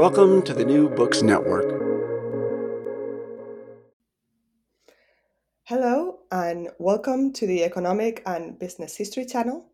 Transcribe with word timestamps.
Welcome 0.00 0.40
to 0.44 0.54
the 0.54 0.64
New 0.64 0.88
Books 0.88 1.20
Network. 1.20 1.68
Hello, 5.64 6.20
and 6.32 6.70
welcome 6.78 7.34
to 7.34 7.46
the 7.46 7.62
Economic 7.62 8.22
and 8.24 8.58
Business 8.58 8.96
History 8.96 9.26
Channel, 9.26 9.70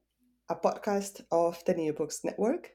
a 0.48 0.56
podcast 0.56 1.20
of 1.30 1.64
the 1.64 1.74
New 1.74 1.92
Books 1.92 2.24
Network. 2.24 2.72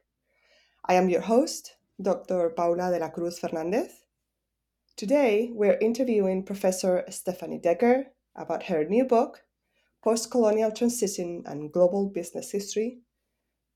I 0.86 0.94
am 0.94 1.10
your 1.10 1.20
host, 1.20 1.76
Dr. 2.02 2.52
Paula 2.52 2.90
de 2.90 3.00
la 3.00 3.10
Cruz 3.10 3.38
Fernandez. 3.38 3.92
Today, 4.96 5.52
we're 5.52 5.78
interviewing 5.82 6.46
Professor 6.46 7.04
Stephanie 7.10 7.60
Decker 7.60 8.06
about 8.34 8.64
her 8.64 8.86
new 8.86 9.04
book, 9.04 9.44
Post-Colonial 10.02 10.72
Transition 10.72 11.44
and 11.46 11.74
Global 11.74 12.08
Business 12.08 12.50
History, 12.50 13.00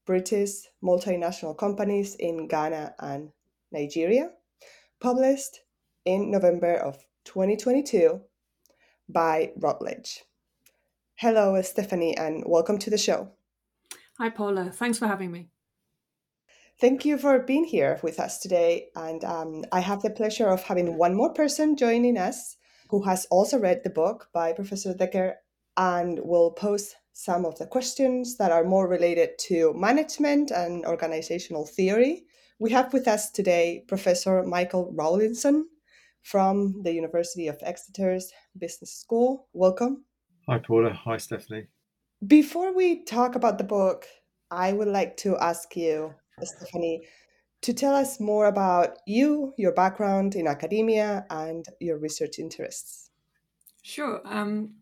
British 0.06 0.70
Multinational 0.82 1.58
Companies 1.58 2.16
in 2.16 2.48
Ghana 2.48 2.96
and 3.00 3.32
Nigeria, 3.76 4.32
published 5.00 5.60
in 6.06 6.32
November 6.32 6.76
of 6.76 7.06
2022 7.26 8.22
by 9.10 9.52
Routledge. 9.58 10.24
Hello, 11.16 11.62
Stephanie, 11.62 12.18
and 12.18 12.44
welcome 12.46 12.78
to 12.80 12.90
the 12.90 12.98
show. 12.98 13.30
Hi, 14.18 14.30
Paula. 14.30 14.72
Thanks 14.72 14.98
for 14.98 15.08
having 15.08 15.32
me. 15.32 15.50
Thank 16.80 17.06
you 17.06 17.18
for 17.18 17.40
being 17.40 17.66
here 17.66 18.00
with 18.02 18.20
us 18.20 18.40
today. 18.40 18.88
And 18.96 19.24
um, 19.24 19.66
I 19.72 19.82
have 19.82 20.02
the 20.02 20.10
pleasure 20.10 20.48
of 20.48 20.64
having 20.64 20.98
one 20.98 21.16
more 21.16 21.34
person 21.34 21.78
joining 21.78 22.18
us 22.18 22.58
who 22.90 23.04
has 23.04 23.28
also 23.32 23.58
read 23.60 23.82
the 23.84 23.90
book 23.90 24.30
by 24.34 24.54
Professor 24.54 24.94
Decker 24.94 25.36
and 25.78 26.20
will 26.20 26.52
pose 26.52 26.96
some 27.14 27.46
of 27.46 27.58
the 27.58 27.66
questions 27.66 28.38
that 28.38 28.52
are 28.52 28.64
more 28.64 28.88
related 28.88 29.38
to 29.48 29.74
management 29.74 30.52
and 30.52 30.86
organizational 30.86 31.66
theory 31.66 32.26
we 32.60 32.72
have 32.72 32.94
with 32.94 33.08
us 33.08 33.32
today 33.32 33.84
Professor 33.88 34.44
Michael 34.44 34.94
Rowlinson 34.96 35.64
from 36.24 36.82
the 36.84 36.94
University 36.94 37.48
of 37.48 37.58
Exeter's 37.62 38.32
Business 38.58 38.94
School. 38.94 39.48
Welcome. 39.54 40.06
Hi, 40.48 40.60
Paula. 40.60 40.94
Hi, 40.94 41.18
Stephanie. 41.18 41.68
Before 42.26 42.74
we 42.74 43.04
talk 43.04 43.36
about 43.36 43.58
the 43.58 43.64
book, 43.64 44.06
I 44.50 44.74
would 44.74 44.88
like 44.88 45.18
to 45.18 45.38
ask 45.38 45.76
you, 45.76 46.14
Stephanie, 46.42 47.02
to 47.62 47.74
tell 47.74 47.96
us 47.96 48.20
more 48.20 48.48
about 48.48 48.98
you, 49.06 49.54
your 49.58 49.74
background 49.74 50.36
in 50.36 50.48
academia, 50.48 51.26
and 51.30 51.66
your 51.80 51.98
research 51.98 52.40
interests. 52.40 53.10
Sure. 53.82 54.22
Um, 54.26 54.76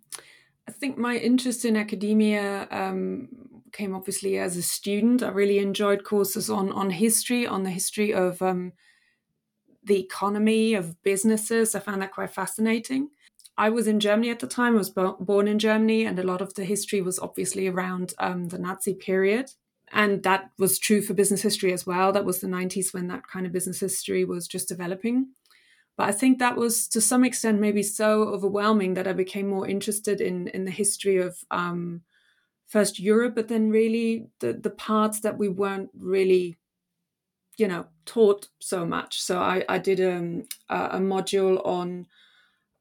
I 0.67 0.71
think 0.71 0.97
my 0.97 1.17
interest 1.17 1.65
in 1.65 1.75
academia 1.75 2.67
um, 2.71 3.29
came 3.73 3.95
obviously 3.95 4.37
as 4.37 4.55
a 4.55 4.63
student. 4.63 5.23
I 5.23 5.29
really 5.29 5.59
enjoyed 5.59 6.03
courses 6.03 6.49
on 6.49 6.71
on 6.71 6.91
history, 6.91 7.45
on 7.45 7.63
the 7.63 7.69
history 7.69 8.13
of 8.13 8.41
um, 8.41 8.73
the 9.83 9.99
economy 9.99 10.73
of 10.73 11.01
businesses. 11.03 11.75
I 11.75 11.79
found 11.79 12.01
that 12.01 12.13
quite 12.13 12.33
fascinating. 12.33 13.09
I 13.57 13.69
was 13.69 13.87
in 13.87 13.99
Germany 13.99 14.29
at 14.31 14.39
the 14.39 14.47
time. 14.47 14.75
I 14.75 14.79
was 14.79 14.89
bo- 14.89 15.17
born 15.19 15.47
in 15.47 15.59
Germany, 15.59 16.05
and 16.05 16.17
a 16.17 16.23
lot 16.23 16.41
of 16.41 16.53
the 16.53 16.65
history 16.65 17.01
was 17.01 17.19
obviously 17.19 17.67
around 17.67 18.13
um, 18.19 18.47
the 18.47 18.57
Nazi 18.57 18.93
period. 18.93 19.51
And 19.91 20.23
that 20.23 20.49
was 20.57 20.79
true 20.79 21.03
for 21.03 21.13
business 21.13 21.43
history 21.43 21.71
as 21.71 21.85
well. 21.85 22.11
That 22.11 22.25
was 22.25 22.39
the 22.39 22.47
90s 22.47 22.93
when 22.93 23.07
that 23.07 23.27
kind 23.27 23.45
of 23.45 23.51
business 23.51 23.79
history 23.79 24.25
was 24.25 24.47
just 24.47 24.67
developing. 24.67 25.27
But 25.95 26.09
I 26.09 26.11
think 26.11 26.39
that 26.39 26.57
was 26.57 26.87
to 26.89 27.01
some 27.01 27.23
extent 27.23 27.59
maybe 27.59 27.83
so 27.83 28.23
overwhelming 28.23 28.95
that 28.95 29.07
I 29.07 29.13
became 29.13 29.47
more 29.47 29.67
interested 29.67 30.19
in 30.19 30.47
in 30.47 30.65
the 30.65 30.71
history 30.71 31.17
of 31.17 31.37
um, 31.51 32.01
first 32.67 32.99
Europe, 32.99 33.35
but 33.35 33.47
then 33.47 33.69
really 33.69 34.27
the 34.39 34.53
the 34.53 34.69
parts 34.69 35.19
that 35.21 35.37
we 35.37 35.49
weren't 35.49 35.89
really, 35.97 36.57
you 37.57 37.67
know, 37.67 37.85
taught 38.05 38.49
so 38.59 38.85
much. 38.85 39.21
So 39.21 39.39
I 39.39 39.63
I 39.69 39.77
did 39.77 40.01
um, 40.01 40.43
a, 40.69 40.97
a 40.97 40.99
module 40.99 41.65
on 41.65 42.07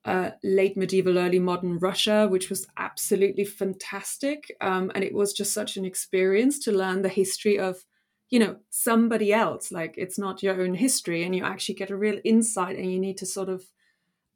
uh, 0.04 0.30
late 0.42 0.76
medieval, 0.76 1.18
early 1.18 1.38
modern 1.38 1.78
Russia, 1.78 2.26
which 2.28 2.50
was 2.50 2.66
absolutely 2.76 3.44
fantastic, 3.44 4.56
um, 4.60 4.90
and 4.94 5.04
it 5.04 5.14
was 5.14 5.32
just 5.32 5.52
such 5.52 5.76
an 5.76 5.84
experience 5.84 6.58
to 6.60 6.72
learn 6.72 7.02
the 7.02 7.08
history 7.08 7.58
of 7.58 7.84
you 8.30 8.38
know 8.38 8.56
somebody 8.70 9.32
else. 9.32 9.70
Like 9.70 9.94
it's 9.96 10.18
not 10.18 10.42
your 10.42 10.60
own 10.60 10.74
history 10.74 11.22
and 11.22 11.36
you 11.36 11.44
actually 11.44 11.76
get 11.76 11.90
a 11.90 11.96
real 11.96 12.18
insight 12.24 12.76
and 12.76 12.90
you 12.90 12.98
need 12.98 13.18
to 13.18 13.26
sort 13.26 13.48
of 13.48 13.64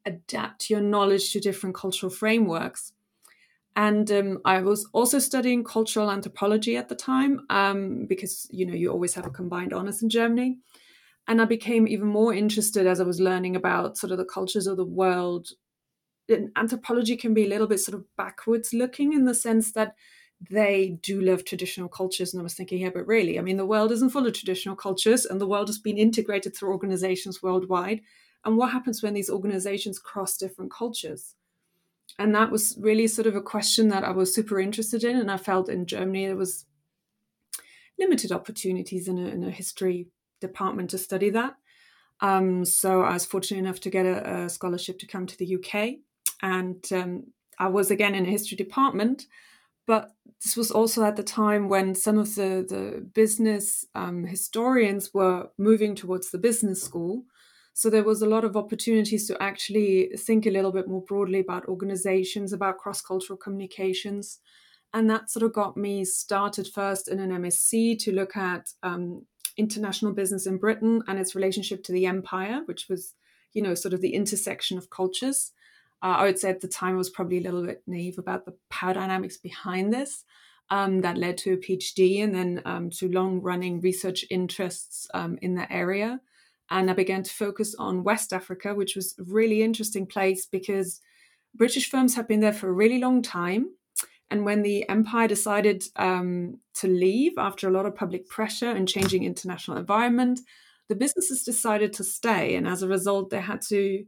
adapt 0.05 0.71
your 0.71 0.81
knowledge 0.81 1.33
to 1.33 1.41
different 1.41 1.75
cultural 1.75 2.11
frameworks 2.11 2.93
and 3.77 4.11
um, 4.11 4.39
i 4.45 4.61
was 4.61 4.89
also 4.93 5.19
studying 5.19 5.63
cultural 5.63 6.11
anthropology 6.11 6.77
at 6.77 6.89
the 6.89 6.95
time 6.97 7.41
um, 7.51 8.07
because 8.09 8.47
you 8.51 8.67
know 8.67 8.75
you 8.75 8.91
always 8.91 9.15
have 9.15 9.27
a 9.27 9.31
combined 9.31 9.73
honors 9.73 10.03
in 10.03 10.09
germany 10.09 10.59
and 11.29 11.41
i 11.41 11.45
became 11.45 11.87
even 11.89 12.09
more 12.09 12.35
interested 12.35 12.87
as 12.87 13.01
i 13.01 13.05
was 13.05 13.21
learning 13.21 13.57
about 13.57 13.97
sort 13.97 14.13
of 14.13 14.19
the 14.19 14.25
cultures 14.25 14.67
of 14.67 14.77
the 14.77 14.85
world 14.85 15.51
and 16.29 16.51
anthropology 16.57 17.17
can 17.17 17.35
be 17.35 17.45
a 17.45 17.49
little 17.49 17.67
bit 17.67 17.81
sort 17.81 17.95
of 17.95 18.05
backwards 18.17 18.73
looking 18.75 19.13
in 19.13 19.25
the 19.25 19.35
sense 19.35 19.73
that 19.73 19.95
they 20.51 20.99
do 21.03 21.21
love 21.21 21.45
traditional 21.45 21.89
cultures. 21.89 22.35
And 22.35 22.41
I 22.41 22.43
was 22.43 22.55
thinking, 22.55 22.81
yeah, 22.81 22.91
but 22.93 23.07
really, 23.07 23.39
I 23.39 23.43
mean, 23.43 23.57
the 23.57 23.67
world 23.67 23.93
isn't 23.93 24.11
full 24.11 24.27
of 24.27 24.35
traditional 24.35 24.77
cultures, 24.77 25.25
and 25.25 25.41
the 25.41 25.47
world 25.47 25.69
has 25.69 25.79
been 25.79 25.99
integrated 25.99 26.55
through 26.55 26.73
organizations 26.73 27.43
worldwide. 27.43 28.03
And 28.45 28.57
what 28.57 28.73
happens 28.73 29.03
when 29.03 29.15
these 29.15 29.31
organizations 29.31 29.99
cross 29.99 30.37
different 30.37 30.73
cultures? 30.73 31.36
And 32.19 32.35
that 32.35 32.51
was 32.51 32.77
really 32.81 33.07
sort 33.07 33.27
of 33.27 33.37
a 33.37 33.43
question 33.43 33.89
that 33.89 34.05
I 34.05 34.11
was 34.11 34.35
super 34.35 34.59
interested 34.59 35.05
in. 35.05 35.17
And 35.17 35.31
I 35.31 35.37
felt 35.37 35.69
in 35.69 35.87
Germany 35.87 36.27
there 36.27 36.37
was 36.37 36.65
limited 37.99 38.33
opportunities 38.33 39.09
in 39.09 39.19
a, 39.19 39.29
in 39.29 39.45
a 39.45 39.51
history 39.51 40.09
department 40.41 40.91
to 40.91 40.99
study 40.99 41.31
that. 41.31 41.57
Um, 42.21 42.65
so 42.65 43.03
I 43.03 43.13
was 43.13 43.27
fortunate 43.27 43.61
enough 43.61 43.81
to 43.81 43.91
get 43.91 44.07
a, 44.07 44.45
a, 44.45 44.49
scholarship 44.49 44.99
to 45.01 45.07
come 45.07 45.27
to 45.27 45.37
the 45.37 45.57
UK. 45.57 45.97
And 46.43 46.83
um, 46.93 47.25
I 47.59 47.69
was 47.69 47.91
again 47.91 48.15
in 48.15 48.25
a 48.25 48.31
history 48.31 48.57
department 48.57 49.27
but 49.87 50.11
this 50.43 50.57
was 50.57 50.71
also 50.71 51.05
at 51.05 51.17
the 51.17 51.23
time 51.23 51.69
when 51.69 51.95
some 51.95 52.19
of 52.19 52.35
the, 52.35 52.67
the 52.69 53.07
business 53.15 53.87
um, 53.95 54.25
historians 54.25 55.15
were 55.15 55.49
moving 55.57 55.95
towards 55.95 56.31
the 56.31 56.39
business 56.39 56.83
school. 56.83 57.25
So 57.79 57.91
there 57.91 58.05
was 58.05 58.23
a 58.23 58.27
lot 58.27 58.43
of 58.43 58.57
opportunities 58.57 59.27
to 59.27 59.41
actually 59.43 60.09
think 60.17 60.47
a 60.47 60.51
little 60.51 60.73
bit 60.73 60.89
more 60.89 61.03
broadly 61.03 61.41
about 61.41 61.69
organizations, 61.69 62.55
about 62.55 62.79
cross 62.79 63.03
cultural 63.03 63.37
communications. 63.37 64.39
And 64.95 65.11
that 65.11 65.29
sort 65.29 65.43
of 65.43 65.53
got 65.53 65.77
me 65.77 66.03
started 66.07 66.69
first 66.69 67.07
in 67.07 67.21
an 67.21 67.33
MSc 67.33 67.99
to 67.99 68.13
look 68.13 68.35
at 68.35 68.71
um, 68.83 69.27
international 69.59 70.15
business 70.15 70.47
in 70.47 70.57
Britain 70.57 71.03
and 71.07 71.19
its 71.19 71.35
relationship 71.35 71.85
to 71.85 71.93
the 71.93 72.07
empire, 72.07 72.63
which 72.65 72.89
was, 72.89 73.13
you 73.53 73.61
know, 73.61 73.75
sort 73.75 73.93
of 73.93 74.01
the 74.01 74.15
intersection 74.15 74.79
of 74.79 74.89
cultures. 74.89 75.53
Uh, 76.03 76.17
I 76.17 76.25
would 76.25 76.39
say 76.39 76.49
at 76.49 76.63
the 76.63 76.69
time 76.69 76.95
I 76.95 76.97
was 76.97 77.11
probably 77.11 77.37
a 77.37 77.43
little 77.43 77.63
bit 77.63 77.83
naive 77.87 78.17
about 78.17 78.47
the 78.47 78.55
power 78.71 78.95
dynamics 78.95 79.37
behind 79.37 79.93
this. 79.93 80.25
Um, 80.71 81.03
that 81.03 81.19
led 81.19 81.37
to 81.39 81.53
a 81.53 81.57
PhD 81.59 82.25
and 82.25 82.35
then 82.35 82.63
um, 82.65 82.89
to 82.93 83.13
long 83.13 83.43
running 83.43 83.83
research 83.83 84.25
interests 84.31 85.07
um, 85.13 85.39
in 85.43 85.57
that 85.57 85.69
area. 85.71 86.23
And 86.71 86.91
I 86.91 86.95
began 86.95 87.23
to 87.23 87.33
focus 87.33 87.75
on 87.79 88.03
West 88.03 88.33
Africa, 88.33 88.75
which 88.75 88.97
was 88.97 89.15
a 89.19 89.25
really 89.25 89.63
interesting 89.63 90.07
place 90.07 90.47
because 90.47 91.01
British 91.55 91.89
firms 91.89 92.15
had 92.15 92.27
been 92.27 92.41
there 92.41 92.53
for 92.53 92.69
a 92.69 92.73
really 92.73 92.99
long 92.99 93.23
time. 93.23 93.71
And 94.31 94.45
when 94.45 94.63
the 94.63 94.89
empire 94.89 95.29
decided 95.29 95.85
um, 95.97 96.59
to 96.75 96.89
leave 96.89 97.33
after 97.39 97.69
a 97.69 97.71
lot 97.71 97.87
of 97.87 97.95
public 97.95 98.29
pressure 98.29 98.71
and 98.71 98.89
changing 98.89 99.23
international 99.23 99.77
environment, 99.77 100.41
the 100.89 100.97
businesses 100.97 101.45
decided 101.45 101.93
to 101.95 102.05
stay. 102.05 102.57
And 102.57 102.67
as 102.67 102.83
a 102.83 102.89
result, 102.89 103.31
they 103.31 103.41
had 103.41 103.63
to 103.69 104.05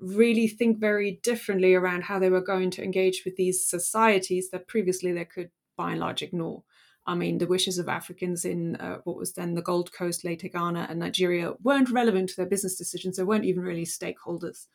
really 0.00 0.48
think 0.48 0.78
very 0.78 1.20
differently 1.22 1.74
around 1.74 2.04
how 2.04 2.18
they 2.18 2.30
were 2.30 2.40
going 2.40 2.70
to 2.70 2.82
engage 2.82 3.22
with 3.24 3.36
these 3.36 3.66
societies 3.66 4.50
that 4.50 4.68
previously 4.68 5.12
they 5.12 5.24
could 5.24 5.50
by 5.76 5.92
and 5.92 6.00
large 6.00 6.22
ignore. 6.22 6.62
I 7.08 7.14
mean, 7.14 7.38
the 7.38 7.46
wishes 7.46 7.78
of 7.78 7.88
Africans 7.88 8.44
in 8.44 8.76
uh, 8.76 8.98
what 9.04 9.16
was 9.16 9.32
then 9.32 9.54
the 9.54 9.62
Gold 9.62 9.92
Coast, 9.94 10.24
later 10.24 10.46
Ghana, 10.46 10.88
and 10.90 10.98
Nigeria 10.98 11.54
weren't 11.62 11.88
relevant 11.90 12.28
to 12.28 12.36
their 12.36 12.46
business 12.46 12.76
decisions. 12.76 13.16
They 13.16 13.22
weren't 13.22 13.46
even 13.46 13.62
really 13.62 13.86
stakeholders. 13.86 14.66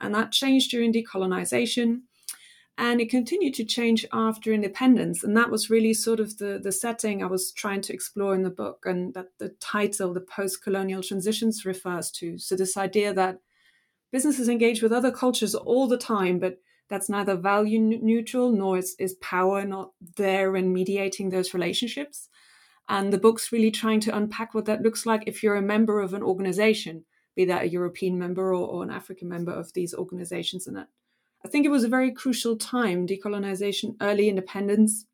And 0.00 0.12
that 0.12 0.32
changed 0.32 0.72
during 0.72 0.92
decolonization. 0.92 2.00
And 2.76 3.00
it 3.00 3.08
continued 3.08 3.54
to 3.54 3.64
change 3.64 4.04
after 4.12 4.52
independence. 4.52 5.22
And 5.22 5.36
that 5.36 5.48
was 5.48 5.70
really 5.70 5.94
sort 5.94 6.18
of 6.18 6.38
the, 6.38 6.58
the 6.60 6.72
setting 6.72 7.22
I 7.22 7.26
was 7.26 7.52
trying 7.52 7.82
to 7.82 7.94
explore 7.94 8.34
in 8.34 8.42
the 8.42 8.50
book, 8.50 8.84
and 8.84 9.14
that 9.14 9.28
the 9.38 9.50
title, 9.60 10.12
The 10.12 10.20
Post 10.20 10.64
Colonial 10.64 11.04
Transitions, 11.04 11.64
refers 11.64 12.10
to. 12.12 12.36
So, 12.36 12.56
this 12.56 12.76
idea 12.76 13.14
that 13.14 13.38
businesses 14.10 14.48
engage 14.48 14.82
with 14.82 14.92
other 14.92 15.12
cultures 15.12 15.54
all 15.54 15.86
the 15.86 15.96
time, 15.96 16.40
but 16.40 16.58
that's 16.88 17.08
neither 17.08 17.36
value 17.36 17.80
neutral 17.80 18.52
nor 18.52 18.78
is, 18.78 18.94
is 18.98 19.14
power 19.14 19.64
not 19.64 19.90
there 20.16 20.56
in 20.56 20.72
mediating 20.72 21.30
those 21.30 21.54
relationships. 21.54 22.28
And 22.88 23.12
the 23.12 23.18
book's 23.18 23.50
really 23.50 23.70
trying 23.70 24.00
to 24.00 24.16
unpack 24.16 24.54
what 24.54 24.66
that 24.66 24.82
looks 24.82 25.06
like 25.06 25.24
if 25.26 25.42
you're 25.42 25.56
a 25.56 25.62
member 25.62 26.00
of 26.00 26.14
an 26.14 26.22
organization, 26.22 27.04
be 27.34 27.44
that 27.46 27.64
a 27.64 27.68
European 27.68 28.18
member 28.18 28.54
or, 28.54 28.66
or 28.66 28.82
an 28.84 28.90
African 28.90 29.28
member 29.28 29.52
of 29.52 29.72
these 29.72 29.92
organizations. 29.92 30.66
And 30.66 30.76
that 30.76 30.88
I 31.44 31.48
think 31.48 31.66
it 31.66 31.70
was 31.70 31.84
a 31.84 31.88
very 31.88 32.12
crucial 32.12 32.56
time, 32.56 33.06
decolonization, 33.06 33.96
early 34.00 34.28
independence. 34.28 35.06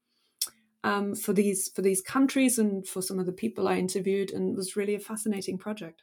Um, 0.85 1.15
for 1.15 1.33
these 1.33 1.69
for 1.69 1.81
these 1.81 2.03
countries 2.03 2.59
and 2.59 2.85
for 2.85 3.03
some 3.03 3.21
of 3.21 3.27
the 3.27 3.33
people 3.33 3.69
I 3.69 3.77
interviewed, 3.77 4.33
and 4.33 4.51
it 4.51 4.57
was 4.57 4.75
really 4.75 4.97
a 4.97 4.99
fascinating 4.99 5.57
project. 5.57 6.03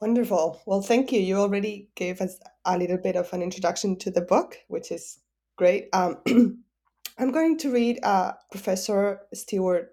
Wonderful. 0.00 0.60
Well, 0.66 0.82
thank 0.82 1.10
you. 1.10 1.20
You 1.20 1.38
already 1.38 1.88
gave 1.96 2.20
us 2.20 2.38
a 2.66 2.76
little 2.76 2.98
bit 2.98 3.16
of 3.16 3.32
an 3.32 3.42
introduction 3.42 3.96
to 3.98 4.10
the 4.10 4.20
book, 4.20 4.58
which 4.68 4.90
is 4.90 5.18
great. 5.56 5.88
Um, 5.92 6.18
I'm 7.18 7.32
going 7.32 7.56
to 7.58 7.72
read 7.72 8.00
uh, 8.02 8.32
Professor 8.50 9.20
Stewart 9.32 9.92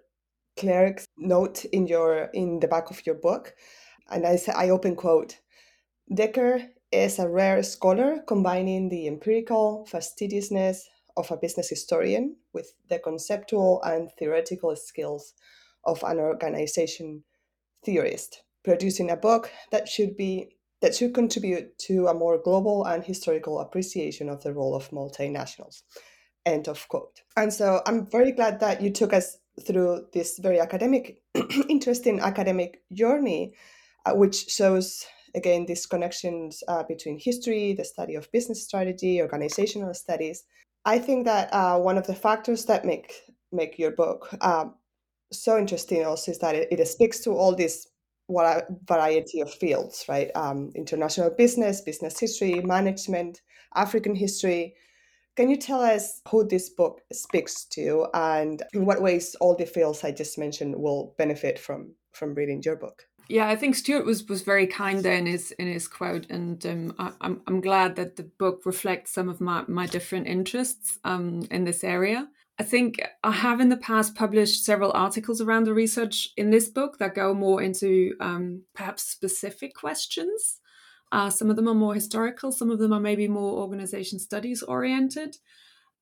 Clegg's 0.58 1.06
note 1.16 1.64
in 1.66 1.86
your 1.86 2.30
in 2.34 2.60
the 2.60 2.68
back 2.68 2.90
of 2.90 3.04
your 3.06 3.14
book, 3.14 3.54
and 4.10 4.26
I 4.26 4.36
say 4.36 4.52
I 4.52 4.70
open 4.70 4.96
quote: 4.96 5.38
Decker 6.12 6.60
is 6.92 7.18
a 7.18 7.28
rare 7.28 7.62
scholar 7.62 8.18
combining 8.26 8.88
the 8.88 9.08
empirical 9.08 9.86
fastidiousness 9.86 10.88
of 11.16 11.30
a 11.30 11.36
business 11.36 11.68
historian 11.68 12.36
with 12.52 12.74
the 12.88 12.98
conceptual 12.98 13.82
and 13.82 14.10
theoretical 14.18 14.76
skills 14.76 15.34
of 15.84 16.02
an 16.04 16.18
organization 16.18 17.24
theorist 17.84 18.42
producing 18.64 19.10
a 19.10 19.16
book 19.16 19.50
that 19.70 19.88
should 19.88 20.16
be 20.16 20.53
that 20.84 20.94
should 20.94 21.14
contribute 21.14 21.78
to 21.78 22.08
a 22.08 22.12
more 22.12 22.36
global 22.36 22.84
and 22.84 23.02
historical 23.02 23.60
appreciation 23.60 24.28
of 24.28 24.42
the 24.42 24.52
role 24.52 24.74
of 24.76 24.90
multinationals. 24.90 25.80
End 26.44 26.68
of 26.68 26.86
quote. 26.88 27.22
And 27.38 27.50
so 27.50 27.80
I'm 27.86 28.06
very 28.10 28.32
glad 28.32 28.60
that 28.60 28.82
you 28.82 28.90
took 28.90 29.14
us 29.14 29.38
through 29.66 30.04
this 30.12 30.38
very 30.38 30.60
academic, 30.60 31.22
interesting 31.70 32.20
academic 32.20 32.82
journey, 32.92 33.54
uh, 34.04 34.12
which 34.12 34.50
shows 34.50 35.06
again 35.34 35.64
these 35.64 35.86
connections 35.86 36.62
uh, 36.68 36.82
between 36.82 37.18
history, 37.18 37.72
the 37.72 37.84
study 37.84 38.14
of 38.14 38.30
business 38.30 38.62
strategy, 38.62 39.22
organizational 39.22 39.94
studies. 39.94 40.44
I 40.84 40.98
think 40.98 41.24
that 41.24 41.48
uh, 41.54 41.78
one 41.78 41.96
of 41.96 42.06
the 42.06 42.14
factors 42.14 42.66
that 42.66 42.84
make 42.84 43.10
make 43.52 43.78
your 43.78 43.92
book 43.92 44.28
uh, 44.42 44.66
so 45.32 45.56
interesting 45.56 46.04
also 46.04 46.32
is 46.32 46.40
that 46.40 46.54
it, 46.54 46.68
it 46.70 46.86
speaks 46.86 47.20
to 47.20 47.30
all 47.30 47.54
these 47.54 47.88
variety 48.28 49.40
of 49.40 49.52
fields, 49.52 50.04
right? 50.08 50.30
Um, 50.34 50.70
international 50.74 51.30
business, 51.30 51.80
business 51.80 52.18
history, 52.18 52.60
management, 52.60 53.42
African 53.74 54.14
history. 54.14 54.74
Can 55.36 55.50
you 55.50 55.56
tell 55.56 55.80
us 55.80 56.20
who 56.28 56.46
this 56.46 56.70
book 56.70 57.00
speaks 57.12 57.64
to 57.66 58.06
and 58.14 58.62
in 58.72 58.86
what 58.86 59.02
ways 59.02 59.34
all 59.40 59.56
the 59.56 59.66
fields 59.66 60.04
I 60.04 60.12
just 60.12 60.38
mentioned 60.38 60.76
will 60.76 61.14
benefit 61.18 61.58
from 61.58 61.94
from 62.12 62.34
reading 62.34 62.62
your 62.64 62.76
book? 62.76 63.02
Yeah, 63.28 63.48
I 63.48 63.56
think 63.56 63.74
Stewart 63.74 64.04
was 64.04 64.24
was 64.26 64.42
very 64.42 64.66
kind 64.66 65.02
there 65.02 65.16
in 65.16 65.26
his 65.26 65.50
in 65.52 65.66
his 65.66 65.88
quote, 65.88 66.30
and 66.30 66.64
um, 66.66 66.94
I, 66.98 67.06
am 67.06 67.14
I'm, 67.20 67.42
I'm 67.46 67.60
glad 67.60 67.96
that 67.96 68.16
the 68.16 68.22
book 68.22 68.62
reflects 68.64 69.12
some 69.12 69.28
of 69.28 69.40
my 69.40 69.64
my 69.66 69.86
different 69.86 70.26
interests 70.26 70.98
um, 71.04 71.42
in 71.50 71.64
this 71.64 71.82
area. 71.82 72.28
I 72.58 72.62
think 72.62 73.00
I 73.24 73.32
have 73.32 73.60
in 73.60 73.68
the 73.68 73.76
past 73.76 74.14
published 74.14 74.64
several 74.64 74.92
articles 74.92 75.40
around 75.40 75.64
the 75.64 75.74
research 75.74 76.30
in 76.36 76.50
this 76.50 76.68
book 76.68 76.98
that 76.98 77.14
go 77.14 77.34
more 77.34 77.60
into 77.60 78.14
um, 78.20 78.62
perhaps 78.74 79.02
specific 79.02 79.74
questions. 79.74 80.60
Uh, 81.10 81.30
some 81.30 81.50
of 81.50 81.56
them 81.56 81.68
are 81.68 81.74
more 81.74 81.94
historical, 81.94 82.52
some 82.52 82.70
of 82.70 82.78
them 82.78 82.92
are 82.92 83.00
maybe 83.00 83.26
more 83.26 83.60
organization 83.60 84.20
studies 84.20 84.62
oriented, 84.62 85.36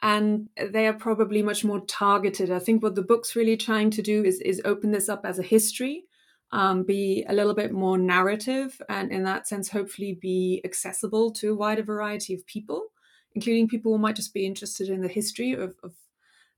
and 0.02 0.48
they 0.70 0.86
are 0.86 0.92
probably 0.92 1.42
much 1.42 1.64
more 1.64 1.80
targeted. 1.86 2.50
I 2.50 2.58
think 2.58 2.82
what 2.82 2.96
the 2.96 3.02
book's 3.02 3.34
really 3.34 3.56
trying 3.56 3.90
to 3.90 4.02
do 4.02 4.22
is, 4.22 4.40
is 4.40 4.60
open 4.64 4.90
this 4.90 5.08
up 5.08 5.24
as 5.24 5.38
a 5.38 5.42
history, 5.42 6.04
um, 6.50 6.82
be 6.82 7.24
a 7.28 7.34
little 7.34 7.54
bit 7.54 7.72
more 7.72 7.96
narrative, 7.96 8.80
and 8.90 9.10
in 9.10 9.22
that 9.24 9.48
sense, 9.48 9.70
hopefully 9.70 10.18
be 10.20 10.60
accessible 10.64 11.30
to 11.32 11.52
a 11.52 11.56
wider 11.56 11.82
variety 11.82 12.34
of 12.34 12.46
people, 12.46 12.88
including 13.34 13.68
people 13.68 13.92
who 13.92 13.98
might 13.98 14.16
just 14.16 14.34
be 14.34 14.44
interested 14.44 14.90
in 14.90 15.00
the 15.00 15.08
history 15.08 15.52
of, 15.52 15.74
of 15.82 15.94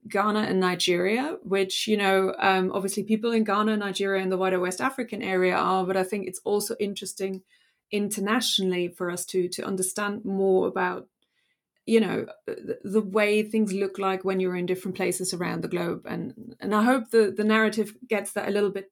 Ghana 0.09 0.41
and 0.41 0.61
Nigeria, 0.61 1.39
which, 1.43 1.87
you 1.89 1.97
know, 1.97 2.35
um, 2.39 2.71
obviously 2.73 3.05
people 3.05 3.33
in 3.33 3.45
Ghana, 3.45 3.77
Nigeria, 3.77 4.23
and 4.23 4.31
the 4.31 4.37
wider 4.37 4.61
West 4.61 4.81
African 4.81 5.23
area 5.23 5.57
are, 5.57 5.85
but 5.85 5.97
I 5.97 6.03
think 6.05 6.27
it's 6.27 6.41
also 6.45 6.77
interesting 6.79 7.43
internationally 7.91 8.89
for 8.89 9.11
us 9.11 9.25
to 9.25 9.49
to 9.49 9.65
understand 9.65 10.25
more 10.25 10.67
about 10.67 11.07
you 11.87 12.01
know 12.01 12.27
the, 12.47 12.79
the, 12.83 13.01
way 13.01 13.43
things 13.43 13.73
look 13.73 13.99
like 13.99 14.25
when 14.25 14.41
you're 14.41 14.57
in 14.57 14.67
different 14.67 14.97
places 14.97 15.33
around 15.33 15.63
the 15.63 15.69
globe. 15.69 16.03
And 16.07 16.57
and 16.61 16.75
i 16.75 16.83
hope 16.83 17.11
the 17.11 17.33
the 17.37 17.45
narrative 17.45 17.95
gets 18.09 18.33
that 18.33 18.49
a 18.49 18.51
little 18.51 18.71
bit 18.71 18.91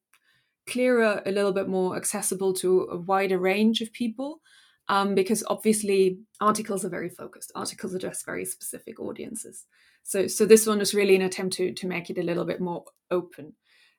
clearer 0.69 1.23
a 1.27 1.33
little 1.33 1.53
bit 1.53 1.69
more 1.69 1.97
accessible 1.97 2.53
to 2.53 2.83
a 2.83 2.97
wider 2.97 3.39
range 3.39 3.81
of 3.81 3.93
people 3.93 4.41
um, 4.89 5.15
because 5.15 5.43
obviously 5.49 6.19
articles 6.41 6.85
are 6.85 6.91
very 6.91 7.09
focused. 7.09 7.51
Articles 7.55 7.95
address 7.95 8.23
very 8.23 8.45
specific 8.45 9.01
audiences 9.01 9.65
so 10.03 10.27
so 10.27 10.45
this 10.45 10.67
one 10.67 10.79
was 10.79 10.95
really 10.95 11.17
an 11.17 11.23
attempt 11.23 11.57
to 11.57 11.73
to 11.73 11.87
make 11.87 12.11
it 12.11 12.19
a 12.19 12.23
little 12.23 12.45
bit 12.45 12.61
more 12.61 12.85
open, 13.11 13.55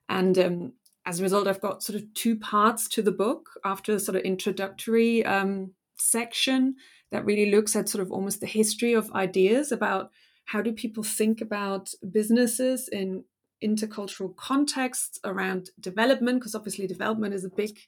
and 0.08 0.38
um, 0.38 0.72
as 1.06 1.20
a 1.20 1.22
result, 1.22 1.46
I've 1.46 1.60
got 1.60 1.82
sort 1.82 2.00
of 2.00 2.14
two 2.14 2.36
parts 2.36 2.88
to 2.88 3.02
the 3.02 3.12
book. 3.12 3.50
After 3.64 3.98
sort 3.98 4.16
of 4.16 4.22
introductory 4.22 5.24
um, 5.24 5.72
section 5.98 6.76
that 7.10 7.24
really 7.24 7.50
looks 7.50 7.76
at 7.76 7.88
sort 7.88 8.02
of 8.02 8.10
almost 8.10 8.40
the 8.40 8.46
history 8.46 8.94
of 8.94 9.12
ideas 9.12 9.70
about 9.70 10.10
how 10.46 10.60
do 10.62 10.72
people 10.72 11.02
think 11.02 11.40
about 11.40 11.90
businesses 12.10 12.88
in 12.88 13.24
intercultural 13.62 14.34
contexts 14.36 15.18
around 15.24 15.70
development, 15.80 16.40
because 16.40 16.54
obviously 16.54 16.86
development 16.86 17.34
is 17.34 17.44
a 17.44 17.50
big 17.50 17.78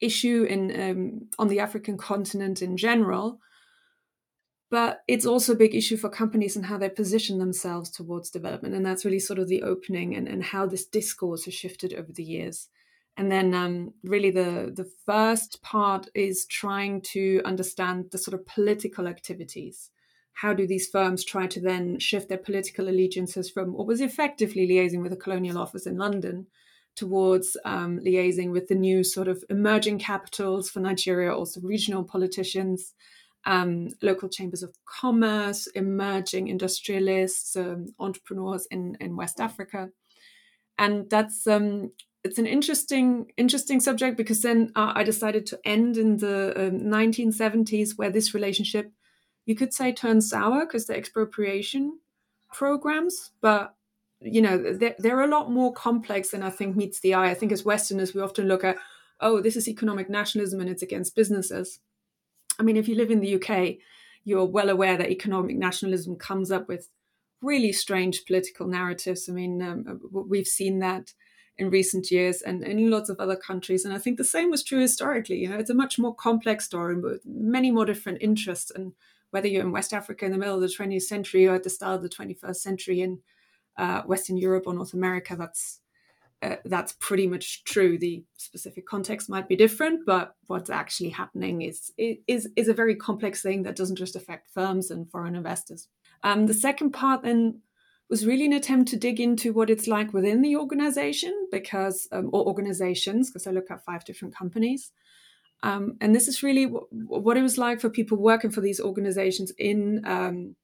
issue 0.00 0.44
in 0.48 0.80
um, 0.80 1.28
on 1.38 1.48
the 1.48 1.60
African 1.60 1.96
continent 1.96 2.62
in 2.62 2.76
general. 2.76 3.40
But 4.70 5.00
it's 5.08 5.24
also 5.24 5.52
a 5.52 5.56
big 5.56 5.74
issue 5.74 5.96
for 5.96 6.10
companies 6.10 6.54
and 6.54 6.66
how 6.66 6.76
they 6.76 6.90
position 6.90 7.38
themselves 7.38 7.90
towards 7.90 8.30
development. 8.30 8.74
And 8.74 8.84
that's 8.84 9.04
really 9.04 9.18
sort 9.18 9.38
of 9.38 9.48
the 9.48 9.62
opening 9.62 10.14
and, 10.14 10.28
and 10.28 10.42
how 10.42 10.66
this 10.66 10.84
discourse 10.84 11.46
has 11.46 11.54
shifted 11.54 11.94
over 11.94 12.12
the 12.12 12.22
years. 12.22 12.68
And 13.16 13.32
then 13.32 13.52
um, 13.54 13.94
really 14.04 14.30
the, 14.30 14.72
the 14.74 14.88
first 15.04 15.62
part 15.62 16.08
is 16.14 16.46
trying 16.46 17.00
to 17.12 17.40
understand 17.44 18.10
the 18.12 18.18
sort 18.18 18.38
of 18.38 18.46
political 18.46 19.08
activities. 19.08 19.90
How 20.34 20.52
do 20.52 20.68
these 20.68 20.86
firms 20.86 21.24
try 21.24 21.48
to 21.48 21.60
then 21.60 21.98
shift 21.98 22.28
their 22.28 22.38
political 22.38 22.88
allegiances 22.88 23.50
from 23.50 23.72
what 23.72 23.88
was 23.88 24.00
effectively 24.00 24.68
liaising 24.68 25.02
with 25.02 25.10
the 25.10 25.16
colonial 25.16 25.58
office 25.58 25.84
in 25.84 25.96
London 25.96 26.46
towards 26.94 27.56
um, 27.64 27.98
liaising 27.98 28.52
with 28.52 28.68
the 28.68 28.74
new 28.74 29.02
sort 29.02 29.26
of 29.26 29.42
emerging 29.50 29.98
capitals 29.98 30.70
for 30.70 30.78
Nigeria, 30.78 31.34
also 31.34 31.60
regional 31.60 32.04
politicians, 32.04 32.94
um, 33.48 33.88
local 34.02 34.28
chambers 34.28 34.62
of 34.62 34.76
commerce, 34.84 35.66
emerging 35.68 36.48
industrialists, 36.48 37.56
um, 37.56 37.86
entrepreneurs 37.98 38.66
in, 38.70 38.96
in 39.00 39.16
West 39.16 39.40
Africa. 39.40 39.88
And 40.76 41.08
that's 41.08 41.46
um, 41.46 41.92
it's 42.22 42.38
an 42.38 42.46
interesting 42.46 43.32
interesting 43.38 43.80
subject 43.80 44.18
because 44.18 44.42
then 44.42 44.70
uh, 44.76 44.92
I 44.94 45.02
decided 45.02 45.46
to 45.46 45.58
end 45.64 45.96
in 45.96 46.18
the 46.18 46.52
um, 46.56 46.80
1970s 46.80 47.96
where 47.96 48.10
this 48.10 48.34
relationship 48.34 48.92
you 49.46 49.56
could 49.56 49.72
say 49.72 49.92
turned 49.92 50.24
sour 50.24 50.66
because 50.66 50.86
the 50.86 50.96
expropriation 50.96 51.98
programs 52.52 53.30
but 53.40 53.74
you 54.20 54.42
know 54.42 54.74
they're, 54.74 54.96
they're 54.98 55.22
a 55.22 55.26
lot 55.26 55.50
more 55.50 55.72
complex 55.72 56.30
than 56.30 56.42
I 56.42 56.50
think 56.50 56.76
meets 56.76 57.00
the 57.00 57.14
eye 57.14 57.30
I 57.30 57.34
think 57.34 57.50
as 57.50 57.64
Westerners 57.64 58.14
we 58.14 58.20
often 58.20 58.46
look 58.46 58.62
at 58.62 58.76
oh 59.20 59.40
this 59.40 59.56
is 59.56 59.68
economic 59.68 60.10
nationalism 60.10 60.60
and 60.60 60.68
it's 60.68 60.82
against 60.82 61.16
businesses 61.16 61.80
I 62.58 62.62
mean 62.62 62.76
if 62.76 62.88
you 62.88 62.94
live 62.94 63.10
in 63.10 63.20
the 63.20 63.34
UK 63.36 63.76
you're 64.24 64.44
well 64.44 64.68
aware 64.68 64.96
that 64.96 65.10
economic 65.10 65.56
nationalism 65.56 66.16
comes 66.16 66.50
up 66.50 66.68
with 66.68 66.88
really 67.40 67.72
strange 67.72 68.24
political 68.26 68.66
narratives 68.66 69.28
I 69.28 69.32
mean 69.32 69.62
um, 69.62 70.00
we've 70.12 70.46
seen 70.46 70.80
that 70.80 71.12
in 71.58 71.70
recent 71.70 72.10
years 72.10 72.40
and, 72.40 72.62
and 72.62 72.78
in 72.78 72.90
lots 72.90 73.10
of 73.10 73.18
other 73.18 73.36
countries. 73.36 73.84
And 73.84 73.92
I 73.92 73.98
think 73.98 74.16
the 74.16 74.24
same 74.24 74.50
was 74.50 74.62
true 74.62 74.80
historically. 74.80 75.36
You 75.36 75.48
know, 75.48 75.58
it's 75.58 75.70
a 75.70 75.74
much 75.74 75.98
more 75.98 76.14
complex 76.14 76.64
story 76.64 76.98
with 76.98 77.20
many 77.26 77.70
more 77.70 77.84
different 77.84 78.22
interests. 78.22 78.70
And 78.70 78.92
whether 79.30 79.48
you're 79.48 79.64
in 79.64 79.72
West 79.72 79.92
Africa 79.92 80.24
in 80.24 80.32
the 80.32 80.38
middle 80.38 80.54
of 80.54 80.60
the 80.60 80.68
20th 80.68 81.02
century 81.02 81.46
or 81.46 81.56
at 81.56 81.64
the 81.64 81.70
start 81.70 81.96
of 81.96 82.02
the 82.02 82.08
21st 82.08 82.56
century 82.56 83.00
in 83.00 83.18
uh, 83.76 84.02
Western 84.02 84.36
Europe 84.36 84.64
or 84.66 84.74
North 84.74 84.94
America, 84.94 85.34
that's 85.36 85.80
uh, 86.42 86.56
that's 86.64 86.94
pretty 87.00 87.26
much 87.26 87.64
true. 87.64 87.98
The 87.98 88.24
specific 88.36 88.86
context 88.86 89.28
might 89.28 89.48
be 89.48 89.56
different, 89.56 90.06
but 90.06 90.34
what's 90.46 90.70
actually 90.70 91.10
happening 91.10 91.62
is 91.62 91.92
is 91.96 92.48
is 92.56 92.68
a 92.68 92.74
very 92.74 92.94
complex 92.94 93.42
thing 93.42 93.64
that 93.64 93.76
doesn't 93.76 93.96
just 93.96 94.16
affect 94.16 94.50
firms 94.54 94.90
and 94.90 95.10
foreign 95.10 95.34
investors. 95.34 95.88
Um, 96.22 96.46
the 96.46 96.54
second 96.54 96.92
part 96.92 97.22
then 97.22 97.60
was 98.08 98.26
really 98.26 98.46
an 98.46 98.52
attempt 98.52 98.88
to 98.90 98.96
dig 98.96 99.20
into 99.20 99.52
what 99.52 99.70
it's 99.70 99.86
like 99.86 100.12
within 100.12 100.42
the 100.42 100.56
organization 100.56 101.32
because 101.52 102.08
um, 102.12 102.30
or 102.32 102.46
organizations 102.46 103.30
because 103.30 103.46
i 103.46 103.50
look 103.50 103.70
at 103.70 103.84
five 103.84 104.04
different 104.04 104.34
companies 104.34 104.92
um, 105.62 105.96
and 106.00 106.14
this 106.14 106.28
is 106.28 106.42
really 106.42 106.66
w- 106.66 106.86
what 106.90 107.36
it 107.36 107.42
was 107.42 107.58
like 107.58 107.80
for 107.80 107.90
people 107.90 108.16
working 108.16 108.50
for 108.50 108.60
these 108.60 108.80
organizations 108.80 109.52
in 109.58 110.02
um, 110.06 110.56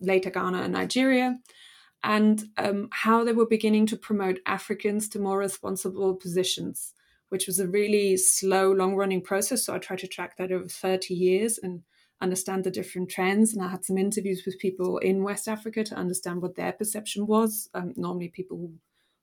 later 0.00 0.30
ghana 0.30 0.62
and 0.62 0.72
nigeria 0.72 1.36
and 2.02 2.44
um, 2.58 2.88
how 2.92 3.24
they 3.24 3.32
were 3.32 3.46
beginning 3.46 3.86
to 3.86 3.96
promote 3.96 4.38
africans 4.46 5.08
to 5.08 5.18
more 5.18 5.38
responsible 5.38 6.14
positions 6.14 6.92
which 7.28 7.46
was 7.46 7.58
a 7.58 7.66
really 7.66 8.16
slow 8.16 8.70
long 8.70 8.94
running 8.94 9.20
process 9.20 9.64
so 9.64 9.74
i 9.74 9.78
tried 9.78 9.98
to 9.98 10.06
track 10.06 10.36
that 10.36 10.52
over 10.52 10.68
30 10.68 11.14
years 11.14 11.58
and 11.62 11.82
understand 12.20 12.64
the 12.64 12.70
different 12.70 13.10
trends. 13.10 13.52
And 13.52 13.62
I 13.62 13.68
had 13.68 13.84
some 13.84 13.98
interviews 13.98 14.42
with 14.46 14.58
people 14.58 14.98
in 14.98 15.22
West 15.22 15.48
Africa 15.48 15.84
to 15.84 15.94
understand 15.94 16.42
what 16.42 16.56
their 16.56 16.72
perception 16.72 17.26
was. 17.26 17.68
Um, 17.74 17.92
normally, 17.96 18.28
people 18.28 18.56
who 18.56 18.72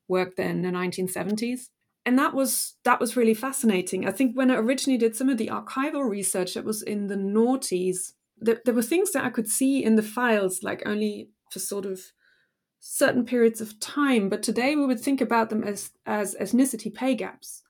worked 0.08 0.38
there 0.38 0.50
in 0.50 0.62
the 0.62 0.70
1970s. 0.70 1.70
And 2.06 2.20
that 2.20 2.34
was 2.34 2.76
that 2.84 3.00
was 3.00 3.16
really 3.16 3.34
fascinating. 3.34 4.06
I 4.06 4.12
think 4.12 4.36
when 4.36 4.52
I 4.52 4.56
originally 4.56 4.98
did 4.98 5.16
some 5.16 5.30
of 5.30 5.38
the 5.38 5.48
archival 5.48 6.08
research 6.08 6.54
that 6.54 6.66
was 6.66 6.82
in 6.82 7.08
the 7.08 7.16
noughties, 7.16 8.14
there, 8.38 8.60
there 8.66 8.74
were 8.74 8.82
things 8.82 9.12
that 9.14 9.24
I 9.24 9.30
could 9.30 9.48
see 9.48 9.84
in 9.84 9.96
the 9.96 10.04
files, 10.04 10.64
like 10.64 10.84
only 10.86 11.30
for 11.50 11.60
sort 11.60 11.86
of 11.86 12.02
certain 12.86 13.24
periods 13.26 13.62
of 13.62 13.80
time. 13.80 14.28
But 14.28 14.44
today 14.44 14.76
we 14.76 14.86
would 14.86 15.00
think 15.00 15.22
about 15.22 15.50
them 15.50 15.64
as 15.64 15.92
as 16.06 16.36
ethnicity 16.36 16.94
pay 16.94 17.16
gaps. 17.16 17.64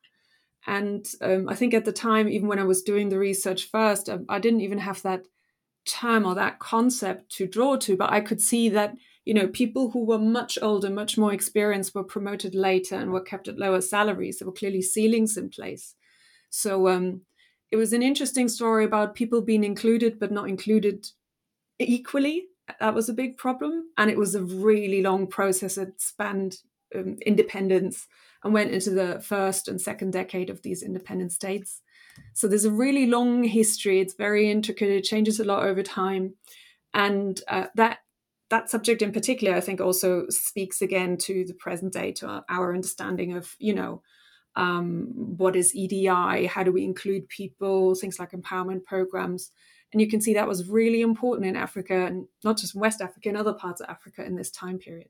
And 0.65 1.05
um, 1.21 1.47
I 1.47 1.55
think 1.55 1.73
at 1.73 1.85
the 1.85 1.91
time, 1.91 2.27
even 2.27 2.47
when 2.47 2.57
I 2.57 2.63
was 2.63 2.81
doing 2.81 3.09
the 3.09 3.19
research 3.19 3.69
first, 3.69 4.09
I, 4.09 4.13
um, 4.13 4.25
I 4.27 4.39
didn't 4.39 4.61
even 4.61 4.79
have 4.79 5.01
that 5.03 5.25
term 5.85 6.25
or 6.25 6.33
that 6.35 6.59
concept 6.59 7.29
to 7.33 7.45
draw 7.45 7.75
to, 7.75 7.97
but 7.97 8.11
I 8.11 8.21
could 8.21 8.41
see 8.41 8.69
that 8.69 8.95
you 9.25 9.33
know 9.35 9.47
people 9.47 9.91
who 9.91 10.03
were 10.03 10.17
much 10.17 10.57
older, 10.61 10.89
much 10.89 11.15
more 11.15 11.31
experienced, 11.31 11.93
were 11.93 12.03
promoted 12.03 12.55
later 12.55 12.95
and 12.95 13.11
were 13.11 13.21
kept 13.21 13.47
at 13.47 13.59
lower 13.59 13.81
salaries. 13.81 14.39
There 14.39 14.47
were 14.47 14.51
clearly 14.61 14.81
ceilings 14.81 15.37
in 15.37 15.49
place. 15.49 15.93
So 16.49 16.87
um, 16.87 17.21
it 17.71 17.75
was 17.75 17.93
an 17.93 18.01
interesting 18.01 18.49
story 18.49 18.83
about 18.85 19.15
people 19.15 19.41
being 19.41 19.63
included 19.63 20.19
but 20.19 20.31
not 20.31 20.49
included 20.49 21.07
equally. 21.77 22.47
That 22.79 22.93
was 22.93 23.09
a 23.09 23.13
big 23.13 23.37
problem, 23.37 23.89
and 23.97 24.09
it 24.09 24.17
was 24.17 24.35
a 24.35 24.43
really 24.43 25.01
long 25.01 25.27
process 25.27 25.75
that 25.75 26.01
spanned 26.01 26.57
um, 26.95 27.17
independence 27.25 28.07
and 28.43 28.53
went 28.53 28.71
into 28.71 28.89
the 28.91 29.21
first 29.21 29.67
and 29.67 29.81
second 29.81 30.11
decade 30.11 30.49
of 30.49 30.61
these 30.61 30.83
independent 30.83 31.31
states. 31.31 31.81
So 32.33 32.47
there's 32.47 32.65
a 32.65 32.71
really 32.71 33.05
long 33.05 33.43
history. 33.43 33.99
It's 33.99 34.13
very 34.13 34.49
intricate. 34.49 34.89
It 34.89 35.03
changes 35.03 35.39
a 35.39 35.45
lot 35.45 35.63
over 35.63 35.83
time, 35.83 36.35
and 36.93 37.41
uh, 37.47 37.67
that 37.75 37.99
that 38.49 38.69
subject 38.69 39.01
in 39.01 39.11
particular, 39.11 39.55
I 39.55 39.61
think, 39.61 39.81
also 39.81 40.25
speaks 40.29 40.81
again 40.81 41.17
to 41.17 41.43
the 41.45 41.55
present 41.55 41.91
day, 41.91 42.11
to 42.13 42.43
our, 42.47 42.73
understanding 42.73 43.33
of 43.33 43.55
you 43.59 43.73
know 43.73 44.01
um, 44.55 45.11
what 45.15 45.55
is 45.55 45.75
EDI, 45.75 46.45
how 46.45 46.63
do 46.63 46.71
we 46.71 46.83
include 46.83 47.27
people, 47.29 47.95
things 47.95 48.19
like 48.19 48.31
empowerment 48.31 48.85
programs. 48.85 49.49
And 49.93 50.01
you 50.01 50.09
can 50.09 50.19
see 50.19 50.33
that 50.33 50.47
was 50.47 50.67
really 50.67 51.01
important 51.01 51.47
in 51.47 51.55
Africa, 51.55 52.05
and 52.05 52.27
not 52.43 52.57
just 52.57 52.75
West 52.75 52.99
Africa, 52.99 53.29
in 53.29 53.37
other 53.37 53.53
parts 53.53 53.79
of 53.79 53.89
Africa 53.89 54.25
in 54.25 54.35
this 54.35 54.49
time 54.49 54.79
period. 54.79 55.09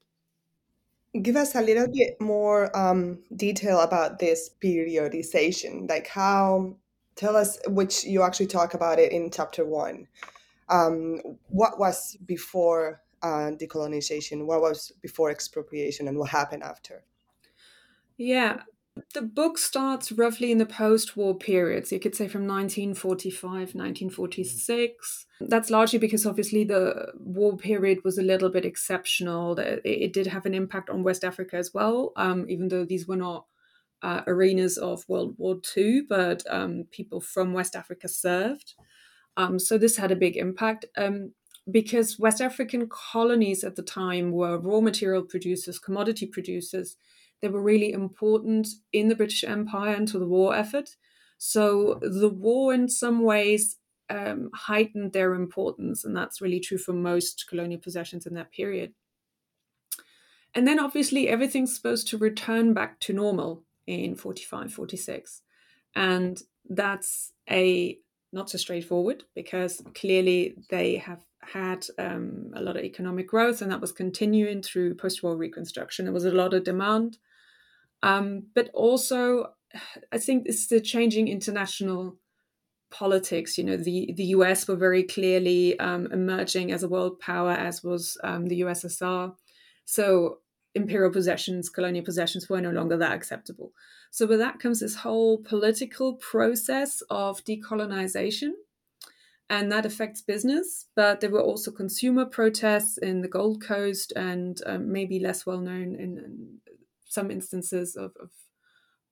Give 1.20 1.36
us 1.36 1.56
a 1.56 1.62
little 1.62 1.88
bit 1.88 2.20
more 2.20 2.76
um, 2.78 3.20
detail 3.36 3.80
about 3.80 4.20
this 4.20 4.50
periodization. 4.62 5.90
Like 5.90 6.08
how 6.08 6.76
tell 7.16 7.36
us 7.36 7.60
which 7.68 8.04
you 8.04 8.24
actually 8.24 8.48
talk 8.48 8.74
about 8.74 9.00
it 9.00 9.12
in 9.12 9.30
chapter 9.32 9.66
one. 9.66 10.08
Um, 10.70 11.22
what 11.48 11.80
was 11.80 12.18
before 12.26 13.02
uh, 13.22 13.52
decolonization? 13.52 14.46
What 14.46 14.62
was 14.62 14.92
before 15.02 15.30
expropriation 15.30 16.08
and 16.08 16.18
what 16.18 16.30
happened 16.30 16.64
after? 16.64 17.04
Yeah 18.18 18.64
the 19.14 19.24
book 19.24 19.58
starts 19.58 20.12
roughly 20.12 20.52
in 20.52 20.60
the 20.60 20.66
post-war 20.66 21.36
period, 21.36 21.88
so 21.88 21.96
you 21.96 22.00
could 22.00 22.16
say 22.16 22.28
from 22.28 22.48
1945, 22.48 23.52
1946. 23.52 25.26
That's 25.42 25.72
largely 25.72 25.98
because 25.98 26.26
obviously 26.26 26.64
the 26.64 27.12
war 27.18 27.58
period 27.58 28.00
was 28.04 28.18
a 28.18 28.24
little 28.24 28.50
bit 28.50 28.66
exceptional. 28.66 29.58
It, 29.58 30.14
did 30.14 30.28
have 30.28 30.46
an 30.46 30.54
impact 30.54 30.90
on 30.92 31.04
West 31.04 31.24
Africa 31.24 31.58
as 31.58 31.74
well, 31.74 32.12
um, 32.16 32.46
even 32.50 32.68
though 32.68 32.86
these 32.86 33.08
were 33.08 33.16
not 33.16 33.46
uh, 34.04 34.22
arenas 34.28 34.78
of 34.78 35.08
World 35.08 35.36
War 35.38 35.60
II, 35.76 36.02
but 36.08 36.44
um, 36.50 36.84
people 36.92 37.20
from 37.20 37.54
West 37.54 37.76
Africa 37.76 38.08
served. 38.08 38.76
Um, 39.38 39.58
so 39.58 39.80
this 39.80 39.98
had 39.98 40.12
a 40.12 40.16
big 40.16 40.38
impact 40.38 40.86
um, 40.98 41.32
because 41.72 42.20
West 42.20 42.42
African 42.42 42.88
colonies 42.90 43.64
at 43.64 43.76
the 43.76 43.82
time 43.82 44.32
were 44.32 44.60
raw 44.60 44.82
material 44.82 45.24
producers, 45.24 45.80
commodity 45.80 46.28
producers 46.28 46.98
they 47.44 47.50
were 47.50 47.62
really 47.62 47.92
important 47.92 48.70
in 48.94 49.10
the 49.10 49.16
British 49.16 49.44
Empire 49.44 49.94
and 49.94 50.08
to 50.08 50.18
the 50.18 50.26
war 50.26 50.56
effort. 50.56 50.92
So 51.38 52.00
the 52.02 52.30
war, 52.30 52.74
in 52.74 52.88
some 52.88 53.22
ways, 53.22 53.80
um, 54.10 54.50
heightened 54.54 55.12
their 55.12 55.34
importance, 55.34 56.06
and 56.06 56.16
that's 56.16 56.40
really 56.40 56.62
true 56.62 56.78
for 56.78 56.94
most 56.94 57.44
colonial 57.50 57.82
possessions 57.82 58.26
in 58.26 58.34
that 58.36 58.54
period. 58.54 58.94
And 60.56 60.66
then 60.66 60.80
obviously 60.80 61.28
everything's 61.28 61.76
supposed 61.76 62.08
to 62.08 62.18
return 62.18 62.74
back 62.74 63.02
to 63.02 63.12
normal 63.12 63.66
in 63.88 64.16
45, 64.16 64.72
46. 64.72 65.42
And 65.96 66.42
that's 66.70 67.34
a 67.52 67.98
not 68.32 68.50
so 68.50 68.58
straightforward 68.58 69.26
because 69.36 69.84
clearly 69.96 70.56
they 70.70 70.96
have 70.96 71.20
had 71.42 71.86
um, 72.00 72.52
a 72.56 72.62
lot 72.62 72.78
of 72.78 72.84
economic 72.84 73.28
growth 73.28 73.62
and 73.62 73.70
that 73.70 73.82
was 73.82 73.92
continuing 73.92 74.62
through 74.62 74.96
post-war 74.96 75.36
reconstruction. 75.36 76.06
There 76.06 76.14
was 76.14 76.24
a 76.24 76.32
lot 76.32 76.54
of 76.54 76.64
demand 76.64 77.18
um, 78.04 78.44
but 78.54 78.70
also, 78.74 79.54
I 80.12 80.18
think 80.20 80.46
it's 80.46 80.68
the 80.68 80.82
changing 80.82 81.30
international 81.30 82.18
politics. 82.92 83.58
You 83.58 83.64
know, 83.64 83.78
the 83.78 84.14
the 84.16 84.26
US 84.26 84.68
were 84.68 84.76
very 84.76 85.04
clearly 85.04 85.80
um, 85.80 86.08
emerging 86.12 86.72
as 86.72 86.84
a 86.84 86.90
world 86.90 87.20
power, 87.20 87.52
as 87.52 87.82
was 87.84 88.18
um, 88.24 88.48
the 88.48 88.62
USSR. 88.62 89.34
So 89.86 90.40
imperial 90.76 91.12
possessions, 91.12 91.70
colonial 91.70 92.04
possessions 92.04 92.50
were 92.50 92.62
no 92.62 92.72
longer 92.72 92.98
that 92.98 93.14
acceptable. 93.14 93.72
So 94.12 94.28
with 94.28 94.40
that 94.40 94.60
comes 94.60 94.82
this 94.82 94.96
whole 94.96 95.38
political 95.38 96.16
process 96.16 97.02
of 97.10 97.44
decolonization. 97.46 98.52
And 99.50 99.72
that 99.72 99.86
affects 99.86 100.22
business, 100.22 100.88
but 100.96 101.20
there 101.20 101.30
were 101.30 101.42
also 101.42 101.70
consumer 101.70 102.26
protests 102.26 102.98
in 102.98 103.22
the 103.22 103.28
Gold 103.28 103.62
Coast 103.62 104.14
and 104.16 104.60
um, 104.66 104.92
maybe 104.92 105.20
less 105.20 105.46
well 105.46 105.60
known 105.60 105.96
in, 105.96 106.18
in 106.18 106.60
some 107.14 107.32
instances 107.32 107.96
of, 107.96 108.12
of 108.20 108.30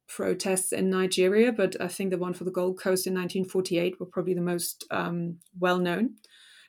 protests 0.08 0.72
in 0.74 0.90
Nigeria, 0.90 1.52
but 1.52 1.80
I 1.80 1.88
think 1.88 2.10
the 2.10 2.18
one 2.18 2.34
for 2.34 2.44
the 2.44 2.52
Gold 2.52 2.78
Coast 2.78 3.08
in 3.08 3.14
1948 3.14 4.00
were 4.00 4.06
probably 4.06 4.34
the 4.34 4.42
most 4.42 4.86
um, 4.92 5.38
well 5.60 5.78
known. 5.78 6.16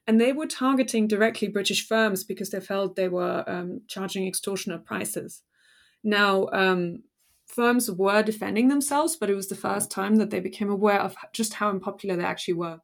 And 0.06 0.20
they 0.20 0.32
were 0.32 0.46
targeting 0.46 1.06
directly 1.06 1.48
British 1.48 1.86
firms 1.86 2.24
because 2.24 2.50
they 2.50 2.60
felt 2.60 2.96
they 2.96 3.08
were 3.08 3.44
um, 3.46 3.82
charging 3.86 4.26
extortionate 4.26 4.84
prices. 4.84 5.42
Now, 6.02 6.48
um, 6.52 7.04
firms 7.46 7.90
were 7.90 8.22
defending 8.22 8.68
themselves, 8.68 9.16
but 9.16 9.30
it 9.30 9.34
was 9.34 9.48
the 9.48 9.54
first 9.54 9.90
time 9.90 10.16
that 10.16 10.30
they 10.30 10.40
became 10.40 10.70
aware 10.70 11.00
of 11.00 11.14
just 11.32 11.54
how 11.54 11.68
unpopular 11.68 12.16
they 12.16 12.24
actually 12.24 12.54
were. 12.54 12.80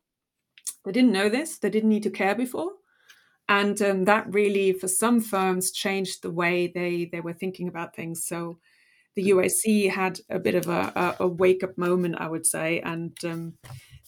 They 0.85 0.93
didn't 0.93 1.13
know 1.13 1.29
this, 1.29 1.59
they 1.59 1.71
didn't 1.71 1.89
need 1.89 2.05
to 2.05 2.11
care 2.11 2.35
before. 2.35 2.73
And 3.49 3.81
um, 3.81 4.05
that 4.05 4.33
really, 4.33 4.73
for 4.73 4.89
some 4.89 5.21
firms, 5.21 5.73
changed 5.73 6.23
the 6.23 6.31
way 6.31 6.67
they, 6.67 7.09
they 7.11 7.21
were 7.21 7.33
thinking 7.33 7.69
about 7.69 7.97
things. 7.97 8.27
So 8.27 8.59
the 9.17 9.31
UAC 9.31 9.91
had 9.91 10.21
a 10.31 10.39
bit 10.39 10.55
of 10.55 10.69
a, 10.69 10.93
a, 10.95 11.25
a 11.25 11.27
wake 11.27 11.65
up 11.65 11.77
moment, 11.77 12.17
I 12.19 12.29
would 12.29 12.47
say, 12.47 12.81
and 12.81 13.13
um, 13.25 13.55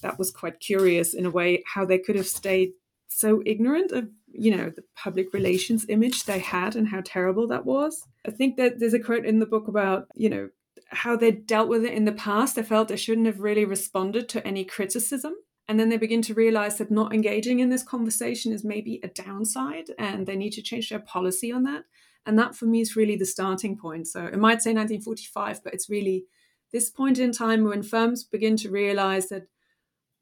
that 0.02 0.18
was 0.18 0.30
quite 0.30 0.60
curious 0.60 1.14
in 1.14 1.26
a 1.26 1.30
way 1.30 1.62
how 1.66 1.84
they 1.84 1.98
could 1.98 2.16
have 2.16 2.26
stayed 2.26 2.72
so 3.08 3.42
ignorant 3.44 3.90
of 3.90 4.08
you 4.32 4.56
know 4.56 4.70
the 4.70 4.84
public 4.94 5.34
relations 5.34 5.84
image 5.88 6.24
they 6.24 6.38
had 6.38 6.76
and 6.76 6.88
how 6.88 7.02
terrible 7.04 7.48
that 7.48 7.66
was. 7.66 8.06
I 8.26 8.30
think 8.30 8.56
that 8.56 8.78
there's 8.78 8.94
a 8.94 9.00
quote 9.00 9.26
in 9.26 9.40
the 9.40 9.46
book 9.46 9.68
about 9.68 10.06
you 10.14 10.30
know 10.30 10.50
how 10.90 11.16
they 11.16 11.30
dealt 11.30 11.68
with 11.68 11.84
it 11.84 11.94
in 11.94 12.04
the 12.04 12.12
past. 12.12 12.56
They 12.56 12.62
felt 12.62 12.88
they 12.88 12.96
shouldn't 12.96 13.26
have 13.26 13.40
really 13.40 13.64
responded 13.64 14.28
to 14.30 14.46
any 14.46 14.64
criticism. 14.64 15.34
And 15.70 15.78
then 15.78 15.88
they 15.88 15.98
begin 15.98 16.20
to 16.22 16.34
realize 16.34 16.78
that 16.78 16.90
not 16.90 17.14
engaging 17.14 17.60
in 17.60 17.68
this 17.68 17.84
conversation 17.84 18.52
is 18.52 18.64
maybe 18.64 18.98
a 19.04 19.06
downside 19.06 19.92
and 20.00 20.26
they 20.26 20.34
need 20.34 20.50
to 20.54 20.62
change 20.62 20.88
their 20.88 20.98
policy 20.98 21.52
on 21.52 21.62
that. 21.62 21.84
And 22.26 22.36
that 22.40 22.56
for 22.56 22.64
me 22.64 22.80
is 22.80 22.96
really 22.96 23.14
the 23.14 23.24
starting 23.24 23.78
point. 23.78 24.08
So 24.08 24.26
it 24.26 24.36
might 24.36 24.62
say 24.62 24.74
1945, 24.74 25.62
but 25.62 25.72
it's 25.72 25.88
really 25.88 26.24
this 26.72 26.90
point 26.90 27.20
in 27.20 27.30
time 27.30 27.62
when 27.62 27.84
firms 27.84 28.24
begin 28.24 28.56
to 28.56 28.68
realize 28.68 29.28
that 29.28 29.44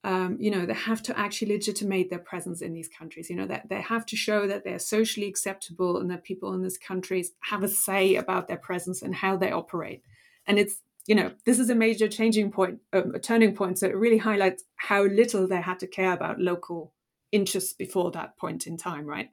um, 0.05 0.37
you 0.39 0.51
know 0.51 0.67
they 0.67 0.75
have 0.75 1.03
to 1.05 1.19
actually 1.19 1.55
legitimate 1.55 2.11
their 2.11 2.19
presence 2.19 2.63
in 2.63 2.73
these 2.73 2.89
countries 2.89 3.29
you 3.29 3.35
know 3.35 3.49
that 3.49 3.69
they 3.69 3.81
have 3.81 4.07
to 4.07 4.15
show 4.15 4.47
that 4.47 4.63
they're 4.63 4.79
socially 4.79 5.27
acceptable 5.27 5.99
and 5.99 6.09
that 6.09 6.23
people 6.23 6.55
in 6.55 6.63
these 6.63 6.79
countries 6.79 7.33
have 7.41 7.65
a 7.65 7.69
say 7.69 8.15
about 8.15 8.47
their 8.47 8.59
presence 8.59 9.03
and 9.03 9.17
how 9.17 9.37
they 9.37 9.51
operate 9.51 10.05
and 10.47 10.57
it's 10.57 10.83
you 11.09 11.15
know 11.17 11.33
this 11.45 11.59
is 11.59 11.71
a 11.71 11.75
major 11.75 12.07
changing 12.07 12.53
point 12.53 12.79
um, 12.93 13.13
a 13.15 13.19
turning 13.19 13.55
point 13.57 13.79
so 13.79 13.89
it 13.89 13.97
really 13.97 14.19
highlights 14.19 14.63
how 14.77 15.03
little 15.03 15.49
they 15.49 15.61
had 15.61 15.81
to 15.81 15.87
care 15.89 16.13
about 16.13 16.39
local 16.39 16.93
interests 17.33 17.73
before 17.73 18.13
that 18.13 18.37
point 18.39 18.67
in 18.67 18.77
time 18.77 19.05
right 19.05 19.31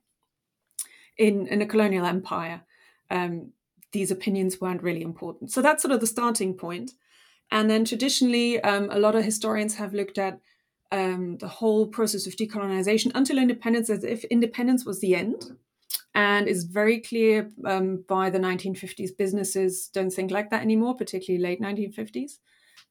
in, 1.17 1.47
in 1.47 1.61
a 1.61 1.65
colonial 1.65 2.05
empire, 2.05 2.61
um, 3.09 3.51
these 3.91 4.11
opinions 4.11 4.59
weren't 4.59 4.83
really 4.83 5.01
important. 5.01 5.51
So 5.51 5.61
that's 5.61 5.81
sort 5.81 5.93
of 5.93 6.01
the 6.01 6.07
starting 6.07 6.55
point. 6.55 6.91
And 7.51 7.69
then 7.69 7.85
traditionally, 7.85 8.59
um, 8.61 8.89
a 8.91 8.99
lot 8.99 9.15
of 9.15 9.23
historians 9.23 9.75
have 9.75 9.93
looked 9.93 10.17
at 10.17 10.39
um, 10.91 11.37
the 11.37 11.47
whole 11.47 11.87
process 11.87 12.27
of 12.27 12.35
decolonization 12.35 13.11
until 13.15 13.37
independence 13.37 13.89
as 13.89 14.03
if 14.03 14.23
independence 14.25 14.85
was 14.85 14.99
the 14.99 15.15
end. 15.15 15.57
And 16.13 16.47
it's 16.47 16.63
very 16.63 17.01
clear 17.01 17.49
um, 17.65 18.03
by 18.07 18.29
the 18.29 18.39
1950s, 18.39 19.17
businesses 19.17 19.89
don't 19.93 20.11
think 20.11 20.31
like 20.31 20.49
that 20.49 20.61
anymore, 20.61 20.95
particularly 20.95 21.43
late 21.43 21.61
1950s. 21.61 22.39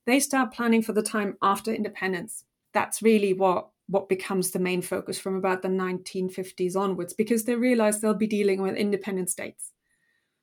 They 0.07 0.21
start 0.21 0.53
planning 0.53 0.83
for 0.83 0.93
the 0.93 1.03
time 1.03 1.37
after 1.43 1.73
independence. 1.73 2.45
That's 2.73 3.03
really 3.03 3.33
what 3.33 3.69
what 3.87 4.09
becomes 4.09 4.51
the 4.51 4.59
main 4.59 4.81
focus 4.81 5.19
from 5.19 5.37
about 5.37 5.61
the 5.61 5.69
1950s 5.69 6.75
onwards 6.75 7.13
because 7.13 7.45
they 7.45 7.55
realize 7.55 8.01
they'll 8.01 8.15
be 8.15 8.27
dealing 8.27 8.63
with 8.63 8.77
independent 8.77 9.29
states. 9.29 9.73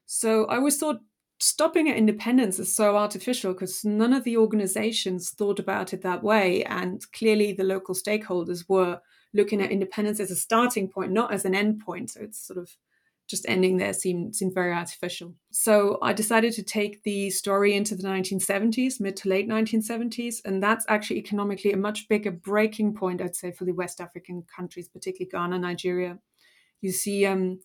So 0.05 0.45
I 0.45 0.57
always 0.57 0.77
thought 0.77 0.99
stopping 1.39 1.89
at 1.89 1.97
independence 1.97 2.59
is 2.59 2.75
so 2.75 2.95
artificial 2.95 3.53
because 3.53 3.83
none 3.83 4.13
of 4.13 4.23
the 4.23 4.37
organizations 4.37 5.31
thought 5.31 5.57
about 5.57 5.91
it 5.91 6.03
that 6.03 6.23
way. 6.23 6.63
And 6.65 7.03
clearly 7.13 7.51
the 7.53 7.63
local 7.63 7.95
stakeholders 7.95 8.65
were 8.69 8.99
looking 9.33 9.61
at 9.61 9.71
independence 9.71 10.19
as 10.19 10.31
a 10.31 10.35
starting 10.35 10.87
point, 10.87 11.11
not 11.11 11.33
as 11.33 11.45
an 11.45 11.55
end 11.55 11.79
point. 11.79 12.11
So 12.11 12.21
it's 12.21 12.45
sort 12.45 12.59
of 12.59 12.75
just 13.31 13.45
ending 13.47 13.77
there 13.77 13.93
seemed 13.93 14.35
seemed 14.35 14.53
very 14.53 14.73
artificial. 14.73 15.33
So 15.51 15.97
I 16.01 16.11
decided 16.11 16.53
to 16.53 16.63
take 16.63 17.03
the 17.03 17.29
story 17.29 17.73
into 17.73 17.95
the 17.95 18.03
1970s, 18.03 18.99
mid 18.99 19.15
to 19.17 19.29
late 19.29 19.47
1970s, 19.47 20.41
and 20.43 20.61
that's 20.61 20.85
actually 20.89 21.19
economically 21.19 21.71
a 21.71 21.77
much 21.77 22.09
bigger 22.09 22.31
breaking 22.31 22.93
point, 22.93 23.21
I'd 23.21 23.35
say, 23.35 23.51
for 23.51 23.63
the 23.63 23.71
West 23.71 24.01
African 24.01 24.43
countries, 24.53 24.89
particularly 24.89 25.29
Ghana, 25.31 25.59
Nigeria. 25.59 26.19
You 26.81 26.91
see 26.91 27.25
um, 27.25 27.59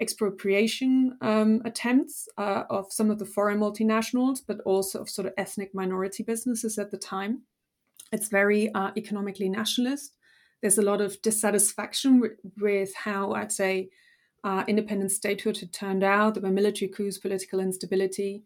expropriation 0.00 1.18
um, 1.20 1.60
attempts 1.64 2.26
uh, 2.38 2.64
of 2.70 2.90
some 2.90 3.10
of 3.10 3.18
the 3.18 3.26
foreign 3.26 3.60
multinationals, 3.60 4.38
but 4.46 4.60
also 4.64 5.02
of 5.02 5.10
sort 5.10 5.26
of 5.26 5.34
ethnic 5.36 5.74
minority 5.74 6.22
businesses 6.22 6.78
at 6.78 6.90
the 6.90 6.96
time. 6.96 7.42
It's 8.10 8.28
very 8.28 8.72
uh, 8.72 8.90
economically 8.96 9.50
nationalist. 9.50 10.14
There's 10.60 10.78
a 10.78 10.82
lot 10.82 11.00
of 11.00 11.20
dissatisfaction 11.22 12.20
with, 12.20 12.32
with 12.58 12.94
how 12.94 13.32
I'd 13.32 13.52
say 13.52 13.90
uh, 14.44 14.64
independent 14.66 15.12
statehood 15.12 15.58
had 15.58 15.72
turned 15.72 16.04
out. 16.04 16.34
There 16.34 16.42
were 16.42 16.50
military 16.50 16.90
coups, 16.90 17.18
political 17.18 17.60
instability. 17.60 18.44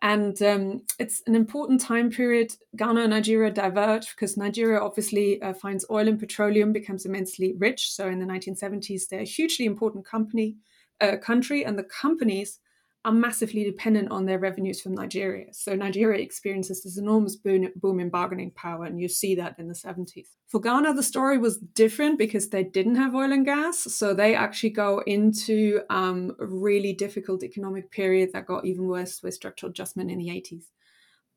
And 0.00 0.40
um, 0.42 0.82
it's 1.00 1.22
an 1.26 1.34
important 1.34 1.80
time 1.80 2.10
period. 2.10 2.54
Ghana 2.76 3.00
and 3.00 3.10
Nigeria 3.10 3.50
diverge 3.50 4.10
because 4.10 4.36
Nigeria 4.36 4.80
obviously 4.80 5.42
uh, 5.42 5.52
finds 5.52 5.84
oil 5.90 6.06
and 6.06 6.20
petroleum, 6.20 6.72
becomes 6.72 7.04
immensely 7.04 7.54
rich. 7.58 7.92
So 7.92 8.06
in 8.06 8.20
the 8.20 8.26
1970s, 8.26 9.08
they're 9.08 9.20
a 9.20 9.24
hugely 9.24 9.66
important 9.66 10.04
company, 10.04 10.56
uh, 11.00 11.16
country, 11.16 11.64
and 11.64 11.76
the 11.76 11.82
companies 11.82 12.60
are 13.08 13.12
massively 13.12 13.64
dependent 13.64 14.10
on 14.10 14.26
their 14.26 14.38
revenues 14.38 14.82
from 14.82 14.94
Nigeria. 14.94 15.46
So 15.52 15.74
Nigeria 15.74 16.22
experiences 16.22 16.82
this 16.82 16.98
enormous 16.98 17.36
boom, 17.36 17.70
boom 17.74 18.00
in 18.00 18.10
bargaining 18.10 18.50
power, 18.50 18.84
and 18.84 19.00
you 19.00 19.08
see 19.08 19.34
that 19.36 19.58
in 19.58 19.66
the 19.66 19.74
70s. 19.74 20.28
For 20.46 20.60
Ghana, 20.60 20.92
the 20.92 21.02
story 21.02 21.38
was 21.38 21.56
different 21.56 22.18
because 22.18 22.50
they 22.50 22.62
didn't 22.62 22.96
have 22.96 23.14
oil 23.14 23.32
and 23.32 23.46
gas. 23.46 23.78
So 23.78 24.12
they 24.12 24.34
actually 24.34 24.70
go 24.70 25.02
into 25.06 25.80
um, 25.88 26.36
a 26.38 26.44
really 26.44 26.92
difficult 26.92 27.42
economic 27.42 27.90
period 27.90 28.34
that 28.34 28.44
got 28.44 28.66
even 28.66 28.86
worse 28.86 29.22
with 29.22 29.32
structural 29.32 29.70
adjustment 29.70 30.10
in 30.10 30.18
the 30.18 30.28
80s. 30.28 30.64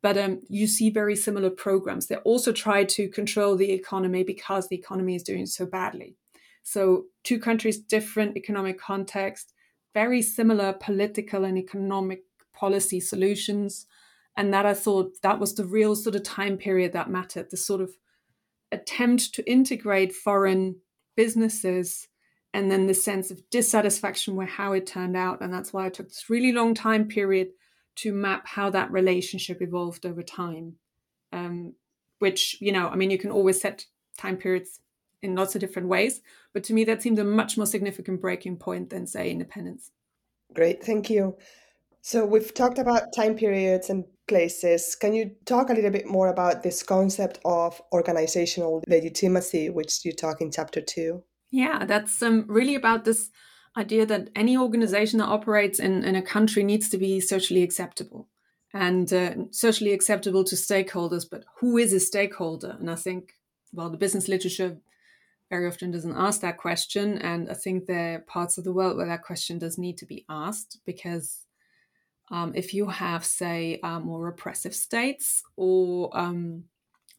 But 0.02 0.18
um, 0.18 0.42
you 0.50 0.66
see 0.66 0.90
very 0.90 1.16
similar 1.16 1.48
programs. 1.48 2.08
They 2.08 2.16
also 2.16 2.52
try 2.52 2.84
to 2.84 3.08
control 3.08 3.56
the 3.56 3.72
economy 3.72 4.24
because 4.24 4.68
the 4.68 4.76
economy 4.76 5.14
is 5.14 5.22
doing 5.22 5.46
so 5.46 5.64
badly. 5.64 6.16
So, 6.64 7.06
two 7.24 7.40
countries, 7.40 7.78
different 7.78 8.36
economic 8.36 8.78
context 8.78 9.51
very 9.94 10.22
similar 10.22 10.72
political 10.72 11.44
and 11.44 11.58
economic 11.58 12.22
policy 12.54 13.00
solutions. 13.00 13.86
And 14.36 14.52
that 14.54 14.64
I 14.64 14.74
thought 14.74 15.20
that 15.22 15.38
was 15.38 15.54
the 15.54 15.64
real 15.64 15.94
sort 15.94 16.16
of 16.16 16.22
time 16.22 16.56
period 16.56 16.92
that 16.92 17.10
mattered, 17.10 17.50
the 17.50 17.56
sort 17.56 17.80
of 17.80 17.90
attempt 18.70 19.34
to 19.34 19.50
integrate 19.50 20.14
foreign 20.14 20.76
businesses 21.16 22.08
and 22.54 22.70
then 22.70 22.86
the 22.86 22.94
sense 22.94 23.30
of 23.30 23.48
dissatisfaction 23.50 24.36
with 24.36 24.48
how 24.48 24.72
it 24.72 24.86
turned 24.86 25.16
out. 25.16 25.40
And 25.40 25.52
that's 25.52 25.72
why 25.72 25.86
I 25.86 25.90
took 25.90 26.08
this 26.08 26.30
really 26.30 26.52
long 26.52 26.74
time 26.74 27.06
period 27.06 27.48
to 27.96 28.12
map 28.12 28.46
how 28.46 28.70
that 28.70 28.90
relationship 28.90 29.60
evolved 29.60 30.06
over 30.06 30.22
time. 30.22 30.76
Um, 31.32 31.74
which, 32.18 32.56
you 32.60 32.70
know, 32.70 32.88
I 32.88 32.94
mean, 32.94 33.10
you 33.10 33.18
can 33.18 33.30
always 33.30 33.60
set 33.60 33.86
time 34.16 34.36
periods 34.36 34.80
in 35.22 35.34
lots 35.34 35.54
of 35.54 35.60
different 35.60 35.88
ways. 35.88 36.20
But 36.52 36.64
to 36.64 36.74
me, 36.74 36.84
that 36.84 37.02
seemed 37.02 37.18
a 37.18 37.24
much 37.24 37.56
more 37.56 37.66
significant 37.66 38.20
breaking 38.20 38.56
point 38.56 38.90
than, 38.90 39.06
say, 39.06 39.30
independence. 39.30 39.90
Great, 40.52 40.82
thank 40.82 41.08
you. 41.08 41.36
So 42.02 42.26
we've 42.26 42.52
talked 42.52 42.78
about 42.78 43.14
time 43.14 43.36
periods 43.36 43.88
and 43.88 44.04
places. 44.28 44.96
Can 44.96 45.14
you 45.14 45.30
talk 45.44 45.70
a 45.70 45.72
little 45.72 45.90
bit 45.90 46.06
more 46.06 46.28
about 46.28 46.62
this 46.62 46.82
concept 46.82 47.38
of 47.44 47.80
organizational 47.92 48.82
legitimacy, 48.88 49.70
which 49.70 50.04
you 50.04 50.12
talk 50.12 50.40
in 50.40 50.50
chapter 50.50 50.80
two? 50.80 51.22
Yeah, 51.50 51.84
that's 51.84 52.22
um, 52.22 52.44
really 52.48 52.74
about 52.74 53.04
this 53.04 53.30
idea 53.76 54.04
that 54.06 54.30
any 54.34 54.56
organization 54.56 55.18
that 55.18 55.26
operates 55.26 55.78
in, 55.78 56.02
in 56.04 56.16
a 56.16 56.22
country 56.22 56.64
needs 56.64 56.88
to 56.90 56.98
be 56.98 57.20
socially 57.20 57.62
acceptable 57.62 58.28
and 58.74 59.12
uh, 59.12 59.34
socially 59.50 59.92
acceptable 59.92 60.44
to 60.44 60.56
stakeholders. 60.56 61.24
But 61.30 61.44
who 61.60 61.76
is 61.76 61.92
a 61.92 62.00
stakeholder? 62.00 62.76
And 62.80 62.90
I 62.90 62.96
think, 62.96 63.34
well, 63.72 63.90
the 63.90 63.96
business 63.96 64.28
literature 64.28 64.78
very 65.52 65.68
often 65.68 65.90
doesn't 65.90 66.16
ask 66.16 66.40
that 66.40 66.56
question. 66.56 67.18
And 67.18 67.50
I 67.50 67.52
think 67.52 67.84
there 67.84 68.14
are 68.14 68.20
parts 68.20 68.56
of 68.56 68.64
the 68.64 68.72
world 68.72 68.96
where 68.96 69.06
that 69.06 69.22
question 69.22 69.58
does 69.58 69.76
need 69.76 69.98
to 69.98 70.06
be 70.06 70.24
asked 70.30 70.78
because 70.86 71.44
um, 72.30 72.52
if 72.54 72.72
you 72.72 72.86
have, 72.86 73.22
say, 73.22 73.78
uh, 73.82 74.00
more 74.00 74.24
repressive 74.24 74.74
states 74.74 75.42
or 75.56 76.08
um, 76.18 76.64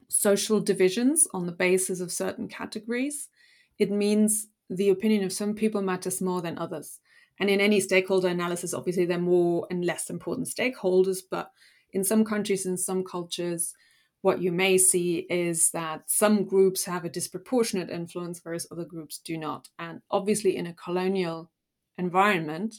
social 0.09 0.59
divisions 0.59 1.27
on 1.31 1.45
the 1.45 1.51
basis 1.51 2.01
of 2.01 2.11
certain 2.11 2.47
categories, 2.47 3.29
it 3.77 3.91
means 3.91 4.47
the 4.67 4.89
opinion 4.89 5.23
of 5.23 5.31
some 5.31 5.53
people 5.53 5.83
matters 5.83 6.19
more 6.19 6.41
than 6.41 6.57
others. 6.57 7.01
And 7.39 7.51
in 7.51 7.61
any 7.61 7.79
stakeholder 7.79 8.29
analysis, 8.29 8.73
obviously, 8.73 9.05
there 9.05 9.19
are 9.19 9.21
more 9.21 9.67
and 9.69 9.85
less 9.85 10.09
important 10.09 10.47
stakeholders, 10.47 11.19
but 11.29 11.51
in 11.91 12.03
some 12.03 12.25
countries, 12.25 12.65
in 12.65 12.77
some 12.77 13.03
cultures, 13.03 13.75
what 14.23 14.41
you 14.41 14.53
may 14.53 14.77
see 14.77 15.27
is 15.29 15.69
that 15.71 16.09
some 16.09 16.45
groups 16.45 16.85
have 16.85 17.03
a 17.03 17.09
disproportionate 17.09 17.89
influence, 17.89 18.39
whereas 18.41 18.65
other 18.71 18.85
groups 18.85 19.17
do 19.17 19.37
not. 19.37 19.67
And 19.77 20.01
obviously, 20.09 20.55
in 20.55 20.65
a 20.65 20.73
colonial 20.73 21.51
environment, 21.97 22.75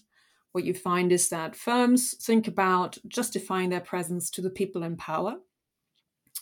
what 0.53 0.65
you 0.65 0.73
find 0.73 1.13
is 1.13 1.29
that 1.29 1.55
firms 1.55 2.15
think 2.15 2.49
about 2.49 2.97
justifying 3.09 3.69
their 3.69 3.83
presence 3.83 4.31
to 4.31 4.41
the 4.41 4.49
people 4.49 4.83
in 4.83 4.97
power. 4.97 5.37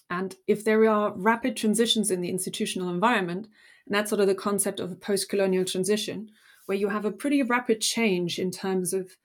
And 0.09 0.37
if 0.47 0.65
there 0.65 0.89
are 0.89 1.13
rapid 1.17 1.57
transitions 1.57 2.13
in 2.13 2.21
the 2.21 2.31
institutional 2.31 2.89
environment, 2.89 3.49
and 3.87 3.95
that's 3.97 4.09
sort 4.09 4.21
of 4.21 4.29
the 4.29 4.37
concept 4.37 4.79
of 4.79 4.93
a 4.93 4.95
post 4.97 5.29
colonial 5.29 5.65
transition, 5.65 6.31
where 6.67 6.79
you 6.79 6.89
have 6.91 7.05
a 7.05 7.11
pretty 7.11 7.43
rapid 7.43 7.81
change 7.81 8.39
in 8.39 8.53
terms 8.53 8.93
of 8.93 9.17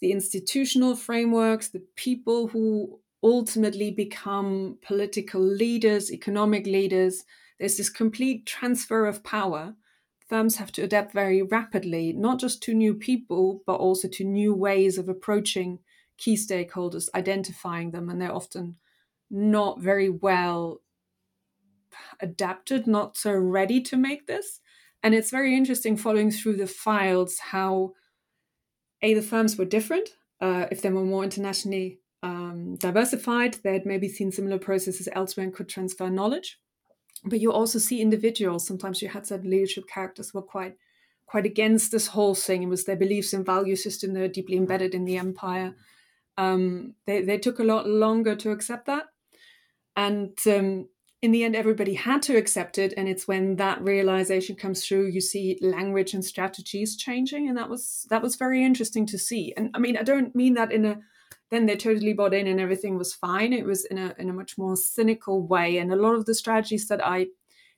the 0.00 0.10
institutional 0.10 0.96
frameworks, 0.96 1.68
the 1.68 1.84
people 1.96 2.48
who 2.48 2.98
ultimately 3.22 3.90
become 3.90 4.78
political 4.82 5.40
leaders, 5.40 6.12
economic 6.12 6.66
leaders. 6.66 7.24
There's 7.58 7.76
this 7.76 7.90
complete 7.90 8.46
transfer 8.46 9.06
of 9.06 9.24
power. 9.24 9.74
Firms 10.28 10.56
have 10.56 10.70
to 10.72 10.82
adapt 10.82 11.12
very 11.12 11.42
rapidly, 11.42 12.12
not 12.12 12.38
just 12.38 12.62
to 12.64 12.74
new 12.74 12.94
people, 12.94 13.62
but 13.66 13.76
also 13.76 14.08
to 14.08 14.24
new 14.24 14.54
ways 14.54 14.98
of 14.98 15.08
approaching 15.08 15.78
key 16.18 16.34
stakeholders, 16.34 17.08
identifying 17.14 17.90
them, 17.90 18.08
and 18.08 18.20
they're 18.20 18.34
often 18.34 18.76
not 19.30 19.80
very 19.80 20.08
well 20.08 20.80
adapted, 22.20 22.86
not 22.86 23.16
so 23.16 23.32
ready 23.32 23.80
to 23.80 23.96
make 23.96 24.26
this. 24.26 24.60
And 25.02 25.14
it's 25.14 25.30
very 25.30 25.56
interesting 25.56 25.96
following 25.96 26.30
through 26.30 26.56
the 26.56 26.66
files 26.66 27.38
how 27.38 27.92
a 29.00 29.14
the 29.14 29.22
firms 29.22 29.56
were 29.56 29.64
different. 29.64 30.10
Uh, 30.40 30.66
if 30.70 30.82
they 30.82 30.90
were 30.90 31.04
more 31.04 31.24
internationally 31.24 32.00
um, 32.22 32.76
diversified, 32.76 33.58
they 33.62 33.72
had 33.72 33.86
maybe 33.86 34.08
seen 34.08 34.32
similar 34.32 34.58
processes 34.58 35.08
elsewhere 35.12 35.44
and 35.44 35.54
could 35.54 35.68
transfer 35.68 36.10
knowledge. 36.10 36.58
But 37.24 37.40
you 37.40 37.52
also 37.52 37.78
see 37.78 38.00
individuals. 38.00 38.66
Sometimes 38.66 39.02
you 39.02 39.08
had 39.08 39.26
certain 39.26 39.50
leadership 39.50 39.84
characters 39.88 40.32
were 40.32 40.42
quite 40.42 40.76
quite 41.26 41.44
against 41.44 41.92
this 41.92 42.06
whole 42.06 42.34
thing. 42.34 42.62
It 42.62 42.68
was 42.68 42.84
their 42.84 42.96
beliefs 42.96 43.34
and 43.34 43.44
value 43.44 43.76
system 43.76 44.14
that 44.14 44.22
are 44.22 44.28
deeply 44.28 44.56
embedded 44.56 44.94
in 44.94 45.04
the 45.04 45.18
empire. 45.18 45.74
Um, 46.38 46.94
they 47.06 47.22
they 47.22 47.38
took 47.38 47.58
a 47.58 47.64
lot 47.64 47.88
longer 47.88 48.34
to 48.36 48.50
accept 48.50 48.86
that, 48.86 49.06
and 49.96 50.38
um, 50.46 50.88
in 51.20 51.32
the 51.32 51.44
end, 51.44 51.56
everybody 51.56 51.94
had 51.94 52.22
to 52.22 52.36
accept 52.36 52.78
it. 52.78 52.94
And 52.96 53.08
it's 53.08 53.26
when 53.26 53.56
that 53.56 53.82
realization 53.82 54.54
comes 54.54 54.86
through, 54.86 55.08
you 55.08 55.20
see 55.20 55.58
language 55.60 56.14
and 56.14 56.24
strategies 56.24 56.96
changing, 56.96 57.48
and 57.48 57.58
that 57.58 57.68
was 57.68 58.06
that 58.10 58.22
was 58.22 58.36
very 58.36 58.64
interesting 58.64 59.06
to 59.06 59.18
see. 59.18 59.52
And 59.56 59.70
I 59.74 59.78
mean, 59.78 59.96
I 59.96 60.02
don't 60.02 60.34
mean 60.34 60.54
that 60.54 60.72
in 60.72 60.84
a 60.84 61.00
then 61.50 61.66
they 61.66 61.76
totally 61.76 62.12
bought 62.12 62.34
in 62.34 62.46
and 62.46 62.60
everything 62.60 62.98
was 62.98 63.14
fine. 63.14 63.52
It 63.52 63.64
was 63.64 63.84
in 63.86 63.98
a 63.98 64.14
in 64.18 64.28
a 64.28 64.34
much 64.34 64.58
more 64.58 64.76
cynical 64.76 65.46
way, 65.46 65.78
and 65.78 65.92
a 65.92 65.96
lot 65.96 66.14
of 66.14 66.26
the 66.26 66.34
strategies 66.34 66.88
that 66.88 67.04
I 67.04 67.28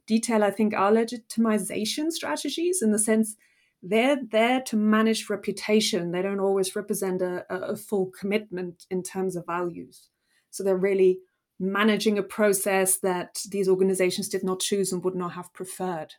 detail, 0.07 0.43
I 0.43 0.51
think, 0.51 0.75
are 0.75 0.91
legitimization 0.91 2.11
strategies 2.11 2.83
in 2.83 2.93
the 2.93 2.99
sense 2.99 3.37
they're 3.83 4.19
there 4.31 4.61
to 4.63 4.77
manage 4.77 5.31
reputation. 5.31 6.11
They 6.11 6.23
don't 6.23 6.41
always 6.41 6.77
represent 6.77 7.23
a, 7.23 7.47
a 7.51 7.77
full 7.77 8.07
commitment 8.07 8.87
in 8.91 9.03
terms 9.03 9.37
of 9.37 9.47
values. 9.47 10.09
So 10.51 10.63
they're 10.63 10.77
really 10.77 11.21
managing 11.59 12.19
a 12.19 12.23
process 12.23 12.99
that 12.99 13.41
these 13.51 13.69
organizations 13.69 14.29
did 14.29 14.45
not 14.45 14.61
choose 14.61 14.93
and 14.93 15.03
would 15.05 15.15
not 15.15 15.33
have 15.33 15.53
preferred. 15.53 16.15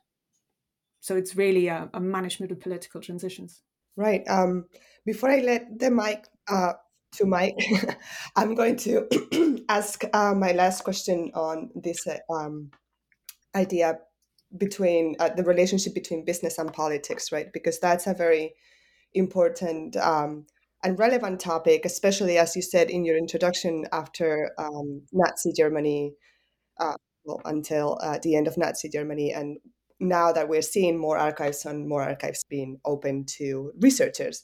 So 1.02 1.16
it's 1.16 1.36
really 1.36 1.68
a, 1.68 1.90
a 1.94 2.00
management 2.00 2.52
of 2.52 2.60
political 2.60 3.02
transitions. 3.02 3.62
Right. 3.96 4.24
Um, 4.28 4.66
before 5.06 5.30
I 5.30 5.42
let 5.42 5.80
the 5.80 5.92
mic 5.92 6.28
uh, 6.48 6.74
to 7.13 7.26
Mike, 7.26 7.58
I'm 8.36 8.56
going 8.56 8.78
to 8.78 9.65
ask 9.69 10.04
uh, 10.13 10.34
my 10.34 10.52
last 10.54 10.84
question 10.84 11.32
on 11.34 11.69
this 11.76 12.08
uh, 12.08 12.17
um, 12.34 12.71
idea 13.56 14.00
between 14.58 15.15
uh, 15.19 15.30
the 15.30 15.43
relationship 15.43 15.93
between 15.93 16.26
business 16.26 16.58
and 16.58 16.74
politics, 16.74 17.32
right? 17.32 17.52
Because 17.54 17.80
that's 17.80 18.08
a 18.08 18.13
very 18.13 18.54
important 19.13 19.95
um, 19.97 20.45
and 20.84 20.97
relevant 20.97 21.39
topic, 21.39 21.86
especially 21.86 22.38
as 22.38 22.56
you 22.56 22.62
said 22.62 22.89
in 22.89 23.06
your 23.06 23.17
introduction 23.17 23.86
after 23.91 24.52
um, 24.58 25.04
Nazi 25.13 25.54
Germany, 25.56 26.13
uh, 26.80 26.95
well, 27.24 27.41
until 27.45 28.00
uh, 28.02 28.19
the 28.21 28.36
end 28.36 28.47
of 28.47 28.58
Nazi 28.58 28.89
Germany. 28.89 29.32
And 29.32 29.58
now 30.00 30.32
that 30.32 30.50
we're 30.50 30.63
seeing 30.63 30.97
more 30.97 31.17
archives 31.17 31.65
and 31.65 31.88
more 31.88 32.02
archives 32.02 32.43
being 32.50 32.80
open 32.84 33.26
to 33.38 33.71
researchers. 33.80 34.43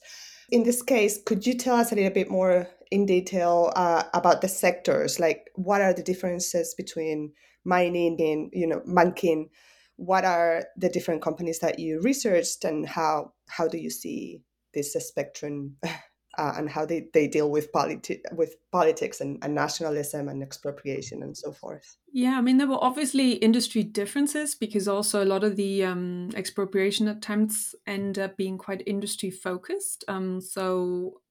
In 0.49 0.63
this 0.63 0.81
case, 0.81 1.19
could 1.25 1.45
you 1.45 1.53
tell 1.55 1.75
us 1.75 1.91
a 1.91 1.95
little 1.95 2.13
bit 2.13 2.31
more 2.31 2.67
in 2.89 3.05
detail 3.05 3.73
uh, 3.75 4.03
about 4.13 4.41
the 4.41 4.47
sectors? 4.47 5.19
Like, 5.19 5.49
what 5.55 5.81
are 5.81 5.93
the 5.93 6.03
differences 6.03 6.73
between 6.73 7.33
mining 7.65 8.19
and, 8.21 8.49
you 8.53 8.65
know, 8.65 8.81
banking? 8.85 9.49
What 9.97 10.23
are 10.23 10.65
the 10.77 10.89
different 10.89 11.21
companies 11.21 11.59
that 11.59 11.79
you 11.79 11.99
researched, 12.01 12.63
and 12.63 12.87
how 12.87 13.33
how 13.49 13.67
do 13.67 13.77
you 13.77 13.89
see 13.89 14.41
this 14.73 14.93
spectrum 14.93 15.77
uh, 16.37 16.53
and 16.57 16.69
how 16.69 16.85
they, 16.85 17.07
they 17.13 17.27
deal 17.27 17.49
with, 17.49 17.71
politi- 17.71 18.21
with 18.31 18.55
politics 18.71 19.21
and, 19.21 19.39
and, 19.41 19.55
nationalism 19.55 20.29
and 20.29 20.43
expropriation 20.43 21.23
and 21.23 21.35
so 21.35 21.51
forth. 21.51 21.97
Yeah, 22.13 22.37
I 22.37 22.41
mean, 22.41 22.57
there 22.57 22.67
were 22.67 22.83
obviously 22.83 23.33
industry 23.33 23.83
differences 23.83 24.53
because 24.55 24.87
also 24.87 25.23
a 25.23 25.25
lot 25.25 25.43
of 25.43 25.55
the 25.55 25.83
um, 25.83 26.29
expropriation 26.35 27.07
attempts 27.07 27.73
end 27.87 28.19
up 28.19 28.37
being 28.37 28.57
quite 28.57 28.83
industry 28.85 29.31
focused. 29.31 30.03
Um, 30.07 30.39
so 30.39 31.21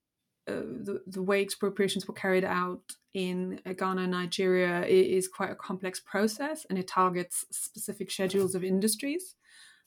uh, 0.48 0.54
the, 0.54 1.02
the 1.06 1.22
way 1.22 1.40
expropriations 1.40 2.06
were 2.06 2.14
carried 2.14 2.44
out 2.44 2.82
in 3.14 3.60
Ghana 3.64 4.02
and 4.02 4.12
Nigeria 4.12 4.84
is 4.84 5.26
quite 5.26 5.50
a 5.50 5.54
complex 5.54 6.00
process 6.00 6.66
and 6.68 6.78
it 6.78 6.86
targets 6.86 7.46
specific 7.50 8.10
schedules 8.10 8.54
of 8.54 8.62
industries. 8.62 9.36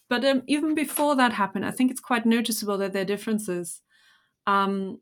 But 0.09 0.25
um, 0.25 0.41
even 0.47 0.73
before 0.73 1.15
that 1.15 1.33
happened, 1.33 1.65
I 1.65 1.71
think 1.71 1.91
it's 1.91 1.99
quite 1.99 2.25
noticeable 2.25 2.77
that 2.79 2.93
there 2.93 3.03
are 3.03 3.05
differences. 3.05 3.81
Um, 4.47 4.99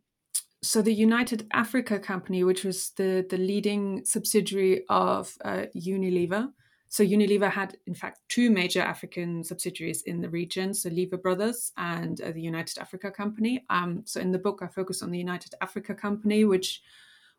so 0.61 0.81
the 0.81 0.93
United 0.93 1.47
Africa 1.53 1.99
Company, 1.99 2.43
which 2.43 2.63
was 2.63 2.91
the, 2.91 3.25
the 3.29 3.37
leading 3.37 4.03
subsidiary 4.05 4.83
of 4.89 5.35
uh, 5.45 5.65
Unilever, 5.75 6.49
so 6.89 7.03
Unilever 7.03 7.51
had, 7.51 7.77
in 7.85 7.93
fact, 7.93 8.21
two 8.29 8.49
major 8.49 8.81
African 8.81 9.43
subsidiaries 9.43 10.03
in 10.03 10.21
the 10.21 10.29
region, 10.29 10.73
so 10.73 10.89
Lever 10.89 11.17
Brothers 11.17 11.71
and 11.77 12.19
uh, 12.21 12.31
the 12.31 12.41
United 12.41 12.79
Africa 12.79 13.11
Company. 13.11 13.65
Um, 13.69 14.03
so 14.05 14.21
in 14.21 14.31
the 14.31 14.39
book, 14.39 14.61
I 14.61 14.67
focus 14.67 15.01
on 15.01 15.11
the 15.11 15.17
United 15.17 15.53
Africa 15.61 15.93
Company, 15.93 16.45
which 16.45 16.81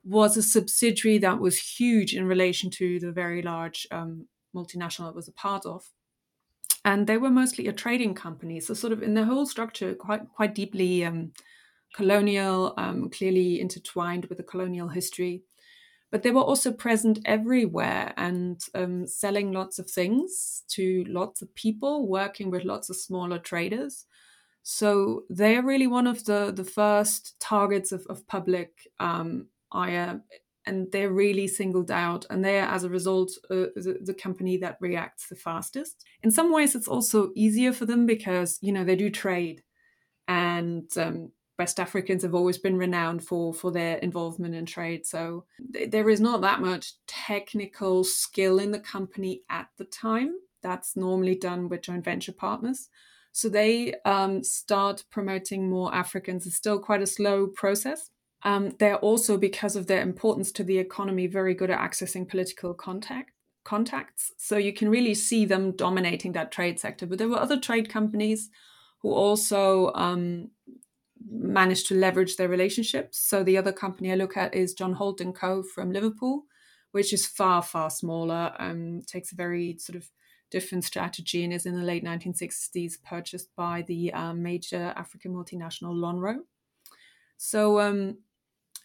was 0.04 0.36
a 0.36 0.42
subsidiary 0.42 1.18
that 1.18 1.40
was 1.40 1.58
huge 1.58 2.14
in 2.14 2.26
relation 2.26 2.70
to 2.70 3.00
the 3.00 3.10
very 3.10 3.40
large 3.42 3.86
um, 3.90 4.26
multinational 4.54 5.08
it 5.08 5.14
was 5.14 5.28
a 5.28 5.32
part 5.32 5.64
of. 5.64 5.82
And 6.84 7.06
they 7.06 7.16
were 7.16 7.30
mostly 7.30 7.68
a 7.68 7.72
trading 7.72 8.14
company, 8.14 8.60
so 8.60 8.74
sort 8.74 8.92
of 8.92 9.02
in 9.02 9.14
the 9.14 9.24
whole 9.24 9.46
structure, 9.46 9.94
quite 9.94 10.28
quite 10.34 10.54
deeply 10.54 11.04
um, 11.04 11.32
colonial, 11.94 12.74
um, 12.76 13.10
clearly 13.10 13.60
intertwined 13.60 14.26
with 14.26 14.38
the 14.38 14.44
colonial 14.44 14.88
history. 14.88 15.42
But 16.10 16.22
they 16.22 16.30
were 16.30 16.40
also 16.40 16.72
present 16.72 17.18
everywhere 17.26 18.14
and 18.16 18.58
um, 18.74 19.06
selling 19.06 19.52
lots 19.52 19.78
of 19.78 19.90
things 19.90 20.62
to 20.68 21.04
lots 21.06 21.42
of 21.42 21.54
people, 21.54 22.08
working 22.08 22.50
with 22.50 22.64
lots 22.64 22.88
of 22.88 22.96
smaller 22.96 23.38
traders. 23.38 24.06
So 24.62 25.24
they 25.28 25.56
are 25.56 25.62
really 25.62 25.86
one 25.86 26.06
of 26.06 26.24
the, 26.24 26.52
the 26.54 26.64
first 26.64 27.38
targets 27.40 27.92
of, 27.92 28.06
of 28.08 28.26
public 28.26 28.88
um, 29.00 29.48
ire, 29.70 30.22
and 30.64 30.90
they're 30.92 31.12
really 31.12 31.46
singled 31.46 31.90
out. 31.90 32.24
And 32.30 32.44
they're, 32.44 32.64
as 32.64 32.84
a 32.84 32.90
result, 32.90 33.32
uh, 33.50 33.72
the, 33.76 33.98
the 34.02 34.14
company 34.14 34.56
that 34.58 34.78
reacts 34.80 35.28
the 35.28 35.36
fastest. 35.36 36.04
In 36.22 36.30
some 36.30 36.52
ways, 36.52 36.74
it's 36.74 36.88
also 36.88 37.32
easier 37.34 37.72
for 37.72 37.86
them 37.86 38.06
because, 38.06 38.58
you 38.62 38.72
know, 38.72 38.84
they 38.84 38.96
do 38.96 39.10
trade 39.10 39.62
and 40.26 40.90
um, 40.98 41.32
West 41.58 41.80
Africans 41.80 42.22
have 42.22 42.34
always 42.34 42.58
been 42.58 42.76
renowned 42.76 43.24
for 43.24 43.52
for 43.52 43.72
their 43.72 43.96
involvement 43.98 44.54
in 44.54 44.64
trade. 44.64 45.06
So 45.06 45.44
th- 45.72 45.90
there 45.90 46.08
is 46.08 46.20
not 46.20 46.40
that 46.42 46.60
much 46.60 46.92
technical 47.06 48.04
skill 48.04 48.58
in 48.58 48.70
the 48.70 48.78
company 48.78 49.42
at 49.50 49.68
the 49.76 49.84
time. 49.84 50.34
That's 50.62 50.96
normally 50.96 51.34
done 51.34 51.68
with 51.68 51.82
joint 51.82 52.04
venture 52.04 52.32
partners. 52.32 52.88
So 53.32 53.48
they 53.48 53.94
um, 54.04 54.42
start 54.42 55.04
promoting 55.10 55.68
more 55.68 55.94
Africans. 55.94 56.46
It's 56.46 56.56
still 56.56 56.78
quite 56.78 57.02
a 57.02 57.06
slow 57.06 57.46
process. 57.46 58.10
Um, 58.42 58.74
they're 58.78 58.96
also, 58.96 59.36
because 59.36 59.76
of 59.76 59.86
their 59.86 60.00
importance 60.00 60.52
to 60.52 60.64
the 60.64 60.78
economy, 60.78 61.26
very 61.26 61.54
good 61.54 61.70
at 61.70 61.80
accessing 61.80 62.28
political 62.28 62.72
contact 62.74 63.32
contacts. 63.64 64.32
So 64.38 64.56
you 64.56 64.72
can 64.72 64.88
really 64.88 65.14
see 65.14 65.44
them 65.44 65.72
dominating 65.72 66.32
that 66.32 66.52
trade 66.52 66.80
sector. 66.80 67.06
But 67.06 67.18
there 67.18 67.28
were 67.28 67.38
other 67.38 67.60
trade 67.60 67.88
companies 67.90 68.48
who 69.02 69.12
also 69.12 69.92
um, 69.94 70.50
managed 71.30 71.86
to 71.88 71.94
leverage 71.94 72.36
their 72.36 72.48
relationships. 72.48 73.18
So 73.18 73.42
the 73.42 73.56
other 73.56 73.72
company 73.72 74.12
I 74.12 74.16
look 74.16 74.36
at 74.36 74.54
is 74.54 74.74
John 74.74 74.94
Holt 74.94 75.20
and 75.20 75.34
Co. 75.34 75.62
from 75.62 75.92
Liverpool, 75.92 76.44
which 76.92 77.12
is 77.12 77.26
far 77.26 77.62
far 77.62 77.90
smaller. 77.90 78.52
Um, 78.58 79.02
takes 79.06 79.32
a 79.32 79.36
very 79.36 79.76
sort 79.78 79.96
of 79.96 80.10
different 80.50 80.84
strategy 80.84 81.44
and 81.44 81.52
is 81.52 81.66
in 81.66 81.74
the 81.74 81.84
late 81.84 82.04
1960s 82.04 82.94
purchased 83.02 83.54
by 83.56 83.82
the 83.82 84.12
um, 84.12 84.42
major 84.42 84.94
African 84.96 85.34
multinational 85.34 85.94
Lonrho. 85.94 86.38
So 87.36 87.80
um, 87.80 88.18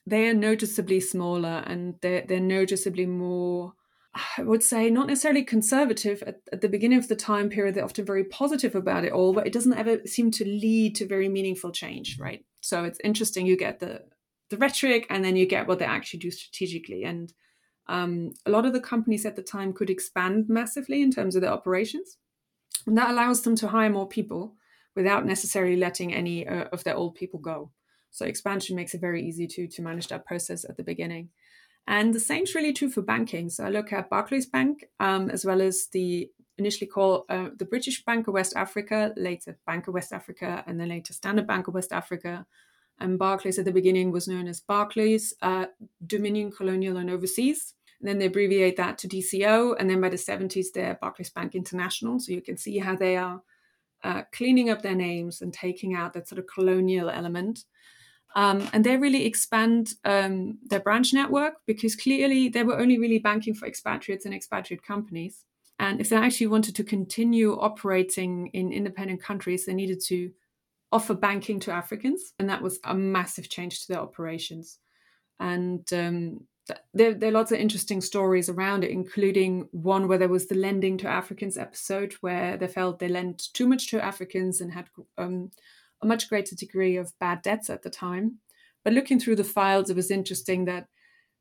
they 0.05 0.27
are 0.27 0.33
noticeably 0.33 0.99
smaller 0.99 1.63
and 1.65 1.95
they're, 2.01 2.25
they're 2.27 2.39
noticeably 2.39 3.05
more 3.05 3.73
I 4.15 4.43
would 4.43 4.62
say 4.62 4.89
not 4.89 5.08
necessarily 5.08 5.43
conservative 5.43 6.21
at, 6.23 6.41
at, 6.52 6.62
the 6.62 6.69
beginning 6.69 6.99
of 6.99 7.08
the 7.08 7.15
time 7.15 7.49
period. 7.49 7.73
They're 7.73 7.84
often 7.84 8.06
very 8.06 8.23
positive 8.23 8.76
about 8.76 9.06
it 9.06 9.12
all, 9.12 9.34
but 9.34 9.47
it 9.47 9.54
doesn't 9.54 9.73
ever 9.73 10.02
seem 10.06 10.30
to 10.32 10.45
lead 10.45 10.95
to 10.95 11.08
very 11.08 11.28
meaningful 11.30 11.71
change, 11.71 12.19
right? 12.19 12.45
So 12.62 12.84
it's 12.84 12.99
interesting. 13.04 13.45
You 13.45 13.58
get 13.58 13.80
the 13.80 14.04
the 14.49 14.58
rhetoric, 14.58 15.08
and 15.10 15.26
then 15.26 15.36
you 15.36 15.47
get 15.47 15.67
what 15.67 15.80
they 15.80 15.86
actually 15.86 16.19
do 16.19 16.30
strategically. 16.30 17.04
And 17.06 17.34
um, 17.88 18.34
a 18.45 18.52
lot 18.52 18.67
of 18.67 18.73
the 18.73 18.80
companies 18.80 19.26
at 19.26 19.36
the 19.36 19.41
time 19.41 19.73
could 19.73 19.89
expand 19.89 20.45
massively 20.47 21.02
in 21.02 21.10
terms 21.10 21.36
of 21.36 21.41
their 21.41 21.52
operations, 21.52 22.17
and 22.86 22.97
that 22.97 23.10
allows 23.10 23.41
them 23.41 23.56
to 23.58 23.69
hire 23.69 23.89
more 23.89 24.08
people 24.08 24.56
without 24.95 25.26
necessarily 25.26 25.76
letting 25.76 26.13
any 26.13 26.47
uh, 26.47 26.65
of 26.71 26.84
their 26.84 26.95
old 26.95 27.15
people 27.15 27.39
go. 27.39 27.71
So 28.12 28.28
expansion 28.28 28.76
makes 28.76 28.93
it 28.93 29.02
very 29.02 29.28
easy 29.28 29.47
to 29.47 29.67
to 29.67 29.82
manage 29.82 30.10
that 30.10 30.26
process 30.26 30.65
at 30.65 30.78
the 30.78 30.84
beginning. 30.84 31.30
And 31.87 32.13
the 32.13 32.19
same 32.19 32.43
is 32.43 32.55
really 32.55 32.73
true 32.73 32.89
for 32.89 33.01
banking. 33.01 33.49
So 33.49 33.65
I 33.65 33.69
look 33.69 33.91
at 33.91 34.09
Barclays 34.09 34.45
Bank, 34.45 34.85
um, 34.99 35.29
as 35.29 35.45
well 35.45 35.61
as 35.61 35.87
the 35.91 36.29
initially 36.57 36.87
called 36.87 37.23
uh, 37.29 37.49
the 37.57 37.65
British 37.65 38.05
Bank 38.05 38.27
of 38.27 38.33
West 38.33 38.53
Africa, 38.55 39.13
later 39.17 39.57
Bank 39.65 39.87
of 39.87 39.93
West 39.93 40.13
Africa, 40.13 40.63
and 40.67 40.79
then 40.79 40.89
later 40.89 41.13
Standard 41.13 41.47
Bank 41.47 41.67
of 41.67 41.73
West 41.73 41.91
Africa. 41.91 42.45
And 42.99 43.19
Barclays 43.19 43.59
at 43.59 43.65
the 43.65 43.71
beginning 43.71 44.11
was 44.11 44.27
known 44.27 44.47
as 44.47 44.61
Barclays, 44.61 45.33
uh, 45.41 45.65
Dominion 46.05 46.51
Colonial 46.51 46.97
and 46.97 47.09
Overseas. 47.09 47.73
And 47.99 48.07
then 48.07 48.19
they 48.19 48.25
abbreviate 48.25 48.77
that 48.77 48.97
to 48.99 49.07
DCO. 49.07 49.75
And 49.79 49.89
then 49.89 49.99
by 49.99 50.09
the 50.09 50.17
70s, 50.17 50.67
they're 50.73 50.97
Barclays 51.01 51.31
Bank 51.31 51.55
International. 51.55 52.19
So 52.19 52.31
you 52.31 52.41
can 52.41 52.55
see 52.55 52.77
how 52.77 52.95
they 52.95 53.17
are 53.17 53.41
uh, 54.03 54.23
cleaning 54.31 54.69
up 54.69 54.81
their 54.81 54.95
names 54.95 55.41
and 55.41 55.53
taking 55.53 55.95
out 55.95 56.13
that 56.13 56.27
sort 56.27 56.39
of 56.39 56.45
colonial 56.47 57.09
element. 57.09 57.65
Um, 58.35 58.67
and 58.73 58.83
they 58.83 58.97
really 58.97 59.25
expand 59.25 59.93
um, 60.05 60.57
their 60.65 60.79
branch 60.79 61.13
network 61.13 61.55
because 61.67 61.95
clearly 61.95 62.49
they 62.49 62.63
were 62.63 62.79
only 62.79 62.97
really 62.97 63.19
banking 63.19 63.53
for 63.53 63.67
expatriates 63.67 64.25
and 64.25 64.33
expatriate 64.33 64.83
companies. 64.83 65.45
And 65.79 65.99
if 65.99 66.09
they 66.09 66.15
actually 66.15 66.47
wanted 66.47 66.75
to 66.75 66.83
continue 66.83 67.53
operating 67.59 68.47
in 68.47 68.71
independent 68.71 69.21
countries, 69.21 69.65
they 69.65 69.73
needed 69.73 70.01
to 70.07 70.31
offer 70.91 71.13
banking 71.13 71.59
to 71.61 71.71
Africans. 71.71 72.33
And 72.39 72.49
that 72.49 72.61
was 72.61 72.79
a 72.83 72.93
massive 72.93 73.49
change 73.49 73.81
to 73.81 73.87
their 73.93 74.01
operations. 74.01 74.79
And 75.39 75.87
um, 75.93 76.41
there, 76.93 77.13
there, 77.13 77.29
are 77.29 77.33
lots 77.33 77.51
of 77.51 77.59
interesting 77.59 78.01
stories 78.01 78.49
around 78.49 78.83
it, 78.83 78.91
including 78.91 79.67
one 79.71 80.07
where 80.07 80.17
there 80.17 80.29
was 80.29 80.47
the 80.47 80.55
lending 80.55 80.97
to 80.99 81.07
Africans 81.07 81.57
episode, 81.57 82.13
where 82.21 82.55
they 82.55 82.67
felt 82.67 82.99
they 82.99 83.07
lent 83.07 83.53
too 83.53 83.67
much 83.67 83.89
to 83.89 84.03
Africans 84.03 84.61
and 84.61 84.71
had 84.71 84.87
um, 85.17 85.51
a 86.03 86.07
much 86.07 86.29
greater 86.29 86.55
degree 86.55 86.97
of 86.97 87.17
bad 87.19 87.41
debts 87.41 87.69
at 87.69 87.83
the 87.83 87.89
time. 87.89 88.39
But 88.83 88.93
looking 88.93 89.19
through 89.19 89.37
the 89.37 89.43
files, 89.43 89.89
it 89.89 89.95
was 89.95 90.11
interesting 90.11 90.65
that 90.65 90.87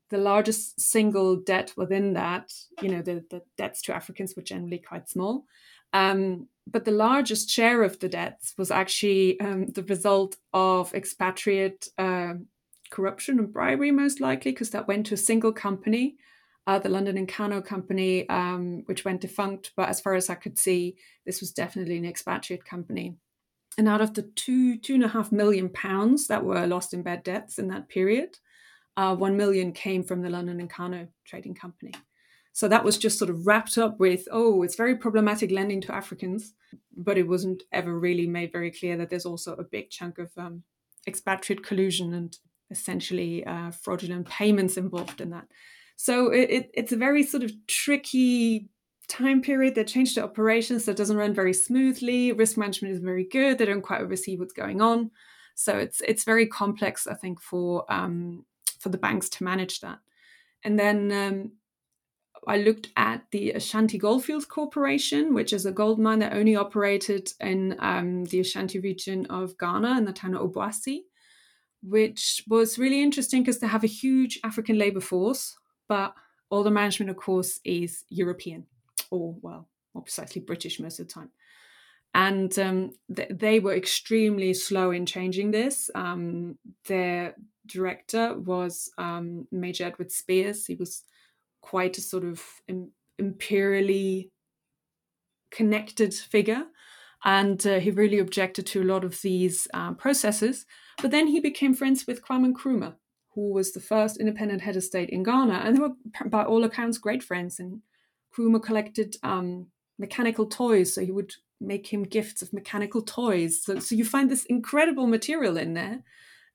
the 0.09 0.17
largest 0.17 0.79
single 0.79 1.35
debt 1.35 1.73
within 1.75 2.13
that, 2.13 2.51
you 2.81 2.89
know, 2.89 3.01
the, 3.01 3.23
the 3.29 3.41
debts 3.57 3.81
to 3.83 3.95
Africans 3.95 4.35
were 4.35 4.43
generally 4.43 4.77
quite 4.77 5.09
small. 5.09 5.45
Um, 5.91 6.47
but 6.65 6.85
the 6.85 6.91
largest 6.91 7.49
share 7.49 7.83
of 7.83 7.99
the 7.99 8.09
debts 8.09 8.53
was 8.57 8.71
actually 8.71 9.39
um, 9.39 9.67
the 9.67 9.83
result 9.83 10.37
of 10.53 10.93
expatriate 10.93 11.87
uh, 11.97 12.33
corruption 12.89 13.39
and 13.39 13.51
bribery, 13.51 13.91
most 13.91 14.21
likely, 14.21 14.51
because 14.51 14.69
that 14.69 14.87
went 14.87 15.07
to 15.07 15.15
a 15.15 15.17
single 15.17 15.51
company, 15.51 16.15
uh, 16.67 16.79
the 16.79 16.89
London 16.89 17.17
and 17.17 17.27
Kano 17.27 17.61
company, 17.61 18.29
um, 18.29 18.83
which 18.85 19.03
went 19.03 19.21
defunct. 19.21 19.71
But 19.75 19.89
as 19.89 19.99
far 19.99 20.13
as 20.13 20.29
I 20.29 20.35
could 20.35 20.57
see, 20.57 20.95
this 21.25 21.41
was 21.41 21.51
definitely 21.51 21.97
an 21.97 22.05
expatriate 22.05 22.65
company. 22.65 23.17
And 23.77 23.87
out 23.87 24.01
of 24.01 24.13
the 24.13 24.23
two 24.23 24.77
two 24.77 24.93
and 24.93 25.03
a 25.03 25.07
half 25.07 25.31
million 25.31 25.69
pounds 25.69 26.27
that 26.27 26.43
were 26.43 26.67
lost 26.67 26.93
in 26.93 27.01
bad 27.01 27.23
debts 27.23 27.57
in 27.57 27.67
that 27.69 27.89
period, 27.89 28.37
uh, 28.97 29.15
one 29.15 29.35
million 29.37 29.71
came 29.71 30.03
from 30.03 30.21
the 30.21 30.29
London 30.29 30.59
and 30.59 30.69
Kano 30.69 31.07
trading 31.25 31.55
company. 31.55 31.93
So 32.53 32.67
that 32.67 32.83
was 32.83 32.99
just 32.99 33.17
sort 33.17 33.31
of 33.31 33.47
wrapped 33.47 33.79
up 33.79 33.99
with, 33.99 34.27
oh, 34.31 34.61
it's 34.61 34.75
very 34.75 34.95
problematic 34.95 35.49
lending 35.49 35.81
to 35.81 35.95
Africans, 35.95 36.53
but 36.95 37.17
it 37.17 37.27
wasn't 37.27 37.63
ever 37.71 37.97
really 37.97 38.27
made 38.27 38.51
very 38.51 38.69
clear 38.69 38.95
that 38.97 39.09
there's 39.09 39.25
also 39.25 39.55
a 39.55 39.63
big 39.63 39.89
chunk 39.89 40.19
of 40.19 40.31
um, 40.37 40.61
expatriate 41.07 41.65
collusion 41.65 42.13
and 42.13 42.37
essentially 42.69 43.43
uh, 43.45 43.71
fraudulent 43.71 44.29
payments 44.29 44.77
involved 44.77 45.19
in 45.19 45.31
that. 45.31 45.47
So 45.95 46.29
it, 46.29 46.69
it's 46.75 46.91
a 46.91 46.97
very 46.97 47.23
sort 47.23 47.43
of 47.43 47.51
tricky 47.65 48.69
time 49.07 49.41
period. 49.41 49.75
They 49.75 49.83
changed 49.83 50.17
the 50.17 50.23
operations, 50.23 50.85
so 50.85 50.91
it 50.91 50.97
doesn't 50.97 51.17
run 51.17 51.33
very 51.33 51.53
smoothly. 51.53 52.31
Risk 52.31 52.57
management 52.57 52.93
is 52.93 52.99
very 52.99 53.25
good. 53.25 53.57
They 53.57 53.65
don't 53.65 53.81
quite 53.81 54.01
oversee 54.01 54.37
what's 54.37 54.53
going 54.53 54.81
on. 54.81 55.11
So 55.55 55.77
it's 55.77 56.01
it's 56.01 56.23
very 56.23 56.47
complex, 56.47 57.07
I 57.07 57.13
think, 57.13 57.41
for 57.41 57.85
um, 57.91 58.45
for 58.79 58.89
the 58.89 58.97
banks 58.97 59.29
to 59.29 59.43
manage 59.43 59.79
that. 59.81 59.99
And 60.63 60.79
then 60.79 61.11
um, 61.11 61.51
I 62.47 62.57
looked 62.57 62.89
at 62.95 63.23
the 63.31 63.51
Ashanti 63.51 63.97
Goldfields 63.97 64.45
Corporation, 64.45 65.33
which 65.33 65.53
is 65.53 65.65
a 65.65 65.71
gold 65.71 65.99
mine 65.99 66.19
that 66.19 66.33
only 66.33 66.55
operated 66.55 67.31
in 67.39 67.75
um, 67.79 68.25
the 68.25 68.39
Ashanti 68.39 68.79
region 68.79 69.25
of 69.27 69.57
Ghana 69.57 69.97
in 69.97 70.05
the 70.05 70.13
town 70.13 70.35
of 70.35 70.49
Obuasi, 70.49 71.01
which 71.81 72.43
was 72.47 72.79
really 72.79 73.01
interesting 73.01 73.41
because 73.41 73.59
they 73.59 73.67
have 73.67 73.83
a 73.83 73.87
huge 73.87 74.39
African 74.43 74.77
labor 74.77 75.01
force, 75.01 75.55
but 75.87 76.13
all 76.49 76.63
the 76.63 76.71
management, 76.71 77.09
of 77.09 77.17
course, 77.17 77.59
is 77.63 78.03
European 78.09 78.65
or, 79.13 79.35
well, 79.41 79.69
more 79.93 80.03
precisely 80.03 80.41
British 80.41 80.79
most 80.79 80.99
of 80.99 81.07
the 81.07 81.13
time. 81.13 81.31
And 82.13 82.51
um, 82.59 82.91
th- 83.15 83.31
they 83.45 83.59
were 83.59 83.75
extremely 83.75 84.53
slow 84.53 84.91
in 84.91 85.05
changing 85.05 85.51
this. 85.51 85.89
Um, 85.95 86.57
their 86.87 87.35
director 87.65 88.25
was 88.37 88.91
um, 88.97 89.47
Major 89.51 89.85
Edward 89.85 90.11
Spears. 90.11 90.65
He 90.65 90.75
was 90.75 91.03
quite 91.61 91.97
a 91.97 92.01
sort 92.01 92.23
of 92.23 92.41
Im- 92.67 92.91
imperially 93.17 94.31
connected 95.51 96.13
figure. 96.13 96.65
And 97.23 97.65
uh, 97.65 97.79
he 97.79 97.91
really 97.91 98.19
objected 98.19 98.65
to 98.67 98.81
a 98.81 98.89
lot 98.93 99.03
of 99.03 99.21
these 99.21 99.67
uh, 99.73 99.93
processes. 99.93 100.65
But 101.01 101.11
then 101.11 101.27
he 101.27 101.39
became 101.39 101.73
friends 101.73 102.05
with 102.05 102.21
Kwame 102.25 102.51
Nkrumah, 102.51 102.95
who 103.33 103.53
was 103.53 103.71
the 103.71 103.79
first 103.79 104.19
independent 104.19 104.61
head 104.61 104.75
of 104.75 104.83
state 104.83 105.09
in 105.09 105.23
Ghana. 105.23 105.61
And 105.63 105.75
they 105.75 105.81
were, 105.81 105.95
by 106.27 106.43
all 106.43 106.63
accounts, 106.63 106.97
great 106.99 107.23
friends. 107.23 107.59
And 107.59 107.81
Nkrumah 108.33 108.63
collected 108.63 109.17
um, 109.23 109.67
mechanical 109.99 110.45
toys, 110.45 110.93
so 110.93 111.01
he 111.01 111.11
would 111.11 111.33
make 111.61 111.87
him 111.87 112.03
gifts 112.03 112.41
of 112.41 112.53
mechanical 112.53 113.01
toys. 113.01 113.63
So, 113.63 113.79
so 113.79 113.95
you 113.95 114.05
find 114.05 114.29
this 114.29 114.45
incredible 114.45 115.07
material 115.07 115.57
in 115.57 115.73
there. 115.73 116.03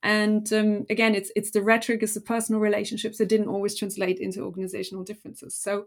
And 0.03 0.53
um, 0.53 0.87
again, 0.91 1.15
it's 1.15 1.33
it's 1.35 1.51
the 1.51 1.63
rhetoric, 1.63 2.03
it's 2.03 2.15
the 2.15 2.21
personal 2.21 2.61
relationships 2.61 3.19
that 3.19 3.29
didn't 3.29 3.49
always 3.49 3.75
translate 3.75 4.21
into 4.21 4.43
organizational 4.43 5.03
differences. 5.03 5.57
So 5.57 5.87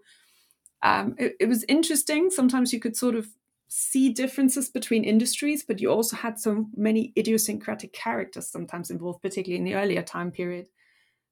um, 0.83 1.15
it, 1.17 1.35
it 1.39 1.45
was 1.45 1.63
interesting. 1.69 2.29
Sometimes 2.29 2.73
you 2.73 2.79
could 2.79 2.97
sort 2.97 3.15
of 3.15 3.27
see 3.69 4.11
differences 4.11 4.69
between 4.69 5.05
industries, 5.05 5.63
but 5.63 5.79
you 5.79 5.89
also 5.89 6.17
had 6.17 6.37
so 6.37 6.65
many 6.75 7.13
idiosyncratic 7.17 7.93
characters 7.93 8.49
sometimes 8.49 8.91
involved, 8.91 9.21
particularly 9.21 9.59
in 9.59 9.63
the 9.63 9.75
earlier 9.75 10.01
time 10.01 10.29
period, 10.29 10.65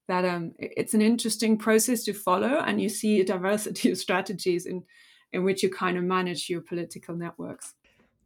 that 0.09 0.25
um, 0.25 0.51
it's 0.59 0.93
an 0.93 1.01
interesting 1.01 1.57
process 1.57 2.03
to 2.03 2.13
follow, 2.13 2.59
and 2.65 2.81
you 2.81 2.89
see 2.89 3.21
a 3.21 3.25
diversity 3.35 3.91
of 3.91 3.97
strategies 3.97 4.65
in 4.65 4.83
in 5.31 5.43
which 5.43 5.63
you 5.63 5.69
kind 5.69 5.97
of 5.97 6.03
manage 6.03 6.49
your 6.49 6.61
political 6.61 7.15
networks. 7.15 7.75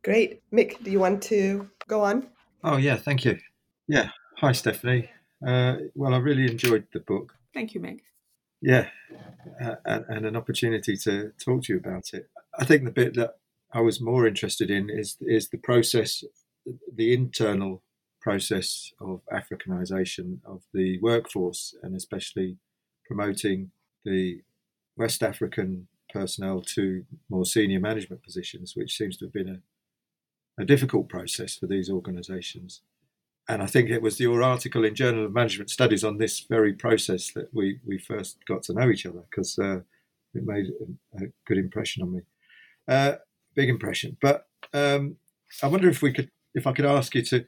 Great, 0.04 0.42
Mick. 0.52 0.84
Do 0.84 0.90
you 0.90 1.00
want 1.00 1.22
to 1.24 1.70
go 1.88 2.02
on? 2.02 2.28
Oh 2.64 2.78
yeah, 2.78 2.96
thank 2.96 3.26
you. 3.26 3.38
Yeah, 3.88 4.10
Hi, 4.44 4.52
Stephanie. 4.52 5.10
Uh, 5.46 5.76
well, 5.96 6.14
I 6.14 6.18
really 6.18 6.52
enjoyed 6.52 6.86
the 6.92 7.00
book. 7.00 7.34
Thank 7.54 7.74
you, 7.74 7.80
Mick. 7.80 8.00
Yeah, 8.62 8.88
uh, 9.64 9.76
and, 9.86 10.06
and, 10.10 10.26
an 10.26 10.36
opportunity 10.36 10.98
to 10.98 11.32
talk 11.44 11.64
to 11.64 11.74
you 11.74 11.80
about 11.80 12.14
it. 12.14 12.30
I 12.60 12.66
think 12.66 12.84
the 12.84 12.92
bit 12.92 13.14
that 13.16 13.36
I 13.74 13.80
was 13.80 14.02
more 14.02 14.28
interested 14.28 14.70
in 14.70 14.90
is 14.90 15.18
is 15.22 15.50
the 15.50 15.58
process, 15.58 16.24
the 16.94 17.14
internal 17.14 17.84
process 18.24 18.92
of 19.02 19.22
Africanization 19.32 20.40
of 20.46 20.62
the 20.74 21.00
workforce, 21.02 21.76
and 21.84 21.96
especially 21.96 22.58
promoting 23.06 23.72
the 24.06 24.42
West 24.96 25.22
African 25.22 25.88
personnel 26.12 26.62
to 26.62 27.04
more 27.30 27.46
senior 27.46 27.80
management 27.80 28.24
positions, 28.24 28.74
which 28.76 28.96
seems 28.96 29.18
to 29.18 29.26
have 29.26 29.34
been 29.34 29.62
a, 30.58 30.62
a 30.62 30.66
difficult 30.66 31.10
process 31.10 31.56
for 31.56 31.68
these 31.68 31.90
organizations 31.90 32.82
and 33.50 33.62
I 33.62 33.66
think 33.66 33.90
it 33.90 34.02
was 34.02 34.20
your 34.20 34.42
article 34.42 34.86
in 34.86 34.96
Journal 34.96 35.26
of 35.26 35.34
Management 35.34 35.70
Studies 35.70 36.04
on 36.04 36.18
this 36.18 36.46
very 36.50 36.74
process 36.74 37.32
that 37.34 37.54
we, 37.54 37.80
we 37.86 37.98
first 37.98 38.38
got 38.48 38.64
to 38.64 38.74
know 38.74 38.90
each 38.90 39.06
other 39.06 39.24
because 39.30 39.60
uh, 39.60 39.82
it 40.34 40.46
made 40.46 40.68
a, 41.20 41.26
good 41.46 41.58
impression 41.58 42.04
on 42.04 42.14
me, 42.14 42.22
uh, 42.88 43.16
big 43.54 43.70
impression. 43.70 44.16
But 44.22 44.48
um, 44.74 45.18
I 45.62 45.68
wonder 45.68 45.90
if 45.90 46.02
we 46.02 46.14
could, 46.14 46.32
if 46.56 46.66
I 46.66 46.72
could 46.72 46.86
ask 46.86 47.14
you 47.16 47.22
to 47.24 47.46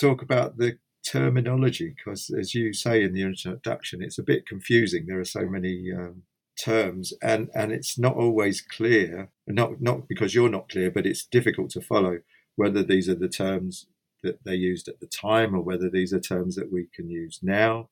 talk 0.00 0.22
about 0.22 0.56
the 0.58 0.78
terminology 1.04 1.94
because, 1.96 2.30
as 2.30 2.54
you 2.54 2.72
say 2.72 3.02
in 3.02 3.12
the 3.12 3.22
introduction, 3.22 4.02
it's 4.02 4.18
a 4.18 4.22
bit 4.22 4.46
confusing. 4.46 5.06
There 5.06 5.20
are 5.20 5.24
so 5.24 5.46
many 5.46 5.90
um, 5.92 6.22
terms, 6.62 7.12
and 7.22 7.50
and 7.54 7.72
it's 7.72 7.98
not 7.98 8.16
always 8.16 8.60
clear. 8.60 9.30
Not 9.46 9.80
not 9.80 10.08
because 10.08 10.34
you're 10.34 10.48
not 10.48 10.68
clear, 10.68 10.90
but 10.90 11.06
it's 11.06 11.24
difficult 11.26 11.70
to 11.70 11.80
follow 11.80 12.18
whether 12.56 12.82
these 12.82 13.08
are 13.08 13.14
the 13.14 13.28
terms 13.28 13.86
that 14.22 14.44
they 14.44 14.54
used 14.54 14.88
at 14.88 15.00
the 15.00 15.06
time, 15.06 15.54
or 15.54 15.62
whether 15.62 15.90
these 15.90 16.12
are 16.12 16.20
terms 16.20 16.54
that 16.56 16.72
we 16.72 16.88
can 16.94 17.10
use 17.10 17.40
now. 17.42 17.88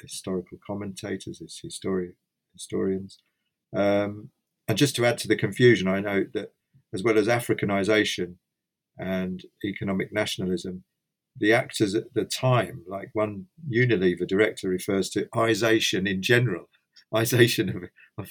Historical 0.00 0.58
commentators, 0.66 1.40
as 1.40 1.60
histori- 1.64 2.14
historians. 2.52 3.18
Um, 3.76 4.30
and 4.66 4.78
just 4.78 4.96
to 4.96 5.04
add 5.04 5.18
to 5.18 5.28
the 5.28 5.36
confusion, 5.36 5.88
I 5.88 6.00
note 6.00 6.28
that 6.32 6.52
as 6.92 7.02
well 7.02 7.18
as 7.18 7.26
Africanization 7.26 8.36
and 8.96 9.44
economic 9.64 10.12
nationalism, 10.12 10.84
the 11.36 11.52
actors 11.52 11.94
at 11.94 12.14
the 12.14 12.24
time, 12.24 12.82
like 12.86 13.10
one 13.12 13.46
Unilever 13.72 14.26
director 14.26 14.68
refers 14.68 15.10
to 15.10 15.26
ization 15.34 16.08
in 16.08 16.22
general, 16.22 16.68
ization 17.14 17.74
of, 17.74 17.90
of 18.18 18.30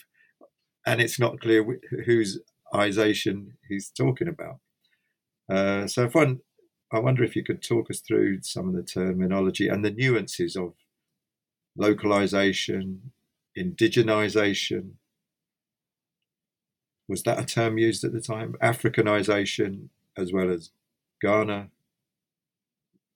and 0.85 1.01
it's 1.01 1.19
not 1.19 1.39
clear 1.39 1.65
whose 2.05 2.39
ization 2.73 3.47
he's 3.67 3.89
talking 3.89 4.27
about. 4.27 4.59
Uh, 5.49 5.87
so 5.87 6.03
if 6.03 6.15
one 6.15 6.39
I 6.93 6.99
wonder 6.99 7.23
if 7.23 7.35
you 7.35 7.43
could 7.43 7.63
talk 7.63 7.89
us 7.89 8.01
through 8.01 8.43
some 8.43 8.69
of 8.69 8.75
the 8.75 8.83
terminology 8.83 9.67
and 9.67 9.83
the 9.83 9.89
nuances 9.89 10.55
of 10.55 10.73
localization, 11.75 13.11
indigenization. 13.57 14.91
Was 17.07 17.23
that 17.23 17.39
a 17.39 17.45
term 17.45 17.79
used 17.79 18.03
at 18.03 18.13
the 18.13 18.21
time? 18.21 18.55
Africanization 18.61 19.89
as 20.15 20.31
well 20.31 20.51
as 20.51 20.69
Ghana. 21.19 21.69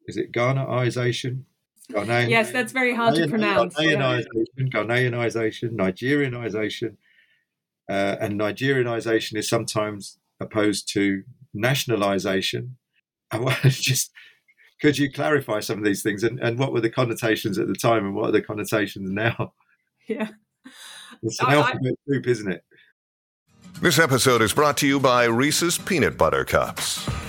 Is 0.07 0.17
it 0.17 0.31
Ghanaization? 0.31 1.43
Ghanaian, 1.91 2.29
yes, 2.29 2.51
that's 2.51 2.73
very 2.73 2.93
hard 2.93 3.15
Ghanaian, 3.15 3.23
to 3.23 3.29
pronounce. 3.29 3.75
Ghanaianization, 3.75 4.25
yeah. 4.57 4.65
Ghanaianization, 4.65 5.71
Nigerianization, 5.71 6.97
uh, 7.89 8.17
and 8.19 8.39
Nigerianization 8.39 9.37
is 9.37 9.47
sometimes 9.47 10.19
opposed 10.39 10.91
to 10.93 11.23
nationalization. 11.53 12.77
I 13.31 13.39
want 13.39 13.61
to 13.61 13.69
just 13.69 14.11
could 14.81 14.97
you 14.97 15.11
clarify 15.11 15.59
some 15.59 15.79
of 15.79 15.83
these 15.83 16.03
things 16.03 16.23
and, 16.23 16.39
and 16.39 16.59
what 16.59 16.71
were 16.71 16.81
the 16.81 16.89
connotations 16.89 17.57
at 17.57 17.67
the 17.67 17.75
time 17.75 18.05
and 18.05 18.15
what 18.15 18.29
are 18.29 18.31
the 18.31 18.41
connotations 18.41 19.09
now? 19.11 19.53
Yeah. 20.09 20.29
It's 21.21 21.37
an 21.41 21.47
I, 21.49 21.55
alphabet 21.55 21.95
I, 22.09 22.13
soup, 22.13 22.27
isn't 22.27 22.49
it? 22.49 22.63
This 23.81 23.99
episode 23.99 24.41
is 24.41 24.53
brought 24.53 24.77
to 24.77 24.87
you 24.87 25.01
by 25.01 25.25
Reese's 25.25 25.77
Peanut 25.77 26.17
Butter 26.17 26.45
Cups. 26.45 27.05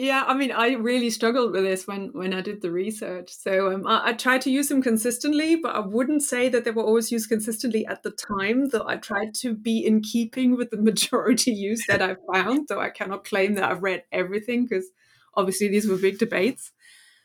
Yeah, 0.00 0.24
I 0.26 0.32
mean, 0.32 0.50
I 0.50 0.76
really 0.76 1.10
struggled 1.10 1.52
with 1.52 1.62
this 1.62 1.86
when 1.86 2.08
when 2.14 2.32
I 2.32 2.40
did 2.40 2.62
the 2.62 2.70
research. 2.70 3.28
So 3.34 3.70
um, 3.70 3.86
I, 3.86 4.00
I 4.08 4.12
tried 4.14 4.40
to 4.42 4.50
use 4.50 4.68
them 4.68 4.80
consistently, 4.80 5.56
but 5.56 5.76
I 5.76 5.80
wouldn't 5.80 6.22
say 6.22 6.48
that 6.48 6.64
they 6.64 6.70
were 6.70 6.82
always 6.82 7.12
used 7.12 7.28
consistently 7.28 7.84
at 7.84 8.02
the 8.02 8.10
time. 8.10 8.70
Though 8.70 8.88
I 8.88 8.96
tried 8.96 9.34
to 9.42 9.54
be 9.54 9.84
in 9.84 10.00
keeping 10.00 10.56
with 10.56 10.70
the 10.70 10.78
majority 10.90 11.50
use 11.50 11.84
that 11.86 12.00
I 12.00 12.16
found. 12.32 12.68
Though 12.68 12.80
I 12.80 12.88
cannot 12.88 13.24
claim 13.24 13.56
that 13.56 13.70
I've 13.70 13.82
read 13.82 14.04
everything 14.10 14.64
because 14.64 14.86
obviously 15.34 15.68
these 15.68 15.86
were 15.86 15.98
big 15.98 16.18
debates. 16.18 16.72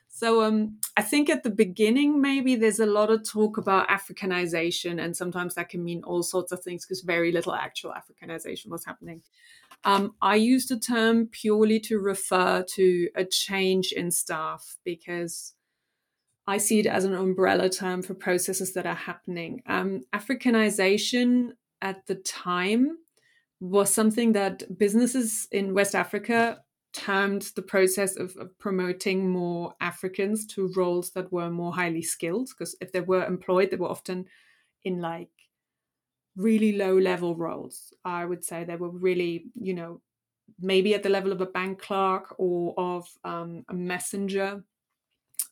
So 0.09 0.43
um, 0.43 0.79
I 0.97 1.01
think 1.01 1.29
at 1.29 1.43
the 1.43 1.49
beginning, 1.49 2.21
maybe 2.21 2.55
there's 2.57 2.79
a 2.79 2.85
lot 2.85 3.09
of 3.09 3.29
talk 3.29 3.57
about 3.57 3.89
Africanization, 3.89 5.01
and 5.01 5.15
sometimes 5.15 5.55
that 5.55 5.69
can 5.69 5.83
mean 5.83 6.03
all 6.03 6.23
sorts 6.23 6.51
of 6.51 6.61
things 6.61 6.85
because 6.85 7.01
very 7.01 7.31
little 7.31 7.53
actual 7.53 7.91
Africanization 7.91 8.67
was 8.67 8.85
happening. 8.85 9.21
Um, 9.85 10.15
I 10.21 10.35
use 10.35 10.65
the 10.65 10.79
term 10.79 11.27
purely 11.27 11.79
to 11.81 11.99
refer 11.99 12.65
to 12.73 13.09
a 13.15 13.23
change 13.23 13.91
in 13.91 14.09
staff 14.09 14.77
because 14.83 15.53
I 16.47 16.57
see 16.57 16.79
it 16.79 16.87
as 16.87 17.05
an 17.05 17.13
umbrella 17.13 17.69
term 17.69 18.01
for 18.01 18.15
processes 18.15 18.73
that 18.73 18.87
are 18.87 18.95
happening. 18.95 19.61
Um, 19.67 20.01
Africanization 20.13 21.51
at 21.81 22.05
the 22.07 22.15
time 22.15 22.97
was 23.59 23.93
something 23.93 24.33
that 24.33 24.77
businesses 24.77 25.47
in 25.51 25.75
West 25.75 25.93
Africa 25.95 26.61
termed 26.93 27.51
the 27.55 27.61
process 27.61 28.15
of, 28.15 28.35
of, 28.37 28.57
promoting 28.57 29.29
more 29.29 29.73
Africans 29.81 30.45
to 30.47 30.71
roles 30.75 31.11
that 31.11 31.31
were 31.31 31.49
more 31.49 31.73
highly 31.73 32.01
skilled. 32.01 32.49
Because 32.49 32.75
if 32.79 32.91
they 32.91 33.01
were 33.01 33.25
employed, 33.25 33.69
they 33.69 33.77
were 33.77 33.89
often 33.89 34.25
in 34.83 35.01
like 35.01 35.29
really 36.35 36.73
low 36.73 36.97
level 36.97 37.35
roles. 37.35 37.93
I 38.03 38.25
would 38.25 38.43
say 38.43 38.63
they 38.63 38.75
were 38.75 38.89
really, 38.89 39.45
you 39.59 39.73
know, 39.73 40.01
maybe 40.59 40.93
at 40.93 41.03
the 41.03 41.09
level 41.09 41.31
of 41.31 41.41
a 41.41 41.45
bank 41.45 41.79
clerk 41.79 42.35
or 42.37 42.73
of 42.77 43.07
um, 43.23 43.63
a 43.69 43.73
messenger. 43.73 44.63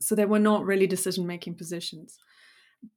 So 0.02 0.16
they 0.16 0.26
were 0.26 0.40
not 0.40 0.66
really 0.66 0.88
decision 0.88 1.26
making 1.26 1.56
positions. 1.56 2.18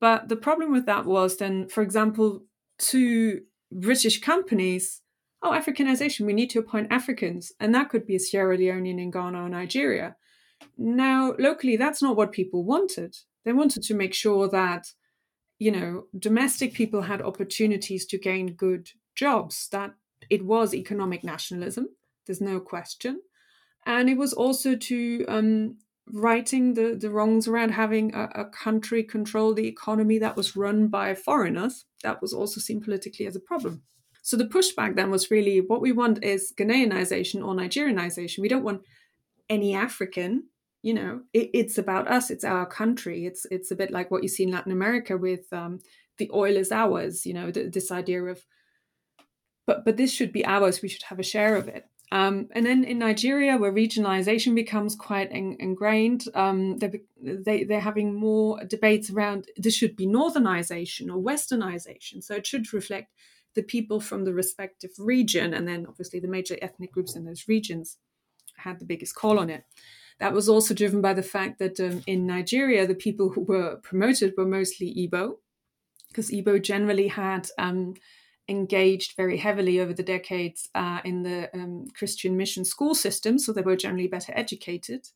But 0.00 0.28
the 0.28 0.36
problem 0.36 0.72
with 0.72 0.86
that 0.86 1.06
was 1.06 1.36
then, 1.36 1.68
for 1.68 1.82
example, 1.82 2.42
to 2.78 3.42
British 3.70 4.20
companies, 4.20 5.02
oh, 5.42 5.52
Africanization, 5.52 6.26
we 6.26 6.32
need 6.32 6.50
to 6.50 6.58
appoint 6.58 6.90
Africans. 6.90 7.52
And 7.60 7.74
that 7.74 7.88
could 7.88 8.06
be 8.06 8.16
a 8.16 8.20
Sierra 8.20 8.58
Leonean 8.58 9.00
in 9.00 9.10
Ghana 9.10 9.44
or 9.44 9.48
Nigeria. 9.48 10.16
Now, 10.76 11.34
locally, 11.38 11.76
that's 11.76 12.02
not 12.02 12.16
what 12.16 12.32
people 12.32 12.64
wanted. 12.64 13.16
They 13.44 13.52
wanted 13.52 13.82
to 13.84 13.94
make 13.94 14.14
sure 14.14 14.48
that, 14.48 14.88
you 15.58 15.70
know, 15.70 16.04
domestic 16.18 16.74
people 16.74 17.02
had 17.02 17.22
opportunities 17.22 18.06
to 18.06 18.18
gain 18.18 18.54
good 18.54 18.90
jobs, 19.14 19.68
that 19.72 19.94
it 20.28 20.44
was 20.44 20.74
economic 20.74 21.24
nationalism, 21.24 21.88
there's 22.26 22.40
no 22.40 22.60
question. 22.60 23.20
And 23.86 24.10
it 24.10 24.18
was 24.18 24.32
also 24.32 24.74
to 24.74 25.24
um, 25.28 25.78
righting 26.12 26.74
the, 26.74 26.96
the 27.00 27.10
wrongs 27.10 27.48
around 27.48 27.70
having 27.70 28.14
a, 28.14 28.28
a 28.34 28.44
country 28.44 29.02
control 29.02 29.54
the 29.54 29.68
economy 29.68 30.18
that 30.18 30.36
was 30.36 30.56
run 30.56 30.88
by 30.88 31.14
foreigners. 31.14 31.84
That 32.02 32.20
was 32.20 32.32
also 32.32 32.60
seen 32.60 32.80
politically 32.80 33.26
as 33.26 33.36
a 33.36 33.40
problem. 33.40 33.82
So 34.22 34.36
the 34.36 34.44
pushback 34.44 34.96
then 34.96 35.10
was 35.10 35.30
really 35.30 35.60
what 35.60 35.80
we 35.80 35.92
want 35.92 36.24
is 36.24 36.52
Ghanaianization 36.58 37.46
or 37.46 37.54
Nigerianization. 37.54 38.40
We 38.40 38.48
don't 38.48 38.64
want 38.64 38.82
any 39.48 39.74
African. 39.74 40.48
You 40.82 40.94
know, 40.94 41.20
it, 41.32 41.50
it's 41.52 41.78
about 41.78 42.08
us. 42.08 42.30
It's 42.30 42.44
our 42.44 42.66
country. 42.66 43.26
It's 43.26 43.46
it's 43.50 43.70
a 43.70 43.76
bit 43.76 43.90
like 43.90 44.10
what 44.10 44.22
you 44.22 44.28
see 44.28 44.44
in 44.44 44.52
Latin 44.52 44.72
America 44.72 45.16
with 45.16 45.52
um, 45.52 45.80
the 46.18 46.30
oil 46.32 46.56
is 46.56 46.70
ours. 46.70 47.26
You 47.26 47.34
know, 47.34 47.50
th- 47.50 47.72
this 47.72 47.90
idea 47.90 48.22
of, 48.24 48.44
but 49.66 49.84
but 49.84 49.96
this 49.96 50.12
should 50.12 50.32
be 50.32 50.46
ours. 50.46 50.82
We 50.82 50.88
should 50.88 51.02
have 51.04 51.18
a 51.18 51.24
share 51.24 51.56
of 51.56 51.68
it. 51.68 51.88
Um, 52.12 52.48
and 52.52 52.64
then 52.64 52.84
in 52.84 53.00
Nigeria, 53.00 53.56
where 53.56 53.72
regionalization 53.72 54.54
becomes 54.54 54.94
quite 54.94 55.28
en- 55.32 55.56
ingrained, 55.58 56.26
um, 56.34 56.78
they, 56.78 57.00
they, 57.20 57.64
they're 57.64 57.80
having 57.80 58.14
more 58.14 58.62
debates 58.64 59.10
around 59.10 59.48
this 59.56 59.74
should 59.74 59.96
be 59.96 60.06
northernization 60.06 61.08
or 61.08 61.20
westernization. 61.20 62.22
So 62.22 62.36
it 62.36 62.46
should 62.46 62.72
reflect 62.72 63.12
the 63.56 63.64
people 63.64 63.98
from 64.00 64.24
the 64.24 64.32
respective 64.34 64.90
region, 64.98 65.52
and 65.52 65.66
then 65.66 65.84
obviously 65.88 66.20
the 66.20 66.28
major 66.28 66.56
ethnic 66.62 66.92
groups 66.92 67.16
in 67.16 67.24
those 67.24 67.48
regions 67.48 67.96
had 68.56 68.78
the 68.78 68.84
biggest 68.84 69.14
call 69.16 69.38
on 69.38 69.50
it. 69.50 69.64
That 70.18 70.32
was 70.32 70.48
also 70.48 70.74
driven 70.74 71.00
by 71.02 71.12
the 71.12 71.22
fact 71.22 71.58
that 71.58 71.78
um, 71.78 72.02
in 72.06 72.26
Nigeria, 72.26 72.86
the 72.86 72.94
people 72.94 73.30
who 73.30 73.42
were 73.42 73.76
promoted 73.76 74.34
were 74.36 74.46
mostly 74.46 74.94
Igbo, 74.94 75.36
because 76.08 76.30
Igbo 76.30 76.62
generally 76.62 77.08
had 77.08 77.48
um, 77.58 77.94
engaged 78.48 79.14
very 79.16 79.36
heavily 79.36 79.78
over 79.80 79.92
the 79.92 80.02
decades 80.02 80.68
uh, 80.74 81.00
in 81.04 81.22
the 81.22 81.50
um, 81.54 81.86
Christian 81.94 82.36
mission 82.36 82.64
school 82.64 82.94
system, 82.94 83.38
so 83.38 83.52
they 83.52 83.60
were 83.62 83.76
generally 83.76 84.08
better 84.08 84.32
educated. 84.34 85.08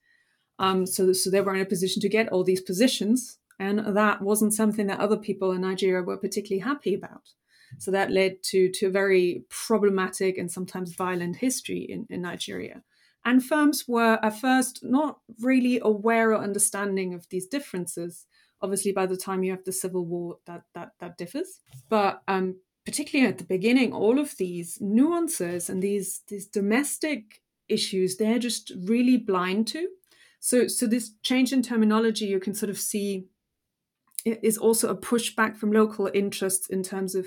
Um, 0.58 0.84
so, 0.86 1.12
so 1.14 1.30
they 1.30 1.40
were 1.40 1.54
in 1.54 1.62
a 1.62 1.66
position 1.66 2.02
to 2.02 2.08
get 2.08 2.28
all 2.28 2.44
these 2.44 2.60
positions, 2.60 3.38
and 3.58 3.96
that 3.96 4.20
wasn't 4.20 4.52
something 4.52 4.86
that 4.88 5.00
other 5.00 5.16
people 5.16 5.52
in 5.52 5.62
Nigeria 5.62 6.02
were 6.02 6.18
particularly 6.18 6.60
happy 6.60 6.94
about. 6.94 7.30
So 7.78 7.90
that 7.92 8.10
led 8.10 8.42
to, 8.44 8.68
to 8.72 8.86
a 8.86 8.90
very 8.90 9.44
problematic 9.48 10.36
and 10.36 10.50
sometimes 10.50 10.92
violent 10.94 11.36
history 11.36 11.86
in, 11.88 12.06
in 12.10 12.20
Nigeria. 12.22 12.82
And 13.24 13.44
firms 13.44 13.86
were 13.86 14.18
at 14.22 14.40
first 14.40 14.80
not 14.82 15.18
really 15.40 15.78
aware 15.82 16.30
or 16.30 16.38
understanding 16.38 17.14
of 17.14 17.28
these 17.28 17.46
differences. 17.46 18.26
Obviously, 18.62 18.92
by 18.92 19.06
the 19.06 19.16
time 19.16 19.42
you 19.42 19.50
have 19.50 19.64
the 19.64 19.72
civil 19.72 20.04
war, 20.06 20.38
that 20.46 20.62
that 20.74 20.92
that 21.00 21.18
differs. 21.18 21.60
But 21.88 22.22
um, 22.28 22.56
particularly 22.84 23.30
at 23.30 23.38
the 23.38 23.44
beginning, 23.44 23.92
all 23.92 24.18
of 24.18 24.36
these 24.36 24.78
nuances 24.80 25.68
and 25.68 25.82
these 25.82 26.22
these 26.28 26.46
domestic 26.46 27.42
issues, 27.68 28.16
they're 28.16 28.38
just 28.38 28.72
really 28.84 29.16
blind 29.16 29.66
to. 29.68 29.88
So 30.40 30.66
so 30.66 30.86
this 30.86 31.12
change 31.22 31.52
in 31.52 31.62
terminology, 31.62 32.26
you 32.26 32.40
can 32.40 32.54
sort 32.54 32.70
of 32.70 32.78
see, 32.78 33.26
is 34.24 34.58
also 34.58 34.88
a 34.88 34.96
pushback 34.96 35.56
from 35.56 35.72
local 35.72 36.10
interests 36.12 36.68
in 36.68 36.82
terms 36.82 37.14
of 37.14 37.26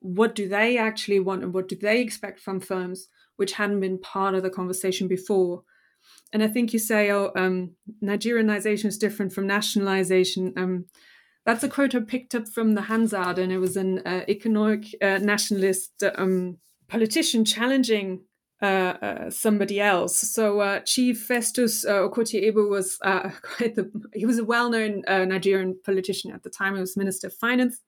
what 0.00 0.34
do 0.34 0.48
they 0.48 0.76
actually 0.76 1.18
want 1.18 1.42
and 1.42 1.54
what 1.54 1.66
do 1.68 1.76
they 1.76 2.00
expect 2.00 2.38
from 2.38 2.60
firms, 2.60 3.08
which 3.36 3.52
hadn't 3.52 3.80
been 3.80 3.98
part 3.98 4.34
of 4.34 4.42
the 4.42 4.50
conversation 4.50 5.08
before. 5.08 5.62
And 6.32 6.42
I 6.42 6.48
think 6.48 6.72
you 6.72 6.78
say, 6.78 7.10
oh, 7.10 7.30
um, 7.36 7.72
Nigerianization 8.02 8.86
is 8.86 8.98
different 8.98 9.32
from 9.32 9.46
nationalization. 9.46 10.52
Um, 10.56 10.86
that's 11.46 11.62
a 11.62 11.68
quote 11.68 11.94
I 11.94 12.00
picked 12.00 12.34
up 12.34 12.48
from 12.48 12.72
the 12.72 12.82
Hansard, 12.82 13.38
and 13.38 13.52
it 13.52 13.58
was 13.58 13.76
an 13.76 14.00
uh, 14.06 14.24
economic 14.28 14.86
uh, 15.02 15.18
nationalist 15.18 16.02
um, 16.16 16.58
politician 16.88 17.44
challenging 17.44 18.22
uh, 18.62 18.94
uh 19.02 19.30
somebody 19.30 19.78
else. 19.78 20.18
So 20.18 20.60
uh, 20.60 20.80
Chief 20.80 21.20
Festus 21.20 21.84
uh, 21.84 22.08
Okotie 22.08 22.52
was 22.54 22.96
quite 23.02 23.74
the 23.74 23.90
he 24.14 24.24
was 24.24 24.38
a 24.38 24.44
well-known 24.44 25.02
Nigerian 25.06 25.78
politician 25.84 26.32
at 26.32 26.42
the 26.42 26.50
time. 26.50 26.74
He 26.74 26.80
was 26.80 26.96
Minister 26.96 27.26
of 27.26 27.34
Finance, 27.34 27.78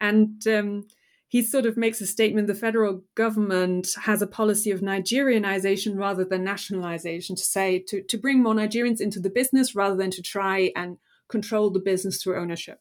and 0.00 0.46
um, 0.48 0.88
he 1.30 1.44
sort 1.44 1.64
of 1.64 1.76
makes 1.76 2.00
a 2.00 2.06
statement 2.08 2.48
the 2.48 2.54
federal 2.56 3.04
government 3.14 3.86
has 4.02 4.20
a 4.20 4.26
policy 4.26 4.72
of 4.72 4.80
Nigerianization 4.80 5.96
rather 5.96 6.24
than 6.24 6.42
nationalization 6.42 7.36
to 7.36 7.42
say 7.44 7.78
to, 7.86 8.02
to 8.02 8.18
bring 8.18 8.42
more 8.42 8.52
Nigerians 8.52 9.00
into 9.00 9.20
the 9.20 9.30
business 9.30 9.76
rather 9.76 9.94
than 9.94 10.10
to 10.10 10.22
try 10.22 10.72
and 10.74 10.98
control 11.28 11.70
the 11.70 11.78
business 11.78 12.20
through 12.20 12.40
ownership. 12.42 12.80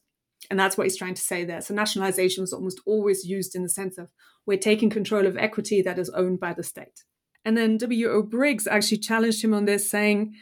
And 0.50 0.60
that's 0.60 0.80
what 0.80 0.86
he's 0.86 0.98
trying 0.98 1.14
to 1.14 1.22
say 1.22 1.46
there. 1.46 1.62
So 1.62 1.76
nationalization 1.76 2.42
was 2.42 2.52
almost 2.52 2.82
always 2.88 3.24
used 3.24 3.54
in 3.54 3.62
the 3.62 3.70
sense 3.70 4.00
of 4.00 4.10
we're 4.48 4.58
taking 4.58 4.90
control 4.90 5.28
of 5.28 5.38
equity 5.38 5.84
that 5.84 6.00
is 6.00 6.10
owned 6.10 6.40
by 6.40 6.54
the 6.54 6.64
state. 6.64 7.04
And 7.46 7.56
then 7.56 7.78
W.O. 7.78 8.24
Briggs 8.24 8.66
actually 8.66 8.98
challenged 8.98 9.44
him 9.44 9.54
on 9.54 9.66
this, 9.66 9.88
saying, 9.88 10.34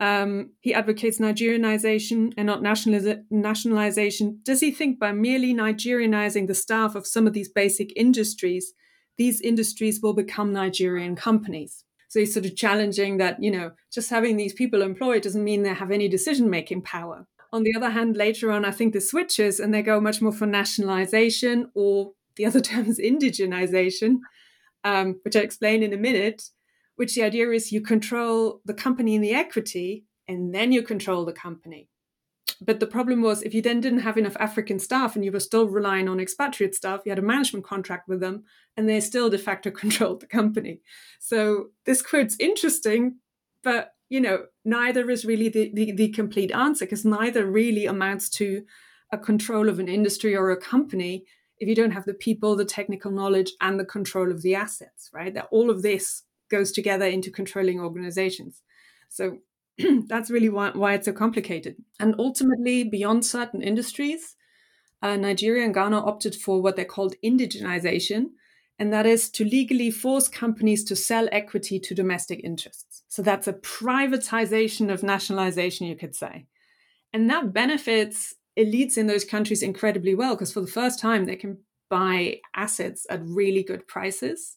Um, 0.00 0.50
he 0.60 0.74
advocates 0.74 1.18
Nigerianization 1.18 2.32
and 2.36 2.46
not 2.46 2.62
nationalization. 2.62 4.40
Does 4.42 4.60
he 4.60 4.70
think 4.70 4.98
by 4.98 5.12
merely 5.12 5.54
Nigerianizing 5.54 6.46
the 6.46 6.54
staff 6.54 6.94
of 6.94 7.06
some 7.06 7.26
of 7.26 7.32
these 7.32 7.48
basic 7.48 7.92
industries, 7.96 8.74
these 9.16 9.40
industries 9.40 10.00
will 10.02 10.14
become 10.14 10.52
Nigerian 10.52 11.14
companies? 11.14 11.84
So 12.08 12.20
he's 12.20 12.32
sort 12.32 12.46
of 12.46 12.56
challenging 12.56 13.16
that, 13.18 13.42
you 13.42 13.50
know, 13.50 13.72
just 13.92 14.10
having 14.10 14.36
these 14.36 14.52
people 14.52 14.82
employed 14.82 15.22
doesn't 15.22 15.42
mean 15.42 15.62
they 15.62 15.74
have 15.74 15.90
any 15.90 16.08
decision 16.08 16.50
making 16.50 16.82
power. 16.82 17.26
On 17.52 17.62
the 17.62 17.74
other 17.76 17.90
hand, 17.90 18.16
later 18.16 18.50
on, 18.50 18.64
I 18.64 18.72
think 18.72 18.92
the 18.92 19.00
switches 19.00 19.60
and 19.60 19.72
they 19.72 19.82
go 19.82 20.00
much 20.00 20.20
more 20.20 20.32
for 20.32 20.46
nationalization 20.46 21.70
or 21.74 22.12
the 22.36 22.46
other 22.46 22.60
term 22.70 22.86
is 22.86 22.98
indigenization, 22.98 24.18
um, 24.82 25.20
which 25.22 25.36
I 25.36 25.40
explain 25.40 25.82
in 25.82 25.92
a 25.92 25.96
minute, 25.96 26.50
which 26.96 27.14
the 27.14 27.22
idea 27.22 27.50
is 27.50 27.72
you 27.72 27.80
control 27.80 28.60
the 28.64 28.74
company 28.74 29.14
and 29.14 29.24
the 29.24 29.34
equity, 29.34 30.04
and 30.28 30.54
then 30.54 30.72
you 30.72 30.82
control 30.82 31.24
the 31.24 31.32
company. 31.32 31.88
But 32.60 32.80
the 32.80 32.86
problem 32.86 33.22
was 33.22 33.42
if 33.42 33.52
you 33.52 33.62
then 33.62 33.80
didn't 33.80 34.00
have 34.00 34.16
enough 34.16 34.36
African 34.38 34.78
staff 34.78 35.16
and 35.16 35.24
you 35.24 35.32
were 35.32 35.40
still 35.40 35.66
relying 35.66 36.08
on 36.08 36.20
expatriate 36.20 36.74
staff, 36.74 37.00
you 37.04 37.10
had 37.10 37.18
a 37.18 37.22
management 37.22 37.64
contract 37.64 38.08
with 38.08 38.20
them, 38.20 38.44
and 38.76 38.88
they 38.88 39.00
still 39.00 39.30
de 39.30 39.38
facto 39.38 39.70
controlled 39.82 40.20
the 40.20 40.26
company. 40.26 40.80
So 41.18 41.70
this 41.84 42.02
quote's 42.02 42.36
interesting, 42.38 43.18
but 43.62 43.92
you 44.08 44.20
know, 44.20 44.44
neither 44.64 45.10
is 45.10 45.24
really 45.24 45.48
the, 45.48 45.72
the, 45.74 45.92
the 45.92 46.08
complete 46.08 46.52
answer 46.52 46.84
because 46.84 47.04
neither 47.04 47.46
really 47.46 47.86
amounts 47.86 48.28
to 48.28 48.64
a 49.10 49.18
control 49.18 49.68
of 49.68 49.78
an 49.78 49.88
industry 49.88 50.36
or 50.36 50.50
a 50.50 50.60
company 50.60 51.24
if 51.58 51.68
you 51.68 51.74
don't 51.74 51.92
have 51.92 52.04
the 52.04 52.14
people, 52.14 52.56
the 52.56 52.64
technical 52.64 53.10
knowledge, 53.10 53.52
and 53.60 53.78
the 53.78 53.84
control 53.84 54.30
of 54.30 54.42
the 54.42 54.54
assets, 54.54 55.08
right? 55.12 55.32
That 55.34 55.48
all 55.50 55.70
of 55.70 55.82
this 55.82 56.22
goes 56.56 56.70
together 56.72 57.06
into 57.06 57.30
controlling 57.30 57.80
organizations. 57.80 58.62
So 59.08 59.38
that's 60.06 60.30
really 60.30 60.48
why, 60.48 60.70
why, 60.70 60.94
it's 60.94 61.06
so 61.06 61.12
complicated. 61.12 61.76
And 61.98 62.14
ultimately, 62.18 62.84
beyond 62.84 63.26
certain 63.26 63.62
industries, 63.62 64.36
uh, 65.02 65.16
Nigeria 65.16 65.64
and 65.64 65.74
Ghana 65.74 65.98
opted 65.98 66.34
for 66.34 66.62
what 66.62 66.76
they 66.76 66.84
called 66.84 67.16
indigenization, 67.22 68.22
and 68.78 68.92
that 68.92 69.06
is 69.06 69.30
to 69.30 69.44
legally 69.44 69.90
force 69.90 70.28
companies 70.28 70.84
to 70.84 70.96
sell 70.96 71.28
equity 71.30 71.78
to 71.80 71.94
domestic 71.94 72.40
interests. 72.42 73.02
So 73.08 73.22
that's 73.22 73.48
a 73.48 73.52
privatization 73.52 74.92
of 74.92 75.02
nationalization, 75.02 75.86
you 75.86 75.96
could 75.96 76.14
say. 76.14 76.46
And 77.12 77.30
that 77.30 77.52
benefits 77.52 78.34
elites 78.58 78.96
in 78.96 79.06
those 79.06 79.24
countries 79.24 79.62
incredibly 79.62 80.14
well 80.14 80.34
because 80.34 80.52
for 80.52 80.60
the 80.60 80.76
first 80.80 80.98
time 81.00 81.24
they 81.24 81.36
can 81.36 81.58
buy 81.88 82.40
assets 82.54 83.06
at 83.10 83.20
really 83.24 83.62
good 83.62 83.86
prices. 83.86 84.56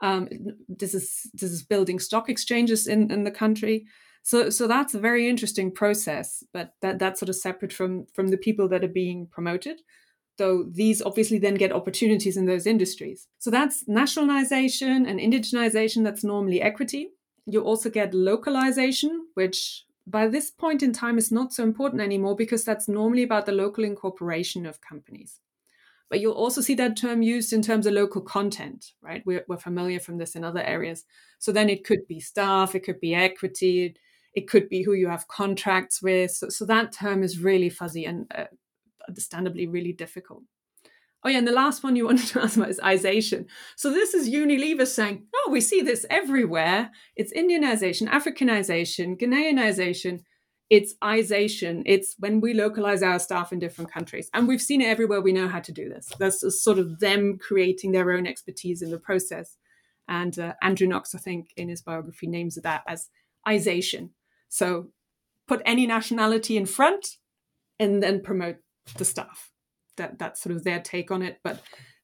Um, 0.00 0.28
this 0.68 0.94
is 0.94 1.30
this 1.34 1.50
is 1.50 1.62
building 1.62 1.98
stock 1.98 2.28
exchanges 2.28 2.86
in, 2.86 3.10
in 3.10 3.24
the 3.24 3.30
country. 3.30 3.86
So 4.22 4.50
so 4.50 4.66
that's 4.66 4.94
a 4.94 5.00
very 5.00 5.28
interesting 5.28 5.70
process, 5.70 6.44
but 6.52 6.74
that 6.82 6.98
that's 6.98 7.20
sort 7.20 7.28
of 7.28 7.36
separate 7.36 7.72
from 7.72 8.06
from 8.14 8.28
the 8.28 8.36
people 8.36 8.68
that 8.68 8.84
are 8.84 8.88
being 8.88 9.26
promoted. 9.26 9.80
Though 10.38 10.64
these 10.64 11.02
obviously 11.02 11.38
then 11.38 11.54
get 11.54 11.72
opportunities 11.72 12.36
in 12.36 12.46
those 12.46 12.66
industries. 12.66 13.28
So 13.38 13.50
that's 13.50 13.86
nationalization 13.86 15.06
and 15.06 15.20
indigenization. 15.20 16.02
That's 16.04 16.24
normally 16.24 16.62
equity. 16.62 17.08
You 17.46 17.62
also 17.62 17.90
get 17.90 18.14
localization, 18.14 19.26
which 19.34 19.84
by 20.06 20.28
this 20.28 20.50
point 20.50 20.82
in 20.82 20.92
time 20.92 21.18
is 21.18 21.30
not 21.30 21.52
so 21.52 21.62
important 21.62 22.02
anymore 22.02 22.36
because 22.36 22.64
that's 22.64 22.88
normally 22.88 23.22
about 23.22 23.46
the 23.46 23.52
local 23.52 23.84
incorporation 23.84 24.66
of 24.66 24.80
companies. 24.80 25.40
But 26.10 26.20
you'll 26.20 26.32
also 26.32 26.60
see 26.60 26.74
that 26.74 26.96
term 26.96 27.22
used 27.22 27.52
in 27.52 27.62
terms 27.62 27.86
of 27.86 27.94
local 27.94 28.20
content, 28.20 28.92
right? 29.00 29.22
We're, 29.24 29.44
we're 29.46 29.58
familiar 29.58 30.00
from 30.00 30.18
this 30.18 30.34
in 30.34 30.44
other 30.44 30.62
areas. 30.62 31.04
So 31.38 31.52
then 31.52 31.70
it 31.70 31.84
could 31.84 32.06
be 32.08 32.18
staff, 32.18 32.74
it 32.74 32.80
could 32.80 33.00
be 33.00 33.14
equity, 33.14 33.94
it 34.34 34.48
could 34.48 34.68
be 34.68 34.82
who 34.82 34.92
you 34.92 35.08
have 35.08 35.28
contracts 35.28 36.02
with. 36.02 36.32
So, 36.32 36.48
so 36.48 36.66
that 36.66 36.92
term 36.92 37.22
is 37.22 37.38
really 37.38 37.70
fuzzy 37.70 38.04
and 38.04 38.26
uh, 38.34 38.46
understandably 39.08 39.68
really 39.68 39.92
difficult. 39.92 40.42
Oh 41.22 41.28
yeah, 41.28 41.38
and 41.38 41.46
the 41.46 41.52
last 41.52 41.82
one 41.84 41.96
you 41.96 42.04
wanted 42.06 42.26
to 42.28 42.42
ask 42.42 42.56
about 42.56 42.70
is 42.70 42.80
ization. 42.80 43.46
So 43.76 43.90
this 43.90 44.14
is 44.14 44.30
Unilever 44.30 44.86
saying, 44.86 45.26
"Oh, 45.34 45.50
we 45.50 45.60
see 45.60 45.82
this 45.82 46.06
everywhere. 46.10 46.90
It's 47.16 47.32
Indianization, 47.32 48.08
Africanization, 48.08 49.20
Ghanaianization. 49.20 50.20
It's 50.70 50.94
ization. 51.02 51.82
It's 51.84 52.14
when 52.20 52.40
we 52.40 52.54
localize 52.54 53.02
our 53.02 53.18
staff 53.18 53.52
in 53.52 53.58
different 53.58 53.92
countries, 53.92 54.30
and 54.32 54.46
we've 54.46 54.62
seen 54.62 54.80
it 54.80 54.86
everywhere. 54.86 55.20
We 55.20 55.32
know 55.32 55.48
how 55.48 55.60
to 55.60 55.72
do 55.72 55.88
this. 55.88 56.10
That's 56.18 56.62
sort 56.62 56.78
of 56.78 57.00
them 57.00 57.38
creating 57.38 57.92
their 57.92 58.12
own 58.12 58.26
expertise 58.26 58.80
in 58.80 58.90
the 58.90 58.98
process." 58.98 59.56
And 60.08 60.38
uh, 60.38 60.54
Andrew 60.62 60.86
Knox, 60.86 61.14
I 61.14 61.18
think, 61.18 61.52
in 61.56 61.68
his 61.68 61.82
biography, 61.82 62.26
names 62.26 62.54
that 62.54 62.82
as 62.86 63.08
ization. 63.46 64.10
So 64.48 64.90
put 65.46 65.60
any 65.64 65.86
nationality 65.86 66.56
in 66.56 66.66
front, 66.66 67.16
and 67.80 68.02
then 68.02 68.22
promote 68.22 68.58
the 68.96 69.04
staff 69.04 69.50
that 69.96 70.18
that's 70.18 70.40
sort 70.40 70.54
of 70.54 70.62
their 70.62 70.80
take 70.80 71.10
on 71.10 71.22
it. 71.22 71.40
But 71.42 71.62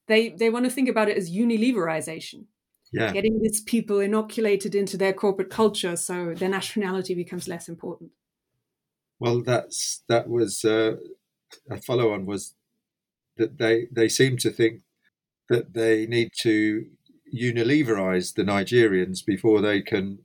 they 0.08 0.30
they 0.30 0.50
want 0.50 0.64
to 0.64 0.70
think 0.70 0.88
about 0.88 1.08
it 1.08 1.16
as 1.16 1.30
unileverization. 1.30 2.46
Yeah. 2.92 3.12
Getting 3.12 3.40
these 3.40 3.60
people 3.60 4.00
inoculated 4.00 4.74
into 4.74 4.96
their 4.96 5.12
corporate 5.12 5.50
culture 5.50 5.96
so 5.96 6.34
their 6.34 6.48
nationality 6.48 7.14
becomes 7.14 7.48
less 7.48 7.68
important. 7.68 8.10
Well, 9.18 9.42
that's 9.42 10.02
that 10.08 10.28
was 10.28 10.64
uh, 10.64 10.96
a 11.70 11.80
follow 11.80 12.12
on 12.12 12.26
was 12.26 12.54
that 13.36 13.58
they 13.58 13.88
they 13.90 14.08
seem 14.08 14.36
to 14.38 14.50
think 14.50 14.82
that 15.48 15.74
they 15.74 16.06
need 16.06 16.30
to 16.42 16.86
unileverize 17.34 18.34
the 18.34 18.42
Nigerians 18.44 19.24
before 19.24 19.60
they 19.60 19.80
can 19.80 20.20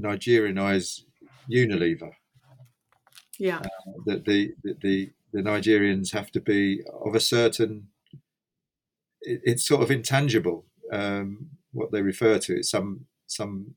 Nigerianize 0.00 1.02
Unilever. 1.50 2.12
Yeah. 3.38 3.58
Uh, 3.58 3.92
that 4.06 4.24
the, 4.24 4.52
the, 4.62 4.76
the 4.80 5.12
the 5.32 5.42
Nigerians 5.42 6.12
have 6.12 6.30
to 6.32 6.40
be 6.40 6.82
of 7.04 7.14
a 7.14 7.20
certain. 7.20 7.88
It, 9.22 9.40
it's 9.44 9.66
sort 9.66 9.82
of 9.82 9.90
intangible. 9.90 10.66
Um, 10.92 11.50
what 11.72 11.90
they 11.90 12.02
refer 12.02 12.38
to 12.38 12.56
it's 12.58 12.70
some 12.70 13.06
some 13.26 13.74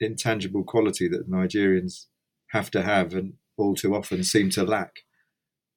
intangible 0.00 0.64
quality 0.64 1.08
that 1.08 1.30
Nigerians 1.30 2.06
have 2.50 2.70
to 2.72 2.82
have, 2.82 3.14
and 3.14 3.34
all 3.56 3.74
too 3.74 3.94
often 3.94 4.24
seem 4.24 4.50
to 4.50 4.64
lack. 4.64 5.00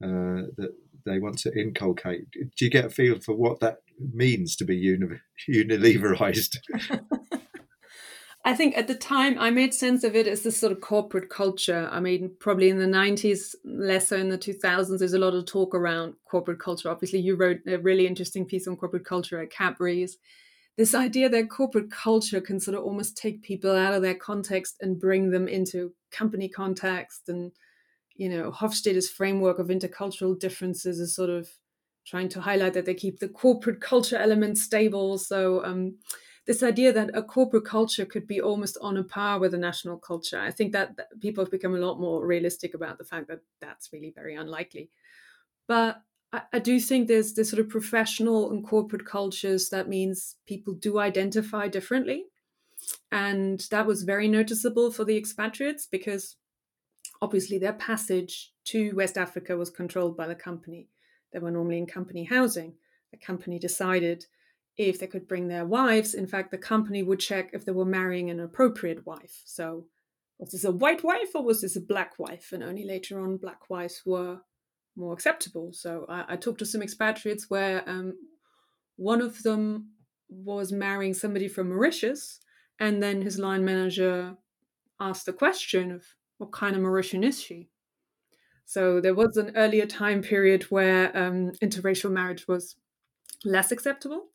Uh, 0.01 0.47
that 0.55 0.73
they 1.05 1.19
want 1.19 1.37
to 1.39 1.53
inculcate. 1.59 2.29
Do 2.31 2.65
you 2.65 2.69
get 2.69 2.85
a 2.85 2.89
feel 2.89 3.19
for 3.19 3.35
what 3.35 3.59
that 3.59 3.79
means 4.13 4.55
to 4.57 4.65
be 4.65 4.77
uni- 4.77 5.19
unileverized? 5.49 6.57
I 8.45 8.53
think 8.55 8.77
at 8.77 8.87
the 8.87 8.95
time 8.95 9.37
I 9.37 9.49
made 9.49 9.73
sense 9.73 10.05
of 10.05 10.15
it 10.15 10.25
as 10.25 10.43
this 10.43 10.57
sort 10.57 10.71
of 10.71 10.79
corporate 10.79 11.29
culture. 11.29 11.89
I 11.91 11.99
mean, 11.99 12.31
probably 12.39 12.69
in 12.69 12.79
the 12.79 12.85
90s, 12.85 13.53
less 13.65 14.07
so 14.07 14.15
in 14.15 14.29
the 14.29 14.37
2000s, 14.37 14.99
there's 14.99 15.13
a 15.13 15.19
lot 15.19 15.33
of 15.33 15.45
talk 15.45 15.75
around 15.75 16.13
corporate 16.29 16.59
culture. 16.59 16.89
Obviously, 16.89 17.19
you 17.19 17.35
wrote 17.35 17.59
a 17.67 17.77
really 17.77 18.07
interesting 18.07 18.45
piece 18.45 18.67
on 18.67 18.77
corporate 18.77 19.05
culture 19.05 19.41
at 19.41 19.51
Cadbury's. 19.51 20.17
This 20.77 20.95
idea 20.95 21.27
that 21.27 21.49
corporate 21.49 21.91
culture 21.91 22.39
can 22.39 22.61
sort 22.61 22.77
of 22.77 22.85
almost 22.85 23.17
take 23.17 23.43
people 23.43 23.75
out 23.75 23.93
of 23.93 24.01
their 24.01 24.15
context 24.15 24.77
and 24.79 24.97
bring 24.97 25.31
them 25.31 25.49
into 25.49 25.91
company 26.09 26.47
context. 26.47 27.27
And, 27.27 27.51
you 28.19 28.27
know, 28.27 28.51
Hofstede's 28.51 29.09
framework 29.09 29.59
of 29.59 29.67
intercultural 29.69 30.37
differences 30.37 30.99
is 30.99 31.15
sort 31.15 31.29
of 31.29 31.49
trying 32.05 32.27
to 32.27 32.41
highlight 32.41 32.73
that 32.73 32.85
they 32.85 32.93
keep 32.93 33.19
the 33.19 33.29
corporate 33.29 33.79
culture 33.79 34.17
element 34.17 34.57
stable. 34.57 35.17
So, 35.17 35.63
um, 35.63 35.95
this 36.45 36.61
idea 36.61 36.91
that 36.91 37.11
a 37.13 37.23
corporate 37.23 37.63
culture 37.63 38.05
could 38.05 38.27
be 38.27 38.41
almost 38.41 38.77
on 38.81 38.97
a 38.97 39.03
par 39.03 39.39
with 39.39 39.53
a 39.53 39.57
national 39.57 39.97
culture. 39.99 40.37
I 40.37 40.51
think 40.51 40.73
that, 40.73 40.99
people 41.21 41.45
have 41.45 41.51
become 41.51 41.75
a 41.75 41.79
lot 41.79 41.99
more 41.99 42.25
realistic 42.25 42.73
about 42.73 42.97
the 42.97 43.05
fact 43.05 43.29
that 43.29 43.39
that's 43.61 43.93
really 43.93 44.11
very 44.13 44.35
unlikely. 44.35 44.89
But 45.65 46.01
I, 46.33 46.41
I 46.51 46.59
do 46.59 46.77
think 46.81 47.07
there's 47.07 47.35
this 47.35 47.49
sort 47.49 47.61
of 47.61 47.69
professional 47.69 48.51
and 48.51 48.65
corporate 48.67 49.05
cultures 49.05 49.69
that 49.69 49.87
means 49.87 50.35
people 50.45 50.73
do 50.73 50.99
identify 50.99 51.69
differently. 51.69 52.25
And 53.13 53.65
that 53.71 53.85
was 53.85 54.03
very 54.03 54.27
noticeable 54.27 54.91
for 54.91 55.05
the 55.05 55.15
expatriates 55.15 55.85
because 55.85 56.35
obviously 57.21 57.57
their 57.57 57.73
passage 57.73 58.53
to 58.65 58.93
West 58.95 59.17
Africa 59.17 59.57
was 59.57 59.69
controlled 59.69 60.15
by 60.15 60.27
the 60.27 60.35
company. 60.35 60.89
They 61.31 61.39
were 61.39 61.51
normally 61.51 61.77
in 61.77 61.85
company 61.85 62.23
housing. 62.23 62.73
The 63.11 63.17
company 63.17 63.59
decided 63.59 64.25
if 64.77 64.99
they 64.99 65.07
could 65.07 65.27
bring 65.27 65.47
their 65.47 65.65
wives. 65.65 66.13
In 66.13 66.27
fact, 66.27 66.51
the 66.51 66.57
company 66.57 67.03
would 67.03 67.19
check 67.19 67.49
if 67.53 67.65
they 67.65 67.71
were 67.71 67.85
marrying 67.85 68.29
an 68.29 68.39
appropriate 68.39 69.05
wife. 69.05 69.41
So, 69.45 69.85
was 70.37 70.51
this 70.51 70.63
a 70.63 70.71
white 70.71 71.03
wife 71.03 71.35
or 71.35 71.43
was 71.43 71.61
this 71.61 71.75
a 71.75 71.81
black 71.81 72.17
wife? 72.17 72.53
And 72.53 72.63
only 72.63 72.85
later 72.85 73.19
on, 73.19 73.35
black 73.37 73.69
wives 73.69 74.03
were 74.05 74.39
more 74.95 75.13
acceptable. 75.13 75.73
So, 75.73 76.05
I, 76.07 76.25
I 76.29 76.35
talked 76.37 76.59
to 76.59 76.65
some 76.65 76.81
expatriates 76.81 77.49
where 77.49 77.83
um, 77.89 78.13
one 78.95 79.21
of 79.21 79.43
them 79.43 79.89
was 80.29 80.71
marrying 80.71 81.13
somebody 81.13 81.47
from 81.47 81.69
Mauritius, 81.69 82.39
and 82.79 83.03
then 83.03 83.21
his 83.21 83.37
line 83.37 83.65
manager 83.65 84.37
asked 84.99 85.25
the 85.25 85.33
question 85.33 85.91
of 85.91 86.03
what 86.39 86.51
kind 86.51 86.75
of 86.75 86.81
Mauritian 86.81 87.23
is 87.23 87.39
she? 87.39 87.69
So 88.65 88.99
there 88.99 89.15
was 89.15 89.37
an 89.37 89.51
earlier 89.55 89.85
time 89.85 90.21
period 90.21 90.63
where 90.63 91.15
um, 91.17 91.51
interracial 91.61 92.11
marriage 92.11 92.47
was 92.47 92.75
less 93.45 93.71
acceptable. 93.71 94.25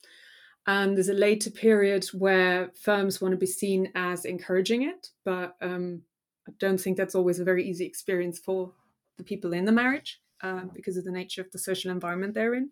And 0.67 0.97
there's 0.97 1.09
a 1.09 1.15
later 1.15 1.51
period 1.51 2.07
where 2.07 2.71
firms 2.81 3.21
want 3.21 3.33
to 3.33 3.39
be 3.39 3.47
seen 3.47 3.91
as 3.95 4.25
encouraging 4.25 4.83
it, 4.83 5.11
but 5.25 5.57
um, 5.61 6.03
I 6.49 6.53
don't 6.59 6.81
think 6.81 6.97
that's 6.97 7.15
always 7.15 7.39
a 7.39 7.45
very 7.45 7.69
easy 7.69 7.85
experience 7.85 8.39
for 8.39 8.73
the 9.19 9.25
people 9.25 9.53
in 9.53 9.67
the 9.67 9.73
marriage 9.73 10.21
uh, 10.43 10.63
because 10.75 10.97
of 10.97 11.05
the 11.05 11.13
nature 11.13 11.43
of 11.43 11.51
the 11.51 11.59
social 11.59 11.91
environment 11.91 12.35
they're 12.35 12.55
in. 12.55 12.71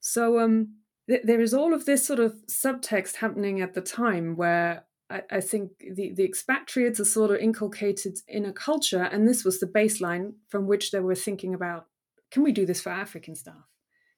So 0.00 0.40
um, 0.40 0.74
th- 1.08 1.22
there 1.24 1.40
is 1.40 1.54
all 1.54 1.72
of 1.72 1.84
this 1.84 2.04
sort 2.04 2.18
of 2.18 2.34
subtext 2.48 3.16
happening 3.16 3.60
at 3.60 3.74
the 3.74 3.80
time 3.80 4.36
where 4.36 4.84
I, 5.12 5.22
I 5.30 5.40
think 5.40 5.72
the, 5.78 6.12
the 6.12 6.24
expatriates 6.24 6.98
are 6.98 7.04
sort 7.04 7.30
of 7.30 7.38
inculcated 7.38 8.18
in 8.26 8.44
a 8.44 8.52
culture, 8.52 9.02
and 9.02 9.28
this 9.28 9.44
was 9.44 9.60
the 9.60 9.66
baseline 9.66 10.34
from 10.48 10.66
which 10.66 10.90
they 10.90 11.00
were 11.00 11.14
thinking 11.14 11.54
about 11.54 11.86
can 12.30 12.42
we 12.42 12.52
do 12.52 12.64
this 12.64 12.80
for 12.80 12.88
African 12.88 13.36
staff? 13.36 13.68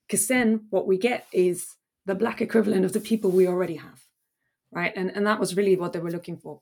Because 0.07 0.27
then 0.27 0.67
what 0.69 0.87
we 0.87 0.97
get 0.97 1.27
is 1.33 1.75
the 2.05 2.15
black 2.15 2.39
equivalent 2.39 2.85
of 2.85 2.93
the 2.93 3.01
people 3.01 3.29
we 3.29 3.45
already 3.45 3.75
have, 3.75 4.03
right? 4.71 4.93
And, 4.95 5.11
and 5.13 5.27
that 5.27 5.39
was 5.39 5.57
really 5.57 5.75
what 5.75 5.91
they 5.91 5.99
were 5.99 6.11
looking 6.11 6.37
for. 6.37 6.61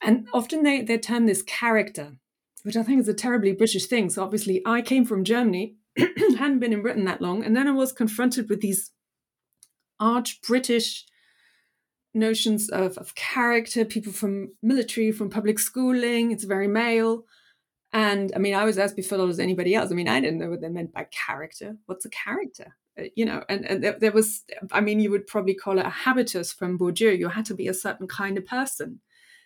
And 0.00 0.26
often 0.32 0.62
they, 0.62 0.80
they 0.80 0.96
term 0.96 1.26
this 1.26 1.42
character, 1.42 2.16
which 2.62 2.76
I 2.76 2.82
think 2.82 2.98
is 3.00 3.08
a 3.08 3.14
terribly 3.14 3.52
British 3.52 3.86
thing. 3.86 4.08
So 4.08 4.22
obviously, 4.22 4.62
I 4.64 4.80
came 4.80 5.04
from 5.04 5.22
Germany, 5.22 5.76
hadn't 5.98 6.60
been 6.60 6.72
in 6.72 6.80
Britain 6.80 7.04
that 7.04 7.20
long, 7.20 7.44
and 7.44 7.54
then 7.54 7.68
I 7.68 7.72
was 7.72 7.92
confronted 7.92 8.48
with 8.48 8.62
these 8.62 8.90
arch 9.98 10.40
British 10.40 11.04
notions 12.14 12.68
of, 12.68 12.98
of 12.98 13.14
character, 13.14 13.84
people 13.84 14.12
from 14.12 14.52
military, 14.62 15.12
from 15.12 15.30
public 15.30 15.58
schooling, 15.58 16.32
it's 16.32 16.44
very 16.44 16.68
male. 16.68 17.24
And 17.92 18.32
I 18.34 18.38
mean, 18.38 18.54
I 18.54 18.64
was 18.64 18.78
as 18.78 18.92
befuddled 18.92 19.30
as 19.30 19.40
anybody 19.40 19.74
else. 19.74 19.90
I 19.90 19.94
mean, 19.94 20.08
I 20.08 20.20
didn't 20.20 20.38
know 20.38 20.50
what 20.50 20.60
they 20.60 20.68
meant 20.68 20.92
by 20.92 21.06
character. 21.26 21.76
What's 21.86 22.04
a 22.04 22.10
character? 22.10 22.76
Uh, 22.98 23.04
you 23.16 23.24
know, 23.24 23.44
and, 23.48 23.64
and 23.64 23.82
there, 23.82 23.96
there 23.98 24.12
was, 24.12 24.42
I 24.72 24.80
mean, 24.80 25.00
you 25.00 25.10
would 25.10 25.26
probably 25.26 25.54
call 25.54 25.78
it 25.78 25.86
a 25.86 25.90
habitus 25.90 26.52
from 26.52 26.78
Bourdieu. 26.78 27.18
You 27.18 27.28
had 27.28 27.46
to 27.46 27.54
be 27.54 27.68
a 27.68 27.74
certain 27.74 28.06
kind 28.06 28.38
of 28.38 28.46
person. 28.46 29.00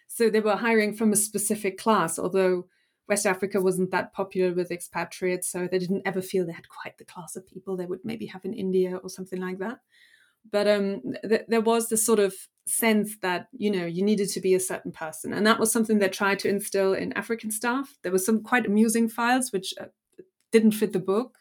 So 0.07 0.29
they 0.29 0.41
were 0.41 0.57
hiring 0.57 0.95
from 0.95 1.12
a 1.12 1.17
specific 1.17 1.79
class, 1.79 2.19
although 2.19 2.67
West 3.09 3.27
Africa 3.27 3.61
wasn't 3.61 3.91
that 3.91 4.12
popular 4.12 4.55
with 4.55 4.71
expatriates. 4.71 5.51
So 5.51 5.67
they 5.67 5.79
didn't 5.79 6.03
ever 6.05 6.23
feel 6.23 6.47
they 6.47 6.53
had 6.53 6.69
quite 6.69 6.99
the 6.99 7.05
class 7.05 7.37
of 7.37 7.47
people 7.47 7.77
they 7.77 7.87
would 7.87 8.05
maybe 8.05 8.27
have 8.27 8.45
in 8.45 8.53
India 8.53 8.97
or 8.97 9.09
something 9.09 9.41
like 9.41 9.59
that. 9.59 9.81
But 10.51 10.68
um, 10.68 11.03
th- 11.28 11.47
there 11.49 11.61
was 11.61 11.88
this 11.88 12.05
sort 12.05 12.18
of 12.18 12.34
sense 12.66 13.16
that 13.20 13.49
you 13.53 13.70
know 13.70 13.84
you 13.84 14.03
needed 14.03 14.28
to 14.30 14.40
be 14.40 14.55
a 14.55 14.61
certain 14.61 14.90
person 14.90 15.32
and 15.34 15.47
that 15.47 15.61
was 15.61 15.70
something 15.70 15.99
they 15.99 16.09
tried 16.09 16.38
to 16.38 16.49
instill 16.49 16.95
in 16.95 17.12
african 17.12 17.51
staff. 17.51 17.99
There 18.03 18.12
were 18.12 18.18
some 18.18 18.42
quite 18.42 18.66
amusing 18.66 19.09
files 19.09 19.53
which 19.53 19.74
uh, 19.80 19.86
didn't 20.51 20.72
fit 20.72 20.92
the 20.92 20.99
book 20.99 21.36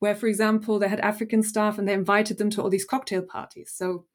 where 0.00 0.16
for 0.16 0.26
example 0.26 0.78
they 0.78 0.88
had 0.88 1.00
african 1.00 1.42
staff 1.42 1.78
and 1.78 1.86
they 1.86 1.92
invited 1.92 2.38
them 2.38 2.50
to 2.50 2.62
all 2.62 2.70
these 2.70 2.84
cocktail 2.84 3.22
parties. 3.22 3.72
So 3.74 4.06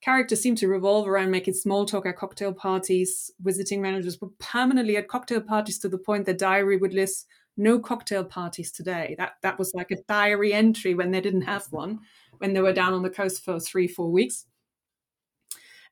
characters 0.00 0.40
seemed 0.40 0.58
to 0.58 0.68
revolve 0.68 1.06
around 1.06 1.30
making 1.30 1.54
small 1.54 1.84
talk 1.84 2.06
at 2.06 2.16
cocktail 2.16 2.54
parties. 2.54 3.30
Visiting 3.38 3.82
managers 3.82 4.18
were 4.20 4.30
permanently 4.38 4.96
at 4.96 5.08
cocktail 5.08 5.42
parties 5.42 5.78
to 5.80 5.88
the 5.90 5.98
point 5.98 6.24
their 6.24 6.34
diary 6.34 6.78
would 6.78 6.94
list 6.94 7.26
no 7.58 7.78
cocktail 7.78 8.24
parties 8.24 8.72
today. 8.72 9.16
That 9.18 9.32
that 9.42 9.58
was 9.58 9.74
like 9.74 9.90
a 9.90 10.02
diary 10.08 10.54
entry 10.54 10.94
when 10.94 11.10
they 11.10 11.20
didn't 11.20 11.42
have 11.42 11.66
one 11.70 11.98
when 12.40 12.52
they 12.52 12.60
were 12.60 12.72
down 12.72 12.92
on 12.92 13.02
the 13.02 13.10
coast 13.10 13.44
for 13.44 13.58
three 13.58 13.86
four 13.86 14.10
weeks 14.10 14.46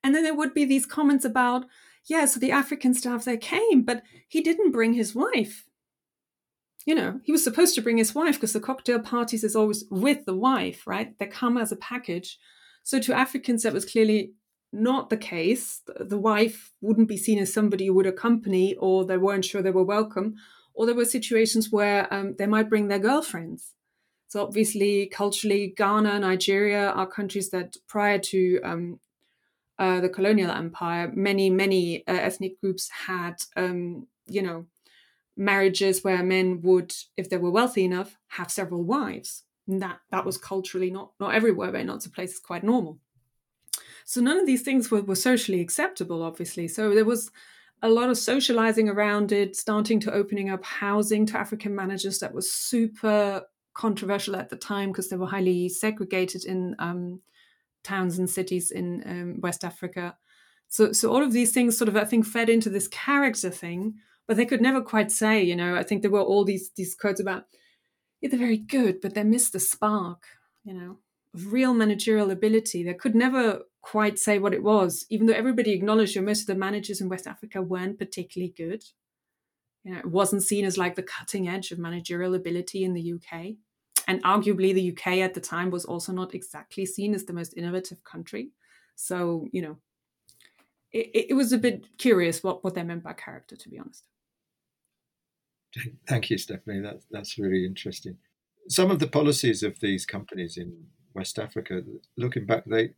and 0.02 0.14
then 0.14 0.22
there 0.22 0.34
would 0.34 0.54
be 0.54 0.64
these 0.64 0.86
comments 0.86 1.24
about, 1.24 1.66
yeah, 2.06 2.24
so 2.24 2.38
the 2.40 2.52
African 2.52 2.94
staff 2.94 3.24
there 3.24 3.36
came, 3.36 3.82
but 3.82 4.02
he 4.28 4.40
didn't 4.40 4.72
bring 4.72 4.94
his 4.94 5.14
wife. 5.14 5.66
You 6.86 6.94
know, 6.94 7.20
he 7.22 7.32
was 7.32 7.44
supposed 7.44 7.74
to 7.74 7.82
bring 7.82 7.98
his 7.98 8.14
wife 8.14 8.36
because 8.36 8.52
the 8.52 8.60
cocktail 8.60 9.00
parties 9.00 9.44
is 9.44 9.56
always 9.56 9.84
with 9.90 10.24
the 10.24 10.36
wife, 10.36 10.86
right? 10.86 11.18
They 11.18 11.26
come 11.26 11.58
as 11.58 11.72
a 11.72 11.76
package. 11.76 12.38
So 12.82 12.98
to 13.00 13.12
Africans, 13.12 13.62
that 13.64 13.74
was 13.74 13.84
clearly 13.84 14.32
not 14.72 15.10
the 15.10 15.16
case. 15.16 15.82
The 15.98 16.18
wife 16.18 16.72
wouldn't 16.80 17.08
be 17.08 17.18
seen 17.18 17.38
as 17.38 17.52
somebody 17.52 17.86
who 17.86 17.94
would 17.94 18.06
accompany, 18.06 18.74
or 18.76 19.04
they 19.04 19.18
weren't 19.18 19.44
sure 19.44 19.60
they 19.60 19.70
were 19.70 19.84
welcome, 19.84 20.36
or 20.72 20.86
there 20.86 20.94
were 20.94 21.04
situations 21.04 21.70
where 21.70 22.12
um, 22.14 22.36
they 22.38 22.46
might 22.46 22.70
bring 22.70 22.88
their 22.88 22.98
girlfriends. 22.98 23.74
So 24.28 24.42
obviously, 24.42 25.06
culturally, 25.06 25.74
Ghana, 25.76 26.20
Nigeria 26.20 26.90
are 26.90 27.06
countries 27.06 27.48
that 27.50 27.76
prior 27.88 28.18
to 28.18 28.60
um, 28.62 29.00
uh, 29.78 30.00
the 30.00 30.08
colonial 30.10 30.50
empire, 30.50 31.10
many, 31.14 31.48
many 31.48 32.06
uh, 32.06 32.12
ethnic 32.12 32.60
groups 32.60 32.90
had, 32.90 33.36
um, 33.56 34.06
you 34.26 34.42
know, 34.42 34.66
marriages 35.34 36.04
where 36.04 36.22
men 36.22 36.60
would, 36.62 36.94
if 37.16 37.30
they 37.30 37.38
were 37.38 37.50
wealthy 37.50 37.84
enough, 37.84 38.18
have 38.28 38.50
several 38.50 38.82
wives. 38.82 39.44
And 39.66 39.80
that 39.82 40.00
that 40.10 40.24
was 40.24 40.38
culturally 40.38 40.90
not 40.90 41.12
not 41.20 41.34
everywhere, 41.34 41.70
but 41.72 41.82
in 41.82 41.88
lots 41.88 42.06
of 42.06 42.14
places 42.14 42.38
quite 42.38 42.64
normal. 42.64 42.98
So 44.04 44.20
none 44.22 44.38
of 44.38 44.46
these 44.46 44.62
things 44.62 44.90
were, 44.90 45.02
were 45.02 45.14
socially 45.14 45.60
acceptable, 45.60 46.22
obviously. 46.22 46.68
So 46.68 46.94
there 46.94 47.04
was 47.04 47.30
a 47.82 47.88
lot 47.88 48.08
of 48.08 48.16
socializing 48.16 48.88
around 48.88 49.30
it, 49.30 49.56
starting 49.56 50.00
to 50.00 50.12
opening 50.12 50.48
up 50.48 50.64
housing 50.64 51.26
to 51.26 51.38
African 51.38 51.74
managers 51.74 52.18
that 52.20 52.32
was 52.34 52.50
super 52.50 53.44
controversial 53.78 54.34
at 54.34 54.50
the 54.50 54.56
time 54.56 54.90
because 54.90 55.08
they 55.08 55.16
were 55.16 55.28
highly 55.28 55.68
segregated 55.68 56.44
in 56.44 56.74
um, 56.80 57.20
towns 57.84 58.18
and 58.18 58.28
cities 58.28 58.72
in 58.72 59.02
um, 59.06 59.40
West 59.40 59.64
Africa. 59.64 60.16
So, 60.66 60.92
so 60.92 61.10
all 61.10 61.22
of 61.22 61.32
these 61.32 61.52
things 61.52 61.78
sort 61.78 61.88
of, 61.88 61.96
I 61.96 62.04
think, 62.04 62.26
fed 62.26 62.50
into 62.50 62.68
this 62.68 62.88
character 62.88 63.50
thing, 63.50 63.94
but 64.26 64.36
they 64.36 64.44
could 64.44 64.60
never 64.60 64.82
quite 64.82 65.12
say, 65.12 65.42
you 65.42 65.54
know, 65.54 65.76
I 65.76 65.84
think 65.84 66.02
there 66.02 66.10
were 66.10 66.20
all 66.20 66.44
these 66.44 66.70
these 66.76 66.94
quotes 66.94 67.20
about, 67.20 67.44
yeah, 68.20 68.28
they're 68.28 68.38
very 68.38 68.58
good, 68.58 69.00
but 69.00 69.14
they 69.14 69.22
missed 69.22 69.52
the 69.52 69.60
spark, 69.60 70.24
you 70.64 70.74
know, 70.74 70.98
of 71.32 71.52
real 71.52 71.72
managerial 71.72 72.32
ability. 72.32 72.82
They 72.82 72.94
could 72.94 73.14
never 73.14 73.60
quite 73.80 74.18
say 74.18 74.40
what 74.40 74.54
it 74.54 74.64
was, 74.64 75.06
even 75.08 75.28
though 75.28 75.34
everybody 75.34 75.72
acknowledged 75.72 76.16
that 76.16 76.22
most 76.22 76.40
of 76.40 76.46
the 76.48 76.56
managers 76.56 77.00
in 77.00 77.08
West 77.08 77.28
Africa 77.28 77.62
weren't 77.62 77.98
particularly 77.98 78.52
good. 78.54 78.82
You 79.84 79.92
know, 79.92 80.00
it 80.00 80.06
wasn't 80.06 80.42
seen 80.42 80.64
as 80.64 80.76
like 80.76 80.96
the 80.96 81.02
cutting 81.02 81.48
edge 81.48 81.70
of 81.70 81.78
managerial 81.78 82.34
ability 82.34 82.82
in 82.82 82.92
the 82.92 83.14
UK. 83.14 83.54
And 84.08 84.24
arguably, 84.24 84.72
the 84.72 84.90
UK 84.92 85.18
at 85.18 85.34
the 85.34 85.40
time 85.40 85.70
was 85.70 85.84
also 85.84 86.12
not 86.12 86.34
exactly 86.34 86.86
seen 86.86 87.14
as 87.14 87.26
the 87.26 87.34
most 87.34 87.54
innovative 87.56 88.02
country. 88.04 88.50
So, 88.96 89.46
you 89.52 89.60
know, 89.60 89.76
it, 90.92 91.26
it 91.30 91.34
was 91.34 91.52
a 91.52 91.58
bit 91.58 91.86
curious 91.98 92.42
what, 92.42 92.64
what 92.64 92.74
they 92.74 92.82
meant 92.82 93.04
by 93.04 93.12
character, 93.12 93.54
to 93.54 93.68
be 93.68 93.78
honest. 93.78 94.04
Thank 96.08 96.30
you, 96.30 96.38
Stephanie. 96.38 96.80
That's 96.80 97.04
that's 97.10 97.38
really 97.38 97.66
interesting. 97.66 98.16
Some 98.68 98.90
of 98.90 98.98
the 98.98 99.06
policies 99.06 99.62
of 99.62 99.78
these 99.80 100.06
companies 100.06 100.56
in 100.56 100.86
West 101.14 101.38
Africa, 101.38 101.82
looking 102.16 102.46
back, 102.46 102.64
they 102.64 102.90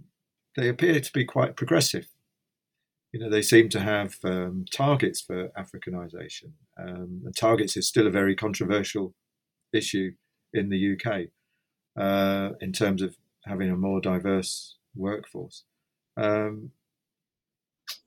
they 0.56 0.68
appear 0.68 1.00
to 1.00 1.12
be 1.12 1.24
quite 1.24 1.56
progressive. 1.56 2.06
You 3.12 3.18
know, 3.18 3.28
they 3.28 3.42
seem 3.42 3.68
to 3.70 3.80
have 3.80 4.14
um, 4.22 4.64
targets 4.72 5.20
for 5.20 5.48
Africanization. 5.58 6.52
Um, 6.78 7.22
and 7.24 7.36
targets 7.36 7.76
is 7.76 7.88
still 7.88 8.06
a 8.06 8.10
very 8.10 8.36
controversial 8.36 9.14
issue 9.72 10.12
in 10.54 10.68
the 10.70 10.94
UK 10.94 11.28
uh, 12.00 12.54
in 12.60 12.72
terms 12.72 13.02
of 13.02 13.16
having 13.46 13.70
a 13.70 13.76
more 13.76 14.00
diverse 14.00 14.76
workforce. 14.94 15.64
Um, 16.16 16.72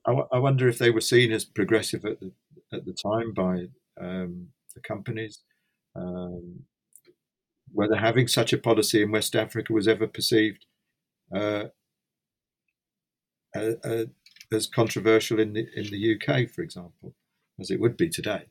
I, 0.06 0.12
w- 0.12 0.28
I 0.32 0.40
wonder 0.40 0.68
if 0.68 0.78
they 0.78 0.92
were 0.92 1.02
seen 1.02 1.32
as 1.32 1.46
progressive 1.46 2.06
at 2.06 2.20
the 2.20 2.32
at 2.74 2.86
the 2.86 2.94
time 2.94 3.34
by 3.34 3.68
um, 4.00 4.48
the 4.76 4.82
companies. 4.82 5.40
Um, 5.96 6.66
whether 7.72 7.96
having 7.96 8.28
such 8.28 8.54
a 8.54 8.58
policy 8.58 9.02
in 9.02 9.12
West 9.12 9.36
Africa 9.36 9.74
was 9.74 9.88
ever 9.88 10.08
perceived 10.08 10.66
uh, 11.36 11.66
as 14.52 14.68
controversial 14.68 15.40
in 15.40 15.54
the 15.54 15.68
in 15.76 15.86
the 15.90 16.16
UK, 16.16 16.50
for 16.50 16.62
example, 16.62 17.16
as 17.60 17.72
it 17.72 17.80
would 17.80 17.98
be 17.98 18.10
today. 18.10 18.46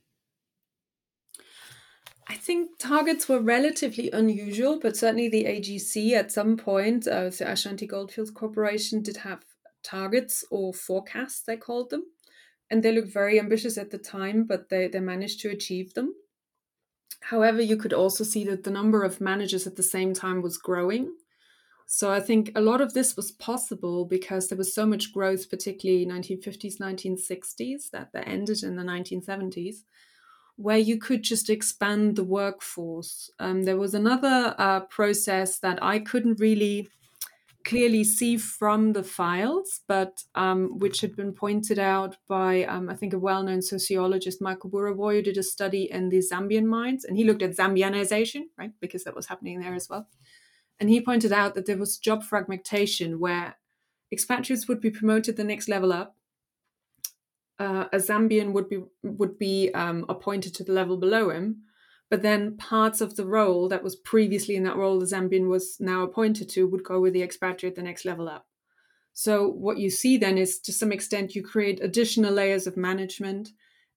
I 2.28 2.34
think 2.34 2.78
targets 2.78 3.28
were 3.28 3.40
relatively 3.40 4.10
unusual, 4.10 4.78
but 4.80 4.96
certainly 4.96 5.28
the 5.28 5.44
AGC 5.44 6.12
at 6.12 6.30
some 6.30 6.56
point, 6.56 7.08
uh, 7.08 7.30
the 7.30 7.50
Ashanti 7.50 7.86
Goldfields 7.86 8.30
Corporation, 8.30 9.02
did 9.02 9.18
have 9.18 9.44
targets 9.82 10.44
or 10.50 10.72
forecasts, 10.72 11.42
they 11.42 11.56
called 11.56 11.90
them. 11.90 12.04
And 12.70 12.82
they 12.82 12.92
looked 12.92 13.12
very 13.12 13.38
ambitious 13.38 13.76
at 13.76 13.90
the 13.90 13.98
time, 13.98 14.44
but 14.44 14.68
they, 14.68 14.88
they 14.88 15.00
managed 15.00 15.40
to 15.40 15.50
achieve 15.50 15.94
them. 15.94 16.14
However, 17.20 17.60
you 17.60 17.76
could 17.76 17.92
also 17.92 18.24
see 18.24 18.44
that 18.44 18.64
the 18.64 18.70
number 18.70 19.02
of 19.02 19.20
managers 19.20 19.66
at 19.66 19.76
the 19.76 19.82
same 19.82 20.14
time 20.14 20.42
was 20.42 20.56
growing. 20.56 21.12
So 21.86 22.10
I 22.10 22.20
think 22.20 22.52
a 22.54 22.60
lot 22.60 22.80
of 22.80 22.94
this 22.94 23.16
was 23.16 23.32
possible 23.32 24.06
because 24.06 24.48
there 24.48 24.56
was 24.56 24.74
so 24.74 24.86
much 24.86 25.12
growth, 25.12 25.50
particularly 25.50 26.06
1950s, 26.06 26.78
1960s, 26.80 27.90
that, 27.90 28.12
that 28.12 28.26
ended 28.26 28.62
in 28.62 28.76
the 28.76 28.82
1970s 28.82 29.82
where 30.56 30.78
you 30.78 30.98
could 30.98 31.22
just 31.22 31.50
expand 31.50 32.16
the 32.16 32.24
workforce. 32.24 33.30
Um, 33.38 33.64
there 33.64 33.78
was 33.78 33.94
another 33.94 34.54
uh, 34.58 34.80
process 34.80 35.58
that 35.60 35.82
I 35.82 35.98
couldn't 35.98 36.40
really 36.40 36.88
clearly 37.64 38.04
see 38.04 38.36
from 38.36 38.92
the 38.92 39.02
files, 39.02 39.80
but 39.86 40.24
um, 40.34 40.78
which 40.78 41.00
had 41.00 41.16
been 41.16 41.32
pointed 41.32 41.78
out 41.78 42.16
by, 42.28 42.64
um, 42.64 42.88
I 42.88 42.94
think, 42.94 43.12
a 43.12 43.18
well 43.18 43.42
known 43.42 43.62
sociologist, 43.62 44.42
Michael 44.42 44.70
Burawoy, 44.70 45.16
who 45.16 45.22
did 45.22 45.38
a 45.38 45.42
study 45.42 45.90
in 45.90 46.08
the 46.08 46.18
Zambian 46.18 46.66
mines. 46.66 47.04
And 47.04 47.16
he 47.16 47.24
looked 47.24 47.42
at 47.42 47.56
Zambianization, 47.56 48.42
right, 48.58 48.72
because 48.80 49.04
that 49.04 49.14
was 49.14 49.26
happening 49.26 49.60
there 49.60 49.74
as 49.74 49.88
well. 49.88 50.08
And 50.80 50.90
he 50.90 51.00
pointed 51.00 51.32
out 51.32 51.54
that 51.54 51.66
there 51.66 51.76
was 51.78 51.98
job 51.98 52.24
fragmentation 52.24 53.20
where 53.20 53.56
expatriates 54.10 54.66
would 54.68 54.80
be 54.80 54.90
promoted 54.90 55.36
the 55.36 55.44
next 55.44 55.68
level 55.68 55.92
up 55.92 56.16
uh, 57.58 57.86
a 57.92 57.98
Zambian 57.98 58.52
would 58.52 58.68
be 58.68 58.82
would 59.02 59.38
be 59.38 59.70
um, 59.74 60.04
appointed 60.08 60.54
to 60.56 60.64
the 60.64 60.72
level 60.72 60.96
below 60.96 61.30
him, 61.30 61.62
but 62.10 62.22
then 62.22 62.56
parts 62.56 63.00
of 63.00 63.16
the 63.16 63.26
role 63.26 63.68
that 63.68 63.82
was 63.82 63.96
previously 63.96 64.56
in 64.56 64.64
that 64.64 64.76
role 64.76 64.98
the 64.98 65.06
Zambian 65.06 65.48
was 65.48 65.76
now 65.80 66.02
appointed 66.02 66.48
to 66.50 66.66
would 66.66 66.84
go 66.84 67.00
with 67.00 67.12
the 67.12 67.22
expatriate 67.22 67.76
the 67.76 67.82
next 67.82 68.04
level 68.04 68.28
up. 68.28 68.46
So 69.12 69.46
what 69.46 69.78
you 69.78 69.90
see 69.90 70.16
then 70.16 70.38
is 70.38 70.58
to 70.60 70.72
some 70.72 70.92
extent 70.92 71.34
you 71.34 71.42
create 71.42 71.82
additional 71.82 72.32
layers 72.32 72.66
of 72.66 72.76
management 72.76 73.50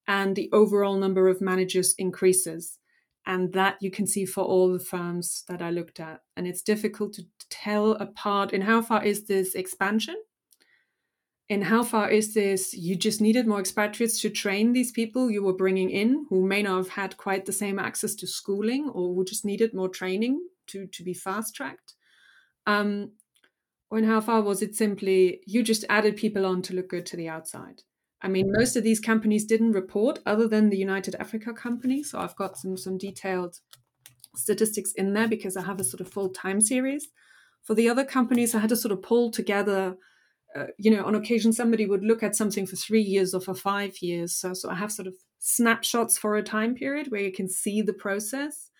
and 0.07 0.35
the 0.35 0.49
overall 0.51 0.97
number 0.97 1.27
of 1.27 1.41
managers 1.41 1.95
increases. 1.97 2.79
And 3.25 3.53
that 3.53 3.77
you 3.81 3.89
can 3.89 4.05
see 4.05 4.25
for 4.25 4.43
all 4.43 4.71
the 4.71 4.79
firms 4.79 5.45
that 5.47 5.59
I 5.61 5.71
looked 5.71 5.99
at. 5.99 6.21
And 6.37 6.45
it's 6.45 6.61
difficult 6.61 7.13
to 7.13 7.23
tell 7.49 7.93
apart 7.93 8.53
in 8.53 8.61
how 8.61 8.83
far 8.83 9.03
is 9.03 9.25
this 9.25 9.55
expansion? 9.55 10.15
In 11.47 11.61
how 11.61 11.83
far 11.83 12.09
is 12.09 12.33
this 12.33 12.73
you 12.73 12.95
just 12.95 13.21
needed 13.21 13.47
more 13.47 13.59
expatriates 13.59 14.19
to 14.21 14.29
train 14.29 14.73
these 14.73 14.91
people 14.91 15.29
you 15.29 15.43
were 15.43 15.53
bringing 15.53 15.91
in 15.91 16.25
who 16.29 16.45
may 16.45 16.63
not 16.63 16.77
have 16.77 16.89
had 16.89 17.17
quite 17.17 17.45
the 17.45 17.51
same 17.51 17.77
access 17.77 18.15
to 18.15 18.27
schooling 18.27 18.89
or 18.89 19.13
who 19.13 19.23
just 19.23 19.45
needed 19.45 19.73
more 19.73 19.89
training 19.89 20.41
to, 20.67 20.87
to 20.87 21.03
be 21.03 21.13
fast 21.13 21.55
tracked? 21.55 21.93
Um, 22.65 23.11
or 23.91 23.99
in 23.99 24.05
how 24.05 24.21
far 24.21 24.41
was 24.41 24.61
it 24.61 24.75
simply 24.75 25.41
you 25.45 25.61
just 25.61 25.85
added 25.87 26.17
people 26.17 26.45
on 26.45 26.61
to 26.63 26.73
look 26.73 26.89
good 26.89 27.05
to 27.07 27.17
the 27.17 27.29
outside? 27.29 27.83
I 28.21 28.27
mean, 28.27 28.51
most 28.51 28.75
of 28.75 28.83
these 28.83 28.99
companies 28.99 29.45
didn't 29.45 29.73
report 29.73 30.19
other 30.25 30.47
than 30.47 30.69
the 30.69 30.77
United 30.77 31.15
Africa 31.19 31.53
company. 31.53 32.01
So 32.01 32.19
I've 32.19 32.35
got 32.35 32.57
some 32.57 32.75
some 32.75 32.97
detailed 32.97 33.59
statistics 34.35 34.91
in 34.93 35.13
there 35.13 35.27
because 35.27 35.55
I 35.55 35.61
have 35.61 35.79
a 35.79 35.83
sort 35.83 36.01
of 36.01 36.11
full 36.11 36.29
time 36.29 36.59
series. 36.59 37.09
For 37.63 37.75
the 37.75 37.87
other 37.87 38.03
companies, 38.03 38.55
I 38.55 38.59
had 38.59 38.69
to 38.69 38.75
sort 38.75 38.91
of 38.91 39.01
pull 39.01 39.31
together. 39.31 39.97
Uh, 40.55 40.67
you 40.77 40.89
know, 40.89 41.03
on 41.03 41.15
occasion, 41.15 41.51
somebody 41.51 41.85
would 41.85 42.03
look 42.03 42.23
at 42.23 42.35
something 42.35 42.65
for 42.65 42.77
three 42.77 43.01
years 43.01 43.33
or 43.33 43.41
for 43.41 43.53
five 43.53 43.97
years. 44.01 44.35
So, 44.35 44.53
so 44.53 44.69
I 44.69 44.75
have 44.75 44.91
sort 44.91 45.07
of 45.07 45.15
snapshots 45.39 46.17
for 46.17 46.35
a 46.35 46.43
time 46.43 46.75
period 46.75 47.11
where 47.11 47.21
you 47.21 47.31
can 47.31 47.49
see 47.49 47.81
the 47.81 47.93
process 47.93 48.71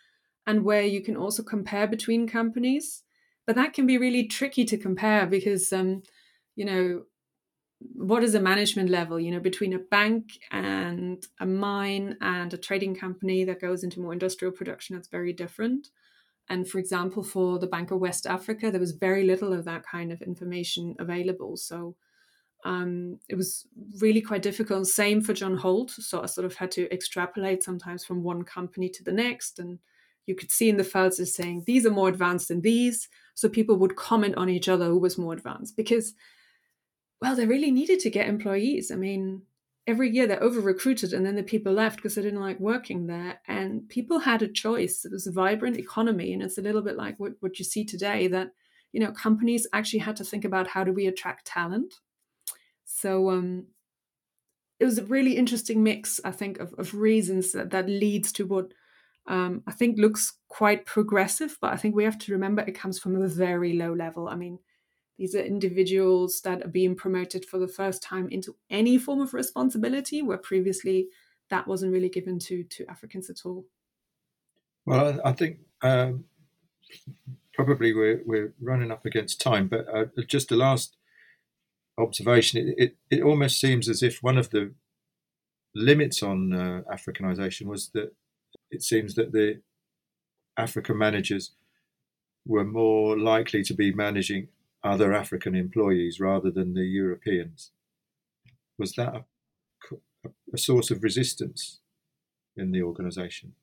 and 0.47 0.63
where 0.63 0.83
you 0.83 1.01
can 1.01 1.17
also 1.17 1.43
compare 1.43 1.87
between 1.87 2.27
companies. 2.27 3.03
But 3.45 3.55
that 3.57 3.73
can 3.73 3.85
be 3.85 3.97
really 3.97 4.25
tricky 4.25 4.63
to 4.65 4.77
compare 4.77 5.27
because, 5.27 5.73
um, 5.73 6.03
you 6.55 6.65
know, 6.65 7.03
what 7.79 8.23
is 8.23 8.35
a 8.35 8.39
management 8.39 8.89
level 8.89 9.19
you 9.19 9.31
know 9.31 9.39
between 9.39 9.73
a 9.73 9.79
bank 9.79 10.39
and 10.51 11.27
a 11.39 11.45
mine 11.45 12.17
and 12.21 12.53
a 12.53 12.57
trading 12.57 12.95
company 12.95 13.43
that 13.43 13.61
goes 13.61 13.83
into 13.83 13.99
more 13.99 14.13
industrial 14.13 14.51
production 14.51 14.95
that's 14.95 15.09
very 15.09 15.33
different 15.33 15.89
and 16.49 16.67
for 16.67 16.79
example 16.79 17.23
for 17.23 17.57
the 17.59 17.67
bank 17.67 17.91
of 17.91 17.99
west 17.99 18.27
africa 18.27 18.69
there 18.69 18.79
was 18.79 18.91
very 18.91 19.23
little 19.23 19.53
of 19.53 19.65
that 19.65 19.83
kind 19.85 20.11
of 20.11 20.21
information 20.21 20.95
available. 20.99 21.57
So 21.57 21.95
um, 22.63 23.19
it 23.29 23.35
was 23.35 23.67
really 24.01 24.21
quite 24.21 24.41
difficult. 24.41 24.87
Same 24.87 25.21
for 25.21 25.33
john 25.33 25.57
holt. 25.57 25.91
So 25.91 26.23
i 26.23 26.25
sort 26.25 26.45
of 26.45 26.55
had 26.55 26.71
to 26.71 26.91
extrapolate 26.91 27.63
sometimes 27.63 28.03
from 28.03 28.23
one 28.23 28.43
company 28.43 28.89
to 28.89 29.03
the 29.03 29.11
next. 29.11 29.59
And 29.59 29.79
you 30.25 30.35
could 30.35 30.51
see 30.51 30.69
in 30.69 30.77
the 30.77 30.83
files 30.83 31.19
is 31.19 31.35
saying 31.35 31.63
these 31.65 31.85
are 31.85 31.91
more 31.91 32.09
advanced 32.09 32.47
than 32.47 32.61
these. 32.61 33.07
So 33.35 33.49
people 33.49 33.75
would 33.77 33.95
comment 33.95 34.35
on 34.35 34.49
each 34.49 34.67
other 34.67 34.85
who 34.85 34.97
was 34.97 35.17
more 35.17 35.33
advanced 35.33 35.77
because 35.77 36.15
well, 37.21 37.35
they 37.35 37.45
really 37.45 37.71
needed 37.71 37.99
to 38.01 38.09
get 38.09 38.27
employees. 38.27 38.91
I 38.91 38.95
mean, 38.95 39.43
every 39.87 40.09
year 40.09 40.25
they're 40.25 40.41
over 40.41 40.59
recruited 40.59 41.13
and 41.13 41.25
then 41.25 41.35
the 41.35 41.43
people 41.43 41.73
left 41.73 41.97
because 41.97 42.15
they 42.15 42.21
didn't 42.21 42.41
like 42.41 42.59
working 42.59 43.05
there. 43.05 43.39
And 43.47 43.87
people 43.87 44.19
had 44.19 44.41
a 44.41 44.47
choice. 44.47 45.05
It 45.05 45.11
was 45.11 45.27
a 45.27 45.31
vibrant 45.31 45.77
economy. 45.77 46.33
And 46.33 46.41
it's 46.41 46.57
a 46.57 46.61
little 46.61 46.81
bit 46.81 46.97
like 46.97 47.19
what, 47.19 47.33
what 47.39 47.59
you 47.59 47.65
see 47.65 47.85
today 47.85 48.27
that, 48.27 48.51
you 48.91 48.99
know, 48.99 49.11
companies 49.11 49.67
actually 49.73 49.99
had 49.99 50.15
to 50.17 50.23
think 50.23 50.43
about 50.43 50.67
how 50.67 50.83
do 50.83 50.91
we 50.91 51.05
attract 51.05 51.45
talent. 51.45 51.95
So 52.85 53.29
um, 53.29 53.67
it 54.79 54.85
was 54.85 54.97
a 54.97 55.05
really 55.05 55.37
interesting 55.37 55.83
mix, 55.83 56.19
I 56.23 56.31
think, 56.31 56.59
of, 56.59 56.73
of 56.77 56.95
reasons 56.95 57.51
that, 57.51 57.69
that 57.69 57.87
leads 57.87 58.31
to 58.33 58.45
what 58.47 58.71
um, 59.27 59.63
I 59.67 59.71
think 59.71 59.99
looks 59.99 60.33
quite 60.47 60.85
progressive. 60.85 61.57
But 61.61 61.73
I 61.73 61.77
think 61.77 61.95
we 61.95 62.05
have 62.05 62.17
to 62.19 62.31
remember 62.31 62.63
it 62.63 62.73
comes 62.73 62.97
from 62.97 63.21
a 63.21 63.27
very 63.27 63.73
low 63.73 63.93
level. 63.93 64.27
I 64.27 64.35
mean, 64.35 64.59
these 65.17 65.35
are 65.35 65.41
individuals 65.41 66.41
that 66.41 66.63
are 66.63 66.69
being 66.69 66.95
promoted 66.95 67.45
for 67.45 67.57
the 67.57 67.67
first 67.67 68.03
time 68.03 68.27
into 68.29 68.55
any 68.69 68.97
form 68.97 69.21
of 69.21 69.33
responsibility, 69.33 70.21
where 70.21 70.37
previously 70.37 71.07
that 71.49 71.67
wasn't 71.67 71.93
really 71.93 72.09
given 72.09 72.39
to 72.39 72.63
to 72.63 72.85
Africans 72.89 73.29
at 73.29 73.45
all. 73.45 73.65
Well, 74.85 75.19
I 75.23 75.31
think 75.31 75.59
um, 75.81 76.25
probably 77.53 77.93
we're 77.93 78.21
we're 78.25 78.53
running 78.61 78.91
up 78.91 79.05
against 79.05 79.41
time, 79.41 79.67
but 79.67 79.87
uh, 79.93 80.05
just 80.27 80.49
the 80.49 80.55
last 80.55 80.97
observation, 81.97 82.67
it, 82.67 82.75
it, 82.77 82.95
it 83.09 83.23
almost 83.23 83.59
seems 83.59 83.87
as 83.87 84.03
if 84.03 84.21
one 84.21 84.37
of 84.37 84.49
the 84.49 84.73
limits 85.73 86.21
on 86.23 86.53
uh, 86.53 86.81
Africanization 86.91 87.67
was 87.67 87.89
that 87.89 88.13
it 88.71 88.81
seems 88.81 89.15
that 89.15 89.31
the 89.31 89.61
African 90.57 90.97
managers 90.97 91.51
were 92.45 92.63
more 92.63 93.17
likely 93.17 93.63
to 93.63 93.73
be 93.73 93.91
managing 93.93 94.47
other 94.85 95.13
African 95.13 95.55
employees 95.55 96.19
rather 96.19 96.51
than 96.51 96.73
the 96.73 96.85
Europeans. 96.85 97.71
Was 98.77 98.93
that 98.93 99.15
a, 99.15 100.29
a 100.53 100.57
source 100.57 100.91
of 100.91 101.03
resistance 101.03 101.79
in 102.55 102.71
the 102.71 102.83
organization? 102.83 103.53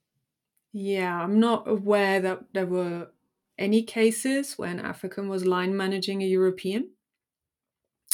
Yeah, 0.72 1.22
I'm 1.22 1.38
not 1.38 1.68
aware 1.68 2.20
that 2.20 2.44
there 2.54 2.66
were 2.66 3.08
any 3.58 3.82
cases 3.82 4.58
when 4.58 4.80
African 4.80 5.28
was 5.28 5.46
line 5.46 5.76
managing 5.76 6.22
a 6.22 6.26
European. 6.26 6.90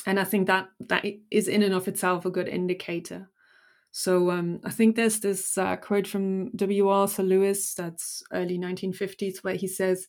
And 0.06 0.20
I 0.20 0.24
think 0.24 0.46
that 0.46 0.68
that 0.80 1.04
is 1.30 1.48
in 1.48 1.62
and 1.62 1.74
of 1.74 1.88
itself 1.88 2.26
a 2.26 2.30
good 2.30 2.48
indicator. 2.48 3.30
So 3.90 4.30
um, 4.30 4.61
I 4.64 4.70
think 4.70 4.96
there's 4.96 5.20
this 5.20 5.56
uh, 5.56 5.76
quote 5.76 6.06
from 6.06 6.50
W. 6.56 6.88
Arthur 6.88 7.22
Lewis 7.22 7.74
that's 7.74 8.22
early 8.32 8.59
1950s 8.59 9.38
where 9.38 9.54
he 9.54 9.66
says, 9.66 10.09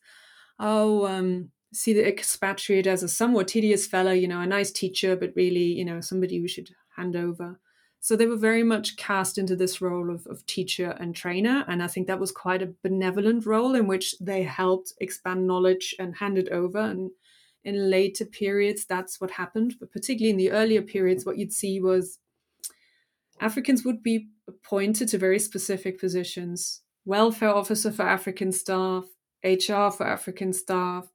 "Oh, 0.59 1.07
um, 1.07 1.51
see 1.73 1.93
the 1.93 2.07
expatriate 2.07 2.87
as 2.87 3.03
a 3.03 3.07
somewhat 3.07 3.47
tedious 3.47 3.85
fellow, 3.85 4.11
you 4.11 4.27
know, 4.27 4.41
a 4.41 4.47
nice 4.47 4.71
teacher, 4.71 5.15
but 5.15 5.33
really, 5.35 5.65
you 5.65 5.85
know, 5.85 6.01
somebody 6.01 6.39
we 6.39 6.47
should 6.47 6.71
hand 6.95 7.15
over. 7.15 7.59
So 8.01 8.15
they 8.15 8.27
were 8.27 8.37
very 8.37 8.63
much 8.63 8.95
cast 8.95 9.37
into 9.37 9.55
this 9.55 9.81
role 9.81 10.09
of, 10.09 10.25
of 10.27 10.45
teacher 10.45 10.91
and 10.99 11.13
trainer. 11.13 11.65
And 11.67 11.83
I 11.83 11.87
think 11.87 12.07
that 12.07 12.19
was 12.19 12.31
quite 12.31 12.61
a 12.61 12.73
benevolent 12.81 13.45
role 13.45 13.75
in 13.75 13.87
which 13.87 14.15
they 14.19 14.43
helped 14.43 14.93
expand 14.99 15.45
knowledge 15.45 15.93
and 15.99 16.15
hand 16.15 16.37
it 16.37 16.49
over. 16.49 16.79
And 16.79 17.11
in 17.63 17.89
later 17.89 18.25
periods, 18.25 18.85
that's 18.85 19.19
what 19.19 19.31
happened. 19.31 19.75
But 19.79 19.91
particularly 19.91 20.31
in 20.31 20.37
the 20.37 20.51
earlier 20.51 20.81
periods, 20.81 21.25
what 21.25 21.37
you'd 21.37 21.53
see 21.53 21.81
was 21.81 22.19
Africans 23.41 23.83
would 23.83 24.01
be 24.01 24.29
appointed 24.47 25.09
to 25.09 25.17
very 25.17 25.39
specific 25.39 25.99
positions 25.99 26.81
welfare 27.05 27.49
officer 27.49 27.91
for 27.91 28.03
African 28.03 28.51
staff, 28.51 29.05
HR 29.43 29.89
for 29.89 30.05
African 30.05 30.53
staff, 30.53 31.07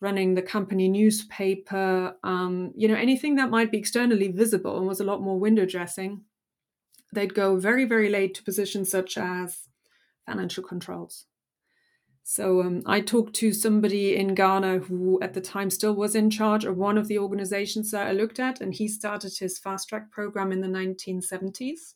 running 0.00 0.34
the 0.34 0.42
company 0.42 0.88
newspaper, 0.88 2.16
um, 2.24 2.72
you 2.74 2.88
know, 2.88 2.94
anything 2.94 3.36
that 3.36 3.50
might 3.50 3.70
be 3.70 3.78
externally 3.78 4.28
visible 4.28 4.78
and 4.78 4.86
was 4.86 5.00
a 5.00 5.04
lot 5.04 5.20
more 5.20 5.38
window 5.38 5.66
dressing. 5.66 6.22
They'd 7.12 7.34
go 7.34 7.56
very, 7.56 7.84
very 7.84 8.08
late 8.08 8.34
to 8.34 8.42
positions 8.42 8.90
such 8.90 9.18
as 9.18 9.68
financial 10.26 10.62
controls. 10.62 11.26
So 12.22 12.60
um, 12.62 12.82
I 12.86 13.00
talked 13.00 13.34
to 13.36 13.52
somebody 13.52 14.14
in 14.14 14.34
Ghana 14.34 14.78
who 14.78 15.18
at 15.20 15.34
the 15.34 15.40
time 15.40 15.68
still 15.68 15.94
was 15.94 16.14
in 16.14 16.30
charge 16.30 16.64
of 16.64 16.76
one 16.76 16.96
of 16.96 17.08
the 17.08 17.18
organizations 17.18 17.90
that 17.90 18.06
I 18.06 18.12
looked 18.12 18.38
at, 18.38 18.60
and 18.60 18.72
he 18.72 18.86
started 18.86 19.36
his 19.36 19.58
fast 19.58 19.88
track 19.88 20.12
program 20.12 20.52
in 20.52 20.60
the 20.60 20.68
1970s. 20.68 21.94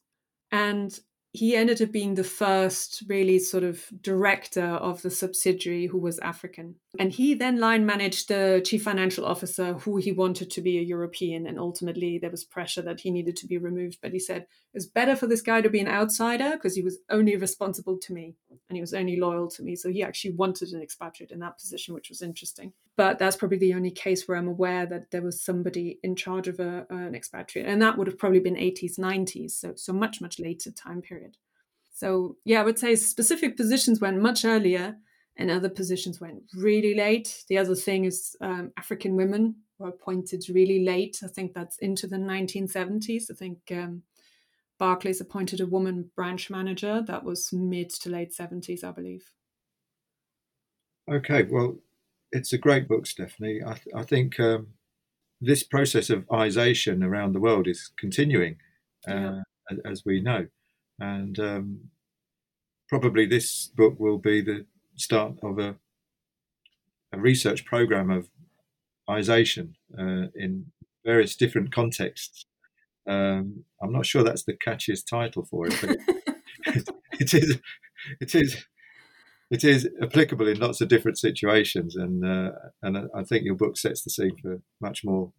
And 0.50 0.98
he 1.32 1.54
ended 1.56 1.80
up 1.82 1.92
being 1.92 2.14
the 2.14 2.24
first 2.24 3.04
really 3.08 3.38
sort 3.38 3.64
of 3.64 3.86
director 4.00 4.64
of 4.64 5.02
the 5.02 5.10
subsidiary 5.10 5.86
who 5.86 5.98
was 5.98 6.18
African. 6.18 6.76
And 6.98 7.12
he 7.12 7.34
then 7.34 7.58
line 7.58 7.84
managed 7.84 8.28
the 8.28 8.62
chief 8.64 8.82
financial 8.82 9.24
officer 9.24 9.74
who 9.74 9.96
he 9.96 10.12
wanted 10.12 10.50
to 10.50 10.60
be 10.60 10.78
a 10.78 10.82
European. 10.82 11.46
And 11.46 11.58
ultimately, 11.58 12.18
there 12.18 12.30
was 12.30 12.44
pressure 12.44 12.82
that 12.82 13.00
he 13.00 13.10
needed 13.10 13.36
to 13.36 13.46
be 13.46 13.58
removed. 13.58 13.98
But 14.00 14.12
he 14.12 14.18
said 14.18 14.46
it's 14.72 14.86
better 14.86 15.16
for 15.16 15.26
this 15.26 15.42
guy 15.42 15.60
to 15.60 15.70
be 15.70 15.80
an 15.80 15.88
outsider 15.88 16.52
because 16.52 16.74
he 16.74 16.82
was 16.82 16.98
only 17.10 17.36
responsible 17.36 17.98
to 17.98 18.12
me 18.12 18.36
and 18.68 18.76
he 18.76 18.80
was 18.80 18.94
only 18.94 19.18
loyal 19.18 19.48
to 19.48 19.62
me. 19.62 19.76
So 19.76 19.90
he 19.90 20.02
actually 20.02 20.34
wanted 20.34 20.70
an 20.70 20.82
expatriate 20.82 21.32
in 21.32 21.40
that 21.40 21.58
position, 21.58 21.94
which 21.94 22.08
was 22.08 22.22
interesting. 22.22 22.72
But 22.96 23.18
that's 23.18 23.36
probably 23.36 23.58
the 23.58 23.74
only 23.74 23.90
case 23.90 24.28
where 24.28 24.36
I'm 24.36 24.48
aware 24.48 24.86
that 24.86 25.10
there 25.10 25.22
was 25.22 25.42
somebody 25.42 25.98
in 26.02 26.14
charge 26.14 26.48
of 26.48 26.60
a, 26.60 26.86
an 26.90 27.14
expatriate. 27.14 27.66
And 27.66 27.82
that 27.82 27.98
would 27.98 28.06
have 28.06 28.18
probably 28.18 28.40
been 28.40 28.54
80s, 28.54 28.98
90s. 28.98 29.52
So, 29.52 29.72
so 29.74 29.92
much, 29.92 30.20
much 30.20 30.38
later 30.38 30.70
time 30.70 31.02
period. 31.02 31.36
So 31.92 32.36
yeah, 32.44 32.60
I 32.60 32.64
would 32.64 32.78
say 32.78 32.96
specific 32.96 33.56
positions 33.56 34.00
went 34.00 34.20
much 34.20 34.44
earlier 34.44 34.96
and 35.36 35.50
other 35.50 35.68
positions 35.68 36.20
went 36.20 36.42
really 36.54 36.94
late. 36.94 37.44
The 37.48 37.58
other 37.58 37.74
thing 37.74 38.04
is 38.04 38.36
um, 38.40 38.72
African 38.76 39.16
women 39.16 39.56
were 39.78 39.88
appointed 39.88 40.44
really 40.48 40.84
late. 40.84 41.18
I 41.24 41.28
think 41.28 41.54
that's 41.54 41.78
into 41.78 42.06
the 42.06 42.16
1970s. 42.16 43.30
I 43.30 43.34
think 43.34 43.58
um, 43.72 44.02
Barclays 44.78 45.20
appointed 45.20 45.60
a 45.60 45.66
woman 45.66 46.10
branch 46.14 46.50
manager. 46.50 47.02
That 47.06 47.24
was 47.24 47.52
mid 47.52 47.90
to 47.90 48.10
late 48.10 48.32
70s, 48.38 48.84
I 48.84 48.92
believe. 48.92 49.24
Okay, 51.10 51.42
well, 51.42 51.76
it's 52.32 52.52
a 52.52 52.58
great 52.58 52.88
book, 52.88 53.06
Stephanie. 53.06 53.60
I, 53.66 53.74
th- 53.74 53.94
I 53.94 54.02
think 54.04 54.38
um, 54.40 54.68
this 55.40 55.62
process 55.62 56.10
of 56.10 56.26
isation 56.28 57.04
around 57.04 57.32
the 57.32 57.40
world 57.40 57.66
is 57.66 57.90
continuing. 57.98 58.56
uh, 59.06 59.42
yeah. 59.70 59.76
as 59.84 60.04
we 60.04 60.20
know. 60.20 60.46
And 60.98 61.38
um, 61.38 61.80
probably 62.88 63.26
this 63.26 63.66
book 63.66 63.98
will 63.98 64.18
be 64.18 64.40
the 64.40 64.66
start 64.96 65.34
of 65.42 65.58
a, 65.58 65.76
a 67.12 67.18
research 67.18 67.64
program 67.64 68.10
of 68.10 68.28
ization 69.08 69.74
uh, 69.98 70.28
in 70.34 70.66
various 71.04 71.36
different 71.36 71.72
contexts. 71.72 72.46
Um, 73.06 73.64
I'm 73.82 73.92
not 73.92 74.06
sure 74.06 74.22
that's 74.22 74.44
the 74.44 74.54
catchiest 74.54 75.06
title 75.08 75.44
for 75.44 75.66
it, 75.66 75.76
but 75.80 75.90
it, 76.74 76.88
it 77.20 77.34
is. 77.34 77.58
It 78.20 78.34
is 78.34 78.64
it 79.50 79.62
is 79.62 79.88
applicable 80.02 80.48
in 80.48 80.58
lots 80.58 80.80
of 80.80 80.88
different 80.88 81.18
situations, 81.18 81.96
and 81.96 82.24
uh, 82.24 82.50
and 82.82 83.08
I 83.14 83.22
think 83.24 83.44
your 83.44 83.54
book 83.54 83.76
sets 83.76 84.02
the 84.02 84.10
scene 84.10 84.36
for 84.42 84.60
much 84.80 85.04
more 85.04 85.32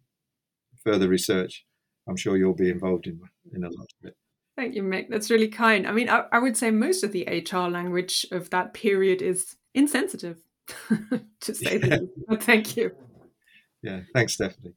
further 0.84 1.08
research. 1.08 1.64
I'm 2.08 2.16
sure 2.16 2.36
you'll 2.36 2.54
be 2.54 2.70
involved 2.70 3.06
in 3.06 3.20
in 3.52 3.64
a 3.64 3.68
lot 3.68 3.88
of 4.00 4.08
it. 4.08 4.16
Thank 4.56 4.74
you, 4.74 4.82
Mick. 4.82 5.10
That's 5.10 5.30
really 5.30 5.48
kind. 5.48 5.86
I 5.86 5.92
mean, 5.92 6.08
I, 6.08 6.24
I 6.32 6.38
would 6.38 6.56
say 6.56 6.70
most 6.70 7.04
of 7.04 7.12
the 7.12 7.26
HR 7.26 7.68
language 7.68 8.26
of 8.32 8.48
that 8.50 8.72
period 8.72 9.20
is 9.20 9.56
insensitive, 9.74 10.38
to 11.40 11.54
say 11.54 11.76
the 11.76 12.08
least. 12.28 12.42
Thank 12.42 12.76
you. 12.76 12.92
Yeah, 13.82 14.00
thanks, 14.14 14.34
Stephanie. 14.34 14.72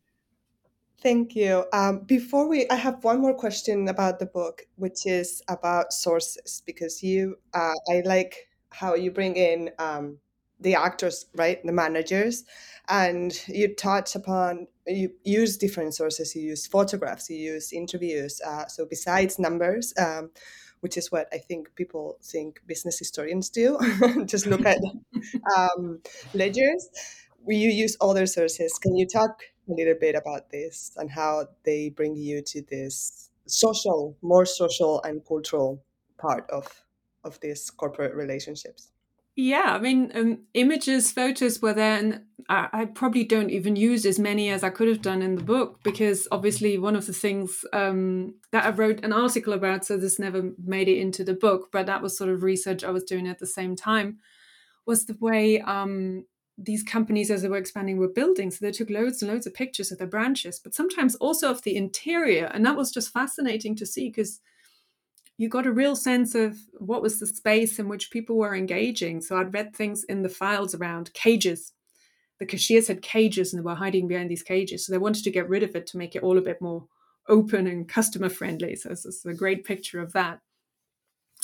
Thank 1.02 1.34
you. 1.34 1.64
Um, 1.72 2.02
before 2.02 2.50
we, 2.50 2.68
I 2.70 2.76
have 2.76 3.02
one 3.06 3.22
more 3.22 3.34
question 3.34 3.88
about 3.88 4.20
the 4.20 4.26
book, 4.26 4.68
which 4.76 5.06
is 5.06 5.42
about 5.48 5.94
sources, 5.94 6.62
because 6.66 7.02
you, 7.02 7.38
uh, 7.54 7.74
I 7.90 8.02
like 8.04 8.50
how 8.72 8.96
you 8.96 9.10
bring 9.10 9.38
in 9.38 9.72
um, 9.80 10.18
the 10.60 10.76
actors, 10.76 11.26
right, 11.36 11.64
the 11.66 11.72
managers, 11.72 12.44
and 12.88 13.40
you 13.48 13.74
touch 13.76 14.16
upon 14.16 14.68
you 14.90 15.12
use 15.24 15.58
different 15.58 15.94
sources. 15.94 16.36
You 16.36 16.42
use 16.42 16.66
photographs, 16.66 17.30
you 17.30 17.38
use 17.38 17.72
interviews. 17.72 18.42
Uh, 18.46 18.66
so 18.68 18.86
besides 18.86 19.40
numbers, 19.40 19.94
um, 19.98 20.32
which 20.82 20.98
is 20.98 21.12
what 21.12 21.28
I 21.32 21.38
think 21.38 21.74
people 21.76 22.18
think 22.24 22.62
business 22.66 22.98
historians 22.98 23.50
do, 23.50 23.78
just 24.26 24.48
look 24.48 24.66
at 24.66 24.80
um, 25.58 26.00
ledgers. 26.34 26.90
You 27.48 27.70
use 27.70 27.98
other 28.02 28.26
sources. 28.26 28.78
Can 28.82 28.96
you 28.96 29.08
talk 29.08 29.42
a 29.70 29.74
little 29.74 29.96
bit 30.00 30.16
about 30.16 30.50
this 30.50 30.92
and 30.98 31.10
how 31.10 31.48
they 31.64 31.90
bring 31.90 32.16
you 32.16 32.42
to 32.42 32.62
this 32.62 33.30
social, 33.46 34.18
more 34.22 34.46
social 34.46 35.02
and 35.04 35.26
cultural 35.26 35.84
part 36.18 36.50
of 36.50 36.86
of 37.24 37.40
these 37.42 37.70
corporate 37.70 38.16
relationships? 38.16 38.92
Yeah, 39.42 39.74
I 39.74 39.80
mean, 39.80 40.12
um, 40.16 40.40
images, 40.54 41.14
photos 41.14 41.62
were 41.62 41.72
there, 41.72 41.98
and 41.98 42.24
I, 42.50 42.68
I, 42.74 42.84
probably 42.84 43.24
don't 43.24 43.50
even 43.50 43.78
use 43.78 44.06
as 44.06 44.20
many 44.20 44.50
as 44.50 44.66
I 44.66 44.70
could 44.70 44.90
have 44.90 45.02
done 45.02 45.22
in 45.22 45.36
the 45.36 45.44
book 45.44 45.80
because 45.82 46.28
obviously 46.30 46.78
one 46.78 46.98
of 46.98 47.06
the 47.06 47.14
things 47.14 47.64
um, 47.72 48.34
that 48.52 48.66
I 48.66 48.72
wrote 48.72 49.02
an 49.06 49.14
article 49.14 49.54
about, 49.54 49.86
so 49.86 49.96
this 49.96 50.20
never 50.20 50.52
made 50.62 50.90
it 50.90 51.00
into 51.00 51.24
the 51.24 51.34
book, 51.34 51.70
but 51.72 51.86
that 51.86 52.02
was 52.02 52.18
sort 52.18 52.30
of 52.30 52.44
research 52.44 52.84
I 52.84 52.90
was 52.90 53.06
doing 53.06 53.30
at 53.30 53.40
the 53.40 53.48
same 53.48 53.78
time, 53.78 54.18
was 54.86 55.06
the 55.06 55.16
way 55.22 55.62
um, 55.62 56.26
these 56.58 56.84
companies, 56.84 57.32
as 57.32 57.42
they 57.42 57.48
were 57.48 57.56
expanding, 57.56 57.96
were 57.96 58.10
building. 58.10 58.52
So 58.52 58.66
they 58.66 58.74
took 58.74 58.90
loads 58.90 59.22
and 59.22 59.32
loads 59.32 59.48
of 59.48 59.54
pictures 59.54 59.90
of 59.90 60.00
their 60.00 60.08
branches, 60.08 60.60
but 60.62 60.76
sometimes 60.76 61.16
also 61.16 61.50
of 61.50 61.62
the 61.62 61.78
interior, 61.78 62.48
and 62.48 62.66
that 62.66 62.76
was 62.76 62.92
just 62.92 63.14
fascinating 63.14 63.78
to 63.78 63.86
see 63.86 64.10
because 64.10 64.42
you 65.40 65.48
got 65.48 65.66
a 65.66 65.72
real 65.72 65.96
sense 65.96 66.36
of 66.36 66.58
what 66.80 67.02
was 67.02 67.18
the 67.18 67.26
space 67.26 67.80
in 67.80 67.88
which 67.88 68.12
people 68.12 68.36
were 68.36 68.54
engaging. 68.54 69.22
So 69.22 69.38
I'd 69.38 69.54
read 69.54 69.74
things 69.74 70.04
in 70.04 70.22
the 70.22 70.28
files 70.28 70.76
around 70.76 71.14
cages. 71.14 71.72
The 72.42 72.46
cashiers 72.46 72.90
had 72.90 73.02
cages 73.02 73.54
and 73.54 73.62
they 73.62 73.66
were 73.66 73.76
hiding 73.76 74.10
behind 74.10 74.30
these 74.30 74.44
cages. 74.44 74.86
So 74.86 74.92
they 74.92 74.98
wanted 74.98 75.24
to 75.24 75.32
get 75.32 75.48
rid 75.48 75.64
of 75.64 75.78
it 75.78 75.88
to 75.88 75.98
make 75.98 76.14
it 76.14 76.24
all 76.24 76.38
a 76.38 76.42
bit 76.42 76.62
more 76.62 76.88
open 77.30 77.68
and 77.68 77.88
customer 77.88 78.28
friendly. 78.28 78.76
So 78.76 78.90
this 78.90 79.06
is 79.06 79.26
a 79.26 79.34
great 79.34 79.64
picture 79.64 80.02
of 80.02 80.12
that. 80.12 80.42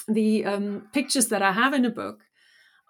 The 0.10 0.44
um, 0.44 0.90
pictures 0.92 1.30
that 1.30 1.42
I 1.42 1.54
have 1.54 1.74
in 1.74 1.86
a 1.86 1.90
book, 1.90 2.20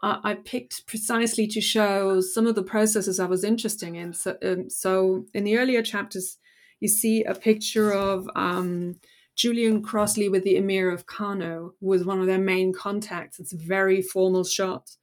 I 0.01 0.37
picked 0.43 0.87
precisely 0.87 1.47
to 1.47 1.61
show 1.61 2.19
some 2.19 2.47
of 2.47 2.55
the 2.55 2.63
processes 2.63 3.19
I 3.19 3.25
was 3.25 3.43
interested 3.43 3.93
in. 3.93 4.13
So, 4.13 4.37
um, 4.43 4.69
so 4.69 5.25
in 5.33 5.43
the 5.43 5.57
earlier 5.57 5.81
chapters, 5.81 6.37
you 6.79 6.87
see 6.87 7.23
a 7.23 7.33
picture 7.33 7.91
of 7.91 8.29
um, 8.35 8.99
Julian 9.35 9.81
Crossley 9.81 10.29
with 10.29 10.43
the 10.43 10.55
Emir 10.55 10.89
of 10.89 11.05
Kano 11.05 11.73
was 11.81 12.05
one 12.05 12.21
of 12.21 12.27
their 12.27 12.39
main 12.39 12.73
contacts. 12.73 13.39
It's 13.39 13.53
a 13.53 13.57
very 13.57 14.01
formal 14.01 14.45
shot. 14.45 14.95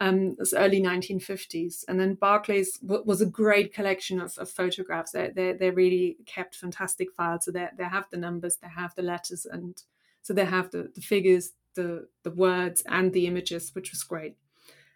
Um, 0.00 0.36
it's 0.38 0.52
early 0.52 0.80
1950s. 0.82 1.84
And 1.88 1.98
then 1.98 2.14
Barclays 2.14 2.76
w- 2.78 3.04
was 3.06 3.20
a 3.20 3.26
great 3.26 3.72
collection 3.72 4.20
of, 4.20 4.36
of 4.36 4.50
photographs. 4.50 5.12
They, 5.12 5.30
they, 5.34 5.52
they, 5.52 5.70
really 5.70 6.18
kept 6.26 6.56
fantastic 6.56 7.12
files. 7.12 7.44
So 7.44 7.52
they, 7.52 7.68
they 7.78 7.84
have 7.84 8.10
the 8.10 8.16
numbers, 8.16 8.56
they 8.56 8.68
have 8.68 8.94
the 8.94 9.02
letters, 9.02 9.46
and 9.46 9.80
so 10.20 10.34
they 10.34 10.44
have 10.44 10.70
the, 10.70 10.90
the 10.94 11.00
figures, 11.00 11.52
the, 11.74 12.08
the 12.24 12.30
words, 12.30 12.82
and 12.86 13.12
the 13.12 13.26
images, 13.26 13.70
which 13.74 13.92
was 13.92 14.02
great. 14.02 14.36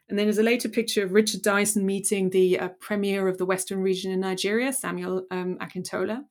And 0.09 0.19
then 0.19 0.27
there's 0.27 0.39
a 0.39 0.43
later 0.43 0.69
picture 0.69 1.05
of 1.05 1.13
Richard 1.13 1.43
Dyson 1.43 1.87
meeting 1.87 2.31
the 2.31 2.59
uh, 2.59 2.69
premier 2.81 3.27
of 3.27 3.39
the 3.39 3.47
Western 3.47 3.83
region 3.83 4.13
in 4.13 4.21
Nigeria, 4.21 4.73
Samuel 4.73 5.25
um, 5.31 5.57
Akintola. 5.59 6.25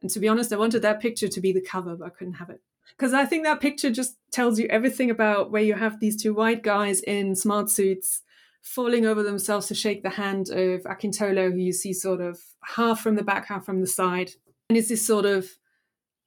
And 0.00 0.10
to 0.10 0.20
be 0.20 0.28
honest, 0.28 0.52
I 0.52 0.56
wanted 0.56 0.82
that 0.82 1.00
picture 1.00 1.28
to 1.28 1.40
be 1.40 1.52
the 1.52 1.60
cover, 1.60 1.96
but 1.96 2.06
I 2.06 2.10
couldn't 2.10 2.34
have 2.34 2.50
it. 2.50 2.60
Because 2.96 3.12
I 3.12 3.24
think 3.24 3.44
that 3.44 3.60
picture 3.60 3.90
just 3.90 4.16
tells 4.32 4.58
you 4.58 4.66
everything 4.68 5.10
about 5.10 5.50
where 5.50 5.62
you 5.62 5.74
have 5.74 6.00
these 6.00 6.20
two 6.20 6.34
white 6.34 6.62
guys 6.62 7.00
in 7.00 7.34
smart 7.34 7.70
suits 7.70 8.22
falling 8.62 9.06
over 9.06 9.22
themselves 9.22 9.66
to 9.68 9.74
shake 9.74 10.02
the 10.02 10.10
hand 10.10 10.50
of 10.50 10.82
Akintola, 10.82 11.52
who 11.52 11.58
you 11.58 11.72
see 11.72 11.92
sort 11.92 12.20
of 12.20 12.40
half 12.64 13.00
from 13.00 13.16
the 13.16 13.22
back, 13.22 13.46
half 13.46 13.64
from 13.64 13.80
the 13.80 13.86
side. 13.86 14.32
And 14.68 14.76
it's 14.76 14.88
this 14.88 15.06
sort 15.06 15.24
of 15.24 15.48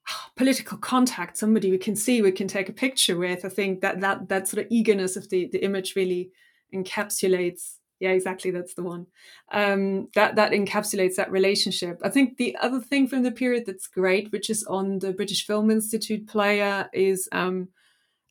ah, 0.10 0.32
political 0.36 0.78
contact, 0.78 1.38
somebody 1.38 1.72
we 1.72 1.78
can 1.78 1.96
see, 1.96 2.22
we 2.22 2.32
can 2.32 2.48
take 2.48 2.70
a 2.70 2.74
picture 2.74 3.18
with. 3.18 3.46
I 3.46 3.50
think 3.50 3.82
that 3.82 4.02
that 4.02 4.30
that 4.30 4.48
sort 4.48 4.66
of 4.66 4.72
eagerness 4.72 5.16
of 5.16 5.30
the, 5.30 5.50
the 5.52 5.64
image 5.64 5.96
really 5.96 6.32
encapsulates 6.74 7.76
yeah 8.02 8.10
exactly 8.10 8.52
that's 8.52 8.74
the 8.74 8.84
one 8.84 9.06
um, 9.54 10.10
that 10.16 10.36
that 10.36 10.52
encapsulates 10.52 11.16
that 11.16 11.32
relationship 11.32 12.00
i 12.04 12.10
think 12.10 12.38
the 12.38 12.56
other 12.62 12.82
thing 12.82 13.08
from 13.08 13.24
the 13.24 13.32
period 13.32 13.66
that's 13.66 13.88
great 13.88 14.32
which 14.32 14.50
is 14.50 14.64
on 14.66 15.00
the 15.00 15.14
british 15.14 15.46
film 15.46 15.72
institute 15.72 16.28
player 16.28 16.90
is 16.94 17.30
um, 17.32 17.70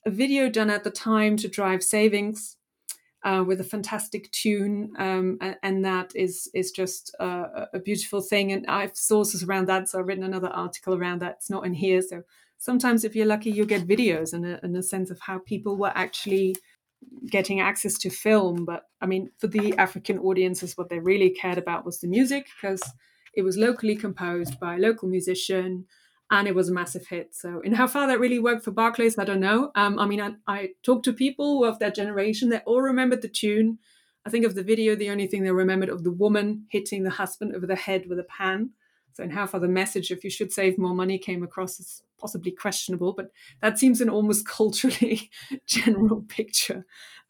a 0.04 0.10
video 0.10 0.50
done 0.50 0.70
at 0.70 0.84
the 0.84 0.90
time 0.90 1.36
to 1.36 1.48
drive 1.48 1.82
savings 1.82 2.56
uh, 3.22 3.44
with 3.46 3.60
a 3.60 3.64
fantastic 3.64 4.30
tune, 4.32 4.92
um, 4.98 5.38
and, 5.62 5.84
that 5.84 6.10
is 6.14 6.50
is 6.54 6.70
just 6.70 7.14
a, 7.20 7.78
beautiful 7.84 8.22
thing. 8.22 8.52
And 8.52 8.66
I 8.66 8.82
have 8.82 8.96
sources 8.96 9.42
around 9.42 9.68
that, 9.68 9.88
so 9.88 9.98
I've 9.98 10.06
written 10.06 10.24
another 10.24 10.48
article 10.48 10.94
around 10.94 11.20
that. 11.20 11.32
It's 11.32 11.50
not 11.50 11.66
in 11.66 11.74
here, 11.74 12.00
so 12.00 12.22
sometimes 12.58 13.04
if 13.04 13.14
you're 13.14 13.26
lucky, 13.26 13.50
you'll 13.50 13.66
get 13.66 13.86
videos 13.86 14.32
and 14.32 14.46
a, 14.46 14.60
and 14.64 14.74
a 14.76 14.82
sense 14.82 15.10
of 15.10 15.20
how 15.20 15.38
people 15.38 15.76
were 15.76 15.92
actually 15.94 16.56
getting 17.30 17.60
access 17.60 17.96
to 17.98 18.10
film. 18.10 18.64
But 18.64 18.84
I 19.00 19.06
mean, 19.06 19.30
for 19.38 19.46
the 19.46 19.76
African 19.76 20.18
audiences, 20.18 20.76
what 20.76 20.88
they 20.88 20.98
really 20.98 21.30
cared 21.30 21.58
about 21.58 21.84
was 21.84 22.00
the 22.00 22.08
music 22.08 22.48
because 22.60 22.82
it 23.34 23.42
was 23.42 23.56
locally 23.56 23.96
composed 23.96 24.58
by 24.58 24.76
a 24.76 24.78
local 24.78 25.08
musician 25.08 25.86
and 26.30 26.46
it 26.46 26.54
was 26.54 26.68
a 26.68 26.72
massive 26.72 27.06
hit. 27.06 27.34
So, 27.34 27.60
in 27.60 27.74
how 27.74 27.86
far 27.86 28.06
that 28.06 28.20
really 28.20 28.38
worked 28.38 28.64
for 28.64 28.70
Barclays, 28.70 29.18
I 29.18 29.24
don't 29.24 29.40
know. 29.40 29.72
Um, 29.74 29.98
I 29.98 30.06
mean, 30.06 30.20
I, 30.20 30.34
I 30.46 30.68
talked 30.82 31.04
to 31.06 31.12
people 31.12 31.64
of 31.64 31.78
that 31.80 31.94
generation, 31.94 32.48
they 32.48 32.58
all 32.58 32.82
remembered 32.82 33.22
the 33.22 33.28
tune. 33.28 33.78
I 34.24 34.30
think 34.30 34.44
of 34.44 34.54
the 34.54 34.62
video, 34.62 34.94
the 34.94 35.10
only 35.10 35.26
thing 35.26 35.42
they 35.42 35.50
remembered 35.50 35.88
of 35.88 36.04
the 36.04 36.12
woman 36.12 36.66
hitting 36.70 37.02
the 37.02 37.10
husband 37.10 37.54
over 37.56 37.66
the 37.66 37.76
head 37.76 38.04
with 38.08 38.18
a 38.18 38.24
pan. 38.24 38.70
So, 39.12 39.22
in 39.22 39.30
how 39.30 39.46
far 39.46 39.60
the 39.60 39.68
message, 39.68 40.10
if 40.10 40.24
you 40.24 40.30
should 40.30 40.52
save 40.52 40.78
more 40.78 40.94
money, 40.94 41.18
came 41.18 41.42
across 41.42 41.80
as 41.80 42.02
possibly 42.18 42.52
questionable, 42.52 43.12
but 43.12 43.30
that 43.62 43.78
seems 43.78 44.00
an 44.00 44.10
almost 44.10 44.46
culturally 44.46 45.30
general 45.66 46.22
picture. 46.22 46.86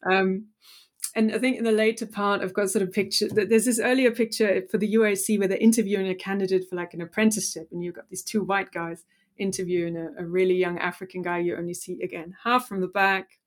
Um, 0.09 0.47
and 1.15 1.33
I 1.33 1.39
think 1.39 1.57
in 1.57 1.63
the 1.63 1.71
later 1.71 2.05
part, 2.05 2.41
I've 2.41 2.53
got 2.53 2.69
sort 2.69 2.83
of 2.83 2.93
picture. 2.93 3.27
There's 3.27 3.65
this 3.65 3.79
earlier 3.79 4.11
picture 4.11 4.63
for 4.69 4.77
the 4.77 4.93
UAC 4.93 5.37
where 5.37 5.47
they're 5.47 5.57
interviewing 5.57 6.07
a 6.07 6.15
candidate 6.15 6.69
for 6.69 6.75
like 6.75 6.93
an 6.93 7.01
apprenticeship, 7.01 7.67
and 7.71 7.83
you've 7.83 7.95
got 7.95 8.09
these 8.09 8.23
two 8.23 8.43
white 8.43 8.71
guys 8.71 9.03
interviewing 9.37 9.97
a, 9.97 10.09
a 10.19 10.25
really 10.25 10.53
young 10.53 10.77
African 10.77 11.21
guy. 11.21 11.39
You 11.39 11.57
only 11.57 11.73
see 11.73 12.01
again 12.01 12.35
half 12.43 12.67
from 12.67 12.79
the 12.79 12.87
back, 12.87 13.39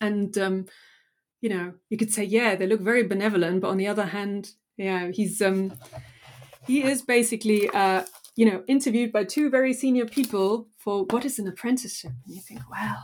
and 0.00 0.36
um, 0.38 0.66
you 1.40 1.48
know 1.48 1.74
you 1.88 1.96
could 1.96 2.12
say, 2.12 2.22
yeah, 2.22 2.54
they 2.54 2.66
look 2.66 2.80
very 2.80 3.02
benevolent, 3.02 3.60
but 3.60 3.70
on 3.70 3.76
the 3.76 3.88
other 3.88 4.06
hand, 4.06 4.52
yeah, 4.76 5.10
he's 5.10 5.42
um, 5.42 5.72
he 6.68 6.84
is 6.84 7.02
basically 7.02 7.68
uh, 7.70 8.04
you 8.38 8.46
know, 8.46 8.62
interviewed 8.68 9.10
by 9.10 9.24
two 9.24 9.50
very 9.50 9.74
senior 9.74 10.06
people 10.06 10.68
for 10.76 11.02
what 11.10 11.24
is 11.24 11.40
an 11.40 11.48
apprenticeship. 11.48 12.12
And 12.24 12.36
you 12.36 12.40
think, 12.40 12.60
wow, 12.70 12.94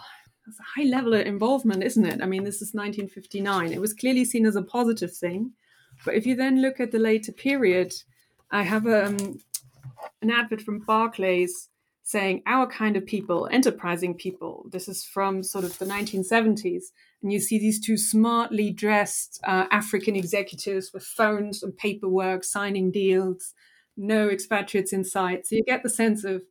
that's 0.47 0.61
a 0.61 0.81
high 0.81 0.87
level 0.87 1.12
of 1.12 1.27
involvement, 1.27 1.83
isn't 1.83 2.07
it? 2.07 2.23
I 2.23 2.27
mean, 2.27 2.45
this 2.45 2.62
is 2.62 2.73
1959. 2.73 3.73
It 3.73 3.81
was 3.81 3.95
clearly 3.95 4.25
seen 4.25 4.47
as 4.47 4.55
a 4.55 4.62
positive 4.62 5.12
thing. 5.12 5.51
But 6.05 6.15
if 6.15 6.25
you 6.25 6.37
then 6.37 6.62
look 6.62 6.79
at 6.79 6.93
the 6.93 7.01
later 7.01 7.33
period, 7.33 7.93
I 8.53 8.62
have 8.62 8.87
um, 8.87 9.41
an 10.23 10.31
advert 10.31 10.61
from 10.61 10.79
Barclays 10.79 11.69
saying 12.05 12.43
our 12.47 12.67
kind 12.67 12.97
of 12.97 13.05
people, 13.05 13.49
enterprising 13.51 14.15
people. 14.15 14.67
This 14.71 14.89
is 14.89 15.05
from 15.05 15.43
sort 15.43 15.65
of 15.65 15.77
the 15.79 15.87
1970s. 15.87 16.85
And 17.23 17.33
you 17.33 17.41
see 17.41 17.59
these 17.59 17.85
two 17.85 17.97
smartly 17.97 18.71
dressed 18.71 19.41
uh, 19.45 19.67
African 19.71 20.15
executives 20.15 20.93
with 20.93 21.03
phones 21.03 21.63
and 21.63 21.77
paperwork 21.77 22.45
signing 22.45 22.91
deals 22.91 23.55
no 23.97 24.29
expatriates 24.29 24.93
in 24.93 25.05
sight. 25.05 25.47
So 25.47 25.57
you 25.57 25.65
get 25.65 25.83
the 25.83 25.91
sense 25.91 26.25
of 26.25 26.43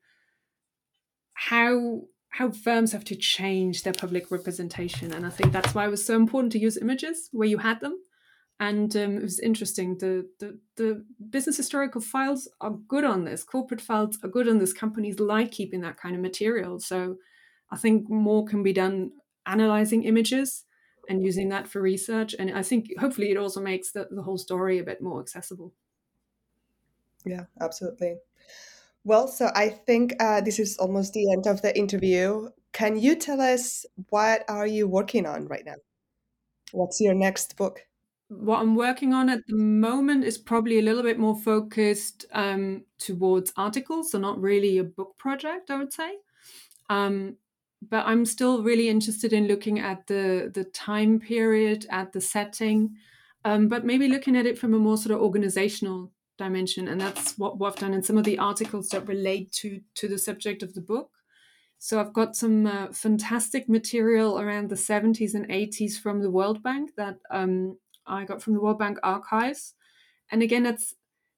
how 1.33 2.03
how 2.29 2.49
firms 2.49 2.93
have 2.93 3.05
to 3.05 3.15
change 3.15 3.83
their 3.83 3.93
public 3.93 4.31
representation. 4.31 5.13
And 5.13 5.23
I 5.23 5.29
think 5.29 5.51
that's 5.53 5.75
why 5.75 5.85
it 5.85 5.91
was 5.91 6.03
so 6.03 6.15
important 6.15 6.51
to 6.53 6.59
use 6.59 6.77
images 6.77 7.29
where 7.31 7.47
you 7.47 7.59
had 7.59 7.79
them. 7.79 7.95
And 8.63 8.95
um, 8.95 9.17
it 9.17 9.23
was 9.23 9.41
interesting. 9.41 9.97
The, 9.97 10.25
the 10.39 10.57
the 10.77 11.05
business 11.29 11.57
historical 11.57 11.99
files 11.99 12.47
are 12.61 12.71
good 12.87 13.03
on 13.03 13.25
this. 13.25 13.43
Corporate 13.43 13.81
files 13.81 14.17
are 14.23 14.29
good 14.29 14.47
on 14.47 14.59
this. 14.59 14.71
Companies 14.71 15.19
like 15.19 15.51
keeping 15.51 15.81
that 15.81 15.97
kind 15.97 16.15
of 16.15 16.21
material. 16.21 16.79
So 16.79 17.17
I 17.71 17.75
think 17.75 18.09
more 18.09 18.45
can 18.45 18.63
be 18.63 18.71
done 18.71 19.11
analyzing 19.45 20.03
images 20.03 20.63
and 21.09 21.21
using 21.21 21.49
that 21.49 21.67
for 21.67 21.81
research. 21.81 22.33
And 22.39 22.51
I 22.51 22.63
think 22.63 22.87
hopefully 22.97 23.31
it 23.31 23.37
also 23.37 23.59
makes 23.59 23.91
the, 23.91 24.07
the 24.09 24.21
whole 24.21 24.37
story 24.37 24.79
a 24.79 24.83
bit 24.85 25.01
more 25.01 25.19
accessible. 25.19 25.73
Yeah, 27.25 27.45
absolutely. 27.59 28.15
Well, 29.03 29.27
so 29.27 29.51
I 29.53 29.67
think 29.67 30.13
uh, 30.21 30.39
this 30.39 30.57
is 30.57 30.77
almost 30.77 31.11
the 31.11 31.29
end 31.33 31.47
of 31.47 31.61
the 31.61 31.77
interview. 31.77 32.47
Can 32.71 32.97
you 32.97 33.15
tell 33.17 33.41
us 33.41 33.85
what 34.09 34.45
are 34.47 34.67
you 34.67 34.87
working 34.87 35.25
on 35.25 35.47
right 35.49 35.65
now? 35.65 35.79
What's 36.71 37.01
your 37.01 37.13
next 37.13 37.57
book? 37.57 37.81
What 38.39 38.61
I'm 38.61 38.75
working 38.75 39.13
on 39.13 39.29
at 39.29 39.45
the 39.47 39.55
moment 39.55 40.23
is 40.23 40.37
probably 40.37 40.79
a 40.79 40.81
little 40.81 41.03
bit 41.03 41.19
more 41.19 41.35
focused 41.35 42.25
um, 42.31 42.85
towards 42.97 43.53
articles, 43.57 44.11
so 44.11 44.19
not 44.19 44.41
really 44.41 44.77
a 44.77 44.83
book 44.83 45.17
project, 45.17 45.69
I 45.69 45.77
would 45.77 45.93
say. 45.93 46.17
Um, 46.89 47.37
but 47.81 48.05
I'm 48.05 48.25
still 48.25 48.63
really 48.63 48.89
interested 48.89 49.33
in 49.33 49.47
looking 49.47 49.79
at 49.79 50.07
the 50.07 50.51
the 50.53 50.63
time 50.63 51.19
period, 51.19 51.85
at 51.89 52.13
the 52.13 52.21
setting, 52.21 52.95
um, 53.45 53.67
but 53.67 53.85
maybe 53.85 54.07
looking 54.07 54.35
at 54.37 54.45
it 54.45 54.57
from 54.57 54.73
a 54.73 54.79
more 54.79 54.97
sort 54.97 55.15
of 55.15 55.21
organizational 55.21 56.11
dimension 56.37 56.87
and 56.87 56.99
that's 56.99 57.37
what 57.37 57.61
I've 57.61 57.75
done 57.75 57.93
in 57.93 58.03
some 58.03 58.17
of 58.17 58.23
the 58.23 58.39
articles 58.39 58.89
that 58.89 59.07
relate 59.07 59.51
to 59.53 59.81
to 59.95 60.07
the 60.07 60.17
subject 60.17 60.63
of 60.63 60.73
the 60.73 60.81
book 60.81 61.11
so 61.77 61.99
i've 61.99 62.13
got 62.13 62.35
some 62.35 62.65
uh, 62.65 62.87
fantastic 62.91 63.69
material 63.69 64.39
around 64.39 64.69
the 64.69 64.75
70s 64.75 65.35
and 65.35 65.47
80s 65.49 65.99
from 65.99 66.21
the 66.21 66.31
world 66.31 66.63
bank 66.63 66.91
that 66.97 67.17
um, 67.29 67.77
i 68.05 68.23
got 68.25 68.41
from 68.41 68.53
the 68.53 68.61
world 68.61 68.79
bank 68.79 68.97
archives. 69.03 69.73
And 70.31 70.41
again 70.41 70.65
it's 70.65 70.93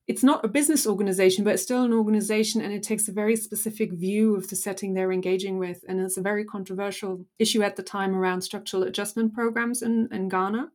it's 0.08 0.24
not 0.24 0.46
a 0.46 0.48
business 0.48 0.86
organization 0.86 1.44
but 1.44 1.54
it's 1.54 1.64
still 1.64 1.84
an 1.84 1.94
organization 1.94 2.62
and 2.62 2.72
it 2.72 2.84
takes 2.84 3.08
a 3.08 3.12
very 3.12 3.36
specific 3.36 3.92
view 3.94 4.36
of 4.36 4.48
the 4.50 4.56
setting 4.56 4.94
they're 4.94 5.12
engaging 5.12 5.58
with. 5.58 5.84
And 5.88 6.00
it's 6.00 6.18
a 6.18 6.22
very 6.22 6.46
controversial 6.46 7.26
issue 7.40 7.64
at 7.64 7.76
the 7.76 7.84
time 7.84 8.16
around 8.16 8.42
structural 8.42 8.84
adjustment 8.84 9.34
programs 9.34 9.82
in, 9.82 10.08
in 10.12 10.30
ghana. 10.30 10.70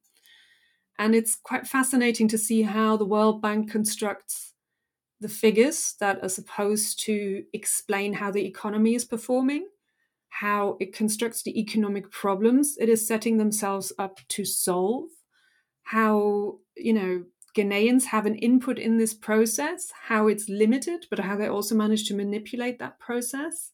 And 0.99 1.15
it's 1.15 1.35
quite 1.35 1.67
fascinating 1.67 2.29
to 2.29 2.37
see 2.37 2.61
how 2.61 2.99
the 2.99 3.07
World 3.07 3.41
Bank 3.41 3.71
constructs 3.71 4.53
the 5.21 5.29
figures 5.29 5.95
that 6.01 6.23
are 6.23 6.29
supposed 6.29 7.01
to 7.07 7.45
explain 7.53 8.15
how 8.15 8.31
the 8.31 8.45
economy 8.45 8.95
is 8.95 9.05
performing, 9.07 9.67
how 10.29 10.77
it 10.81 10.95
constructs 10.95 11.43
the 11.43 11.59
economic 11.59 12.11
problems 12.11 12.77
it 12.79 12.89
is 12.89 13.07
setting 13.07 13.37
themselves 13.37 13.93
up 13.99 14.19
to 14.29 14.45
solve, 14.45 15.09
how, 15.91 16.59
you 16.77 16.93
know, 16.93 17.25
Ghanaians 17.57 18.05
have 18.05 18.25
an 18.25 18.37
input 18.37 18.79
in 18.79 18.97
this 18.97 19.13
process, 19.13 19.93
how 20.03 20.29
it's 20.29 20.49
limited, 20.49 21.07
but 21.11 21.19
how 21.19 21.37
they 21.37 21.49
also 21.49 21.75
manage 21.75 22.07
to 22.07 22.15
manipulate 22.15 22.79
that 22.79 23.01
process. 23.01 23.73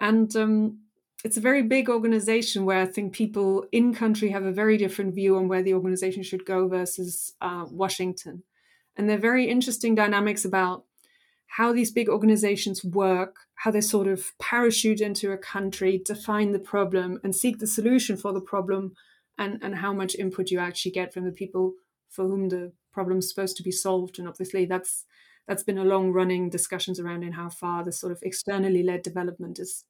And 0.00 0.34
um, 0.34 0.80
it's 1.24 1.36
a 1.36 1.40
very 1.48 1.62
big 1.62 1.88
organization 1.88 2.64
where 2.64 2.80
I 2.80 2.86
think 2.86 3.12
people 3.12 3.66
in 3.70 3.94
country 3.94 4.30
have 4.30 4.44
a 4.44 4.50
very 4.50 4.76
different 4.76 5.14
view 5.14 5.36
on 5.36 5.46
where 5.46 5.62
the 5.62 5.74
organization 5.74 6.24
should 6.24 6.44
go 6.44 6.66
versus 6.66 7.34
uh, 7.40 7.66
Washington. 7.70 8.42
And 8.96 9.08
they're 9.08 9.16
very 9.16 9.48
interesting 9.48 9.94
dynamics 9.94 10.44
about 10.44 10.82
how 11.46 11.72
these 11.72 11.92
big 11.92 12.08
organizations 12.08 12.84
work, 12.84 13.36
how 13.54 13.70
they 13.70 13.80
sort 13.80 14.08
of 14.08 14.32
parachute 14.40 15.00
into 15.00 15.30
a 15.30 15.38
country, 15.38 16.02
define 16.04 16.50
the 16.50 16.58
problem, 16.58 17.20
and 17.22 17.32
seek 17.32 17.60
the 17.60 17.66
solution 17.68 18.16
for 18.16 18.32
the 18.32 18.40
problem, 18.40 18.96
and, 19.38 19.58
and 19.62 19.76
how 19.76 19.92
much 19.92 20.14
input 20.14 20.50
you 20.50 20.58
actually 20.58 20.92
get 20.92 21.12
from 21.12 21.24
the 21.24 21.32
people 21.32 21.74
for 22.08 22.26
whom 22.26 22.48
the 22.48 22.72
problem 22.92 23.18
is 23.18 23.28
supposed 23.28 23.56
to 23.56 23.62
be 23.62 23.72
solved. 23.72 24.18
And 24.18 24.28
obviously, 24.28 24.64
that's 24.66 25.04
that's 25.46 25.62
been 25.62 25.78
a 25.78 25.84
long 25.84 26.10
running 26.10 26.48
discussions 26.48 26.98
around 26.98 27.22
in 27.22 27.32
how 27.32 27.50
far 27.50 27.84
the 27.84 27.92
sort 27.92 28.12
of 28.12 28.20
externally 28.22 28.82
led 28.82 29.02
development 29.02 29.58
is 29.58 29.84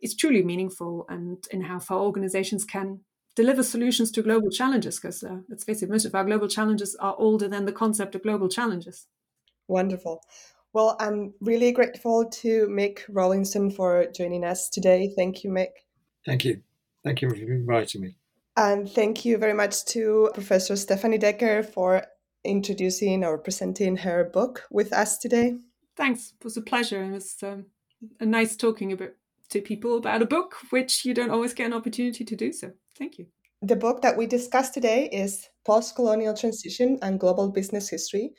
is 0.00 0.14
truly 0.14 0.42
meaningful 0.42 1.06
and 1.08 1.46
in 1.50 1.62
how 1.62 1.78
far 1.78 2.00
organizations 2.00 2.64
can 2.64 3.00
deliver 3.34 3.62
solutions 3.62 4.10
to 4.10 4.22
global 4.22 4.50
challenges. 4.50 4.98
Because 4.98 5.22
uh, 5.22 5.38
let's 5.48 5.64
face 5.64 5.82
it 5.82 5.90
most 5.90 6.06
of 6.06 6.14
our 6.14 6.24
global 6.24 6.48
challenges 6.48 6.96
are 6.96 7.14
older 7.18 7.48
than 7.48 7.66
the 7.66 7.72
concept 7.72 8.14
of 8.14 8.22
global 8.22 8.48
challenges. 8.48 9.06
Wonderful. 9.68 10.22
Well 10.72 10.96
i'm 11.00 11.32
really 11.40 11.72
grateful 11.72 12.28
to 12.28 12.66
mick 12.68 13.00
rowlinson 13.10 13.74
for 13.74 14.06
joining 14.14 14.44
us 14.44 14.68
today. 14.68 15.12
Thank 15.16 15.44
you 15.44 15.50
mick. 15.50 15.72
Thank 16.24 16.44
you. 16.44 16.62
Thank 17.04 17.22
you 17.22 17.30
for 17.30 17.36
inviting 17.36 18.00
me 18.00 18.16
and 18.56 18.90
thank 18.90 19.24
you 19.24 19.38
very 19.38 19.54
much 19.54 19.84
to 19.84 20.30
professor 20.34 20.76
stephanie 20.76 21.18
decker 21.18 21.62
for 21.62 22.02
introducing 22.44 23.24
or 23.24 23.38
presenting 23.38 23.96
her 23.96 24.24
book 24.32 24.64
with 24.70 24.92
us 24.92 25.18
today 25.18 25.56
thanks 25.96 26.32
it 26.38 26.44
was 26.44 26.56
a 26.56 26.62
pleasure 26.62 27.02
it 27.02 27.12
was 27.12 27.36
um, 27.42 27.66
a 28.20 28.26
nice 28.26 28.56
talking 28.56 28.92
about 28.92 29.10
to 29.50 29.60
people 29.60 29.96
about 29.96 30.22
a 30.22 30.26
book, 30.26 30.56
which 30.70 31.04
you 31.04 31.14
don't 31.14 31.30
always 31.30 31.54
get 31.54 31.66
an 31.66 31.72
opportunity 31.72 32.24
to 32.24 32.36
do 32.36 32.52
so. 32.52 32.72
Thank 32.98 33.18
you. 33.18 33.26
The 33.62 33.76
book 33.76 34.02
that 34.02 34.16
we 34.16 34.26
discussed 34.26 34.74
today 34.74 35.08
is 35.10 35.48
Post 35.64 35.94
Colonial 35.94 36.36
Transition 36.36 36.98
and 37.02 37.20
Global 37.20 37.50
Business 37.50 37.88
History 37.88 38.32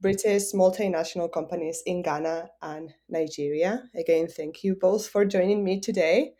British 0.00 0.52
Multinational 0.54 1.30
Companies 1.30 1.82
in 1.84 2.02
Ghana 2.02 2.48
and 2.62 2.90
Nigeria. 3.08 3.82
Again, 3.94 4.28
thank 4.28 4.64
you 4.64 4.74
both 4.74 5.06
for 5.06 5.26
joining 5.26 5.62
me 5.62 5.78
today. 5.78 6.32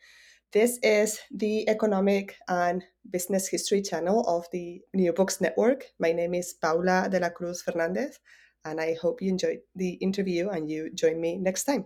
This 0.52 0.80
is 0.82 1.20
the 1.30 1.68
Economic 1.68 2.34
and 2.48 2.82
Business 3.08 3.46
History 3.46 3.82
channel 3.82 4.26
of 4.26 4.46
the 4.50 4.82
New 4.92 5.12
Books 5.12 5.40
Network. 5.40 5.84
My 6.00 6.10
name 6.10 6.34
is 6.34 6.54
Paula 6.54 7.08
de 7.08 7.20
la 7.20 7.28
Cruz 7.30 7.62
Fernandez, 7.62 8.18
and 8.64 8.80
I 8.80 8.96
hope 9.00 9.22
you 9.22 9.30
enjoyed 9.30 9.60
the 9.76 9.90
interview 10.02 10.48
and 10.48 10.68
you 10.68 10.90
join 10.92 11.20
me 11.20 11.38
next 11.38 11.66
time. 11.66 11.84